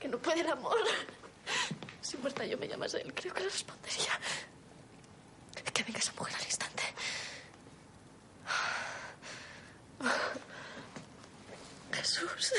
Que 0.00 0.08
no 0.08 0.18
puede 0.18 0.40
el 0.40 0.48
amor. 0.48 0.78
Si 2.00 2.16
muerta 2.16 2.46
yo 2.46 2.56
me 2.56 2.66
llamas 2.66 2.94
a 2.94 2.98
él, 2.98 3.12
creo 3.12 3.34
que 3.34 3.40
le 3.40 3.50
respondería. 3.50 4.18
Que 5.74 5.84
venga 5.84 5.98
esa 5.98 6.12
mujer 6.14 6.34
al 6.36 6.44
instante. 6.44 6.82
Jesús. 11.92 12.52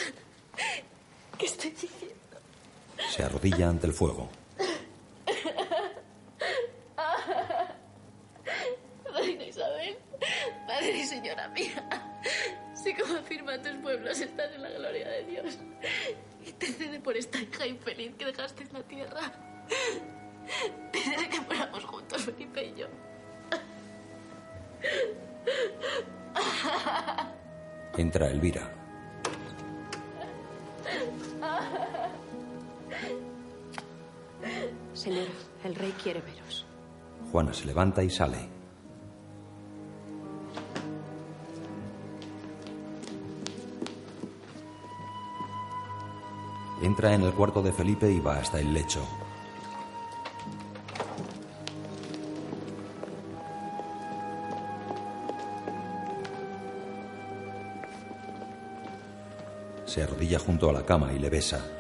¿Qué 1.38 1.46
estoy 1.46 1.72
diciendo? 1.72 2.19
Se 3.08 3.24
arrodilla 3.24 3.70
ante 3.70 3.88
el 3.88 3.94
fuego. 3.94 4.30
Reina 9.14 9.44
Isabel, 9.46 9.98
madre 10.68 10.98
y 10.98 11.04
señora 11.04 11.48
mía, 11.50 12.22
si 12.74 12.94
como 12.94 13.16
afirman 13.16 13.62
tus 13.62 13.74
pueblos 13.78 14.20
estás 14.20 14.54
en 14.54 14.62
la 14.62 14.70
gloria 14.70 15.08
de 15.08 15.24
Dios, 15.24 15.58
intercede 16.46 17.00
por 17.00 17.18
esta 17.18 17.40
hija 17.40 17.66
infeliz 17.66 18.16
que 18.18 18.26
dejaste 18.26 18.64
en 18.64 18.74
la 18.74 18.84
tierra. 18.84 19.22
Pídele 20.92 21.30
que 21.30 21.42
moramos 21.42 21.84
juntos, 21.86 22.24
Felipe 22.24 22.66
y 22.66 22.76
yo. 22.76 22.88
Entra 27.98 28.28
Elvira. 28.30 28.72
Señora, 34.94 35.32
el 35.64 35.76
rey 35.76 35.94
quiere 36.04 36.22
veros. 36.22 36.66
Juana 37.32 37.54
se 37.54 37.66
levanta 37.66 38.04
y 38.04 38.10
sale. 38.10 38.50
Entra 46.82 47.14
en 47.14 47.24
el 47.24 47.34
cuarto 47.34 47.62
de 47.62 47.72
Felipe 47.72 48.12
y 48.12 48.20
va 48.20 48.38
hasta 48.38 48.60
el 48.60 48.74
lecho. 48.74 49.02
Se 59.86 60.04
arrodilla 60.04 60.40
junto 60.40 60.70
a 60.70 60.74
la 60.74 60.86
cama 60.86 61.12
y 61.12 61.20
le 61.20 61.30
besa. 61.30 61.79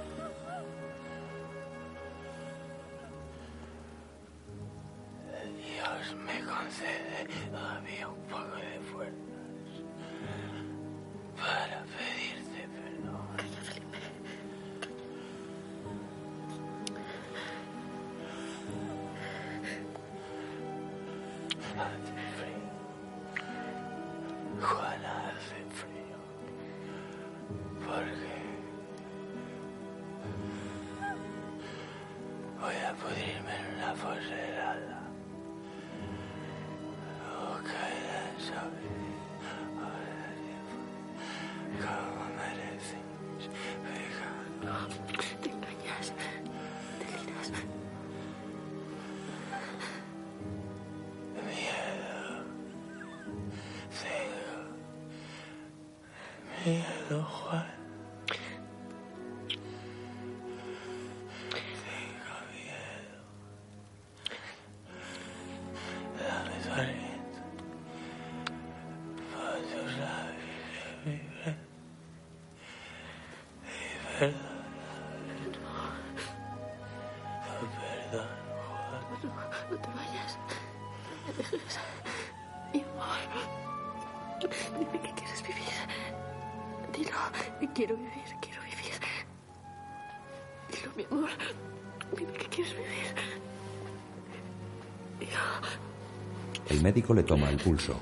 Médico 96.99 97.13
le 97.13 97.23
toma 97.23 97.49
el 97.49 97.57
pulso. 97.57 97.93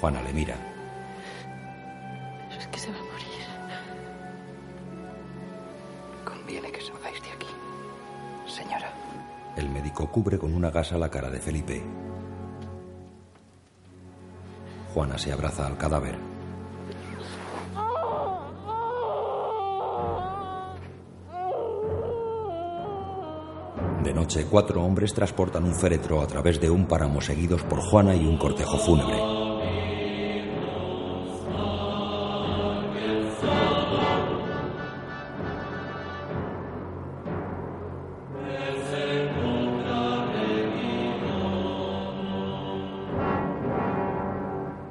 Juana 0.00 0.22
le 0.22 0.32
mira. 0.32 0.56
Es 2.56 2.66
que 2.68 2.78
se 2.78 2.90
va 2.90 2.96
a 2.96 3.02
morir. 3.02 3.44
Conviene 6.24 6.72
que 6.72 6.80
salgáis 6.80 7.22
de 7.22 7.30
aquí, 7.32 7.46
señora. 8.46 8.90
El 9.56 9.68
médico 9.68 10.10
cubre 10.10 10.38
con 10.38 10.54
una 10.54 10.70
gasa 10.70 10.96
la 10.96 11.10
cara 11.10 11.28
de 11.28 11.38
Felipe. 11.38 11.82
Juana 14.94 15.18
se 15.18 15.32
abraza 15.32 15.66
al 15.66 15.76
cadáver. 15.76 16.31
Cuatro 24.50 24.82
hombres 24.82 25.12
transportan 25.12 25.64
un 25.64 25.74
féretro 25.74 26.22
a 26.22 26.26
través 26.26 26.58
de 26.58 26.70
un 26.70 26.86
páramo 26.86 27.20
seguidos 27.20 27.62
por 27.62 27.80
Juana 27.80 28.14
y 28.14 28.26
un 28.26 28.38
cortejo 28.38 28.78
fúnebre. 28.78 29.16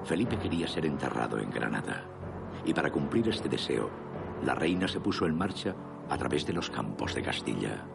Felipe 0.06 0.38
quería 0.38 0.68
ser 0.68 0.86
enterrado 0.86 1.40
en 1.40 1.50
Granada. 1.50 2.04
Y 2.66 2.74
para 2.74 2.92
cumplir 2.92 3.28
este 3.30 3.50
deseo, 3.50 3.90
la 4.44 4.54
reina 4.54 4.88
se 4.88 5.00
puso 5.00 5.26
en 5.26 5.36
marcha 5.36 5.76
a 6.10 6.18
través 6.18 6.46
de 6.46 6.54
los 6.54 6.70
campos 6.70 7.16
de 7.16 7.22
Castilla. 7.22 7.86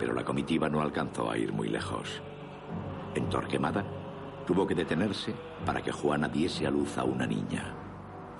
Pero 0.00 0.14
la 0.14 0.24
comitiva 0.24 0.70
no 0.70 0.80
alcanzó 0.80 1.30
a 1.30 1.36
ir 1.36 1.52
muy 1.52 1.68
lejos. 1.68 2.22
En 3.14 3.28
Torquemada 3.28 3.84
tuvo 4.46 4.66
que 4.66 4.74
detenerse 4.74 5.34
para 5.66 5.82
que 5.82 5.92
Juana 5.92 6.26
diese 6.26 6.66
a 6.66 6.70
luz 6.70 6.96
a 6.96 7.04
una 7.04 7.26
niña, 7.26 7.74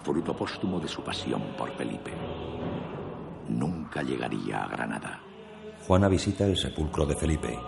fruto 0.03 0.35
póstumo 0.35 0.81
de 0.81 0.89
su 0.89 1.05
pasión 1.05 1.43
por 1.59 1.71
Felipe. 1.77 2.13
Nunca 3.49 4.03
llegaría 4.03 4.65
a 4.65 4.69
Granada. 4.69 5.21
Juana 5.87 6.09
visita 6.09 6.47
el 6.47 6.57
sepulcro 6.57 7.05
de 7.05 7.17
Felipe. 7.17 7.59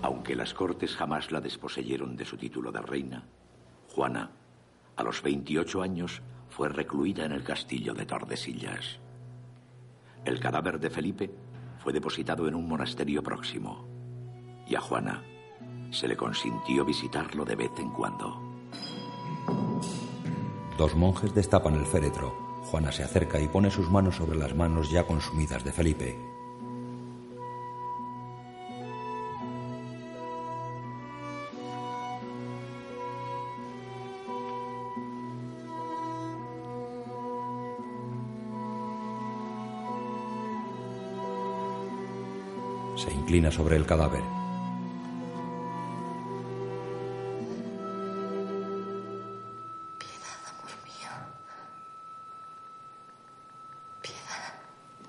Aunque 0.00 0.34
las 0.34 0.54
cortes 0.54 0.96
jamás 0.96 1.30
la 1.30 1.42
desposeyeron 1.42 2.16
de 2.16 2.24
su 2.24 2.38
título 2.38 2.72
de 2.72 2.80
reina, 2.80 3.24
Juana, 3.94 4.30
a 4.96 5.02
los 5.02 5.22
28 5.22 5.82
años, 5.82 6.22
fue 6.48 6.70
recluida 6.70 7.26
en 7.26 7.32
el 7.32 7.44
castillo 7.44 7.92
de 7.92 8.06
Tordesillas. 8.06 9.00
El 10.24 10.40
cadáver 10.40 10.78
de 10.78 10.90
Felipe 10.90 11.30
fue 11.78 11.92
depositado 11.92 12.48
en 12.48 12.54
un 12.54 12.68
monasterio 12.68 13.22
próximo 13.22 13.88
y 14.66 14.74
a 14.74 14.80
Juana 14.80 15.22
se 15.90 16.06
le 16.06 16.16
consintió 16.16 16.84
visitarlo 16.84 17.44
de 17.44 17.56
vez 17.56 17.70
en 17.78 17.90
cuando. 17.90 18.42
Dos 20.76 20.94
monjes 20.94 21.34
destapan 21.34 21.74
el 21.74 21.86
féretro. 21.86 22.62
Juana 22.64 22.92
se 22.92 23.02
acerca 23.02 23.40
y 23.40 23.48
pone 23.48 23.70
sus 23.70 23.90
manos 23.90 24.16
sobre 24.16 24.38
las 24.38 24.54
manos 24.54 24.90
ya 24.90 25.04
consumidas 25.04 25.64
de 25.64 25.72
Felipe. 25.72 26.37
Inclina 43.38 43.50
sobre 43.52 43.76
el 43.76 43.86
cadáver. 43.86 44.22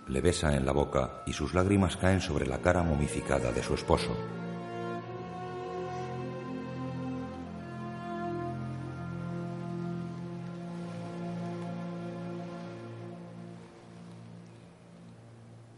Le 0.08 0.22
besa 0.22 0.56
en 0.56 0.66
la 0.66 0.72
boca 0.72 1.22
y 1.28 1.34
sus 1.34 1.54
lágrimas 1.54 1.96
caen 1.98 2.20
sobre 2.20 2.48
la 2.48 2.60
cara 2.60 2.82
momificada 2.82 3.52
de 3.52 3.62
su 3.62 3.76
esposo. 3.76 4.16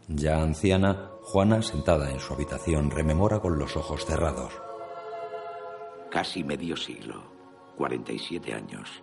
Ya 0.08 0.40
anciana, 0.40 1.11
Juana, 1.32 1.62
sentada 1.62 2.10
en 2.10 2.20
su 2.20 2.34
habitación, 2.34 2.90
rememora 2.90 3.40
con 3.40 3.58
los 3.58 3.74
ojos 3.74 4.04
cerrados. 4.04 4.52
Casi 6.10 6.44
medio 6.44 6.76
siglo, 6.76 7.22
47 7.78 8.52
años, 8.52 9.02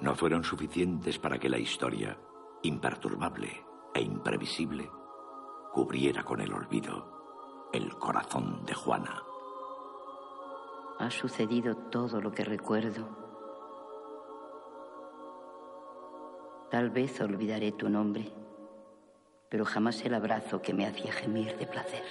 no 0.00 0.14
fueron 0.14 0.44
suficientes 0.44 1.18
para 1.18 1.40
que 1.40 1.48
la 1.48 1.58
historia, 1.58 2.20
imperturbable 2.62 3.64
e 3.92 4.00
imprevisible, 4.00 4.88
cubriera 5.72 6.22
con 6.22 6.40
el 6.40 6.52
olvido 6.52 7.68
el 7.72 7.96
corazón 7.98 8.64
de 8.64 8.72
Juana. 8.72 9.24
Ha 11.00 11.10
sucedido 11.10 11.74
todo 11.90 12.20
lo 12.20 12.30
que 12.30 12.44
recuerdo. 12.44 13.08
Tal 16.70 16.90
vez 16.90 17.20
olvidaré 17.20 17.72
tu 17.72 17.88
nombre, 17.88 18.45
pero 19.48 19.64
jamás 19.64 20.04
el 20.04 20.14
abrazo 20.14 20.62
que 20.62 20.74
me 20.74 20.86
hacía 20.86 21.12
gemir 21.12 21.56
de 21.56 21.66
placer. 21.66 22.02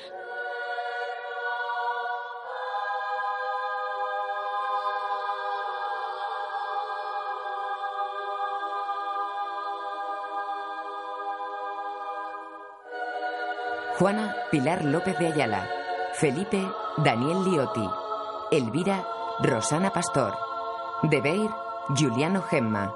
Juana 13.98 14.36
Pilar 14.52 14.84
López 14.84 15.18
de 15.20 15.28
Ayala. 15.28 15.70
Felipe 16.16 16.62
Daniel 16.98 17.45
Liotti. 17.45 17.90
Elvira 18.52 19.06
Rosana 19.40 19.90
Pastor. 19.91 20.34
De 21.03 21.22
Beir, 21.22 21.49
Giuliano 21.95 22.41
Gemma. 22.41 22.94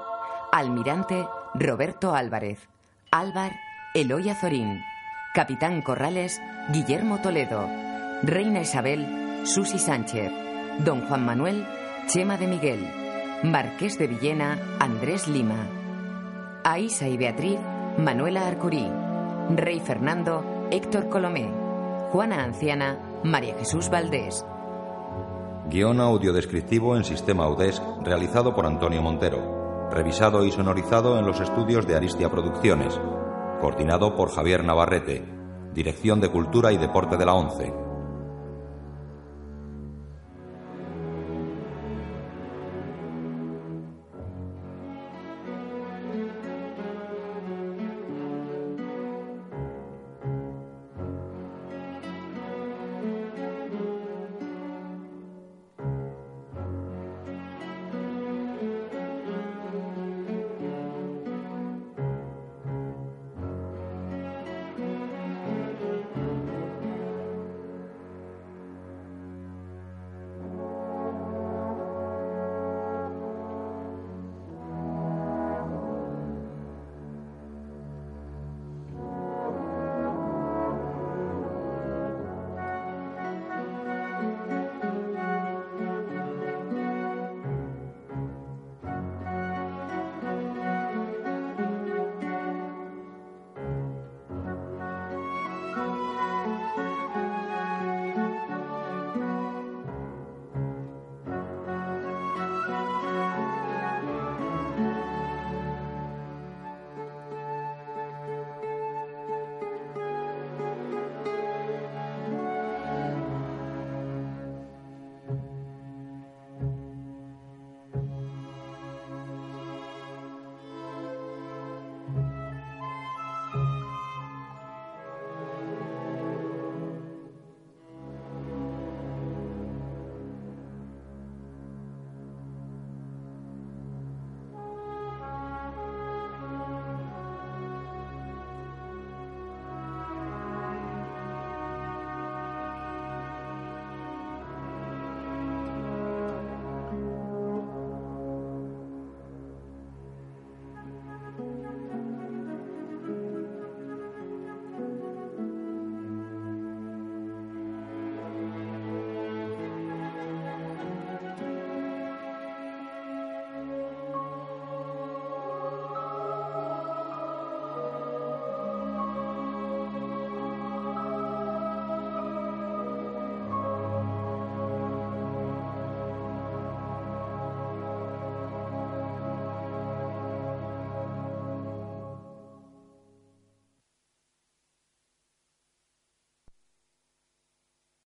Almirante, 0.52 1.26
Roberto 1.54 2.14
Álvarez. 2.14 2.68
Álvar, 3.10 3.52
Eloy 3.92 4.28
Azorín. 4.28 4.84
Capitán 5.34 5.82
Corrales, 5.82 6.40
Guillermo 6.72 7.18
Toledo. 7.18 7.68
Reina 8.22 8.60
Isabel, 8.60 9.42
Susi 9.42 9.80
Sánchez. 9.80 10.30
Don 10.84 11.08
Juan 11.08 11.24
Manuel, 11.24 11.66
Chema 12.06 12.36
de 12.36 12.46
Miguel. 12.46 12.88
Marqués 13.42 13.98
de 13.98 14.06
Villena, 14.06 14.58
Andrés 14.78 15.26
Lima. 15.26 15.66
Aisa 16.62 17.08
y 17.08 17.16
Beatriz, 17.16 17.58
Manuela 17.98 18.46
Arcurí. 18.46 18.86
Rey 19.56 19.80
Fernando, 19.80 20.68
Héctor 20.70 21.08
Colomé. 21.08 21.50
Juana 22.12 22.44
Anciana, 22.44 22.96
María 23.24 23.56
Jesús 23.58 23.90
Valdés. 23.90 24.46
Guión 25.68 25.98
audiodescriptivo 26.00 26.96
en 26.96 27.02
sistema 27.02 27.48
UDESC 27.48 27.82
realizado 28.04 28.54
por 28.54 28.66
Antonio 28.66 29.02
Montero. 29.02 29.88
Revisado 29.90 30.44
y 30.44 30.52
sonorizado 30.52 31.18
en 31.18 31.26
los 31.26 31.40
estudios 31.40 31.88
de 31.88 31.96
Aristia 31.96 32.30
Producciones. 32.30 33.00
Coordinado 33.60 34.16
por 34.16 34.30
Javier 34.30 34.64
Navarrete. 34.64 35.22
Dirección 35.74 36.20
de 36.20 36.30
Cultura 36.30 36.72
y 36.72 36.78
Deporte 36.78 37.18
de 37.18 37.26
la 37.26 37.34
ONCE. 37.34 37.89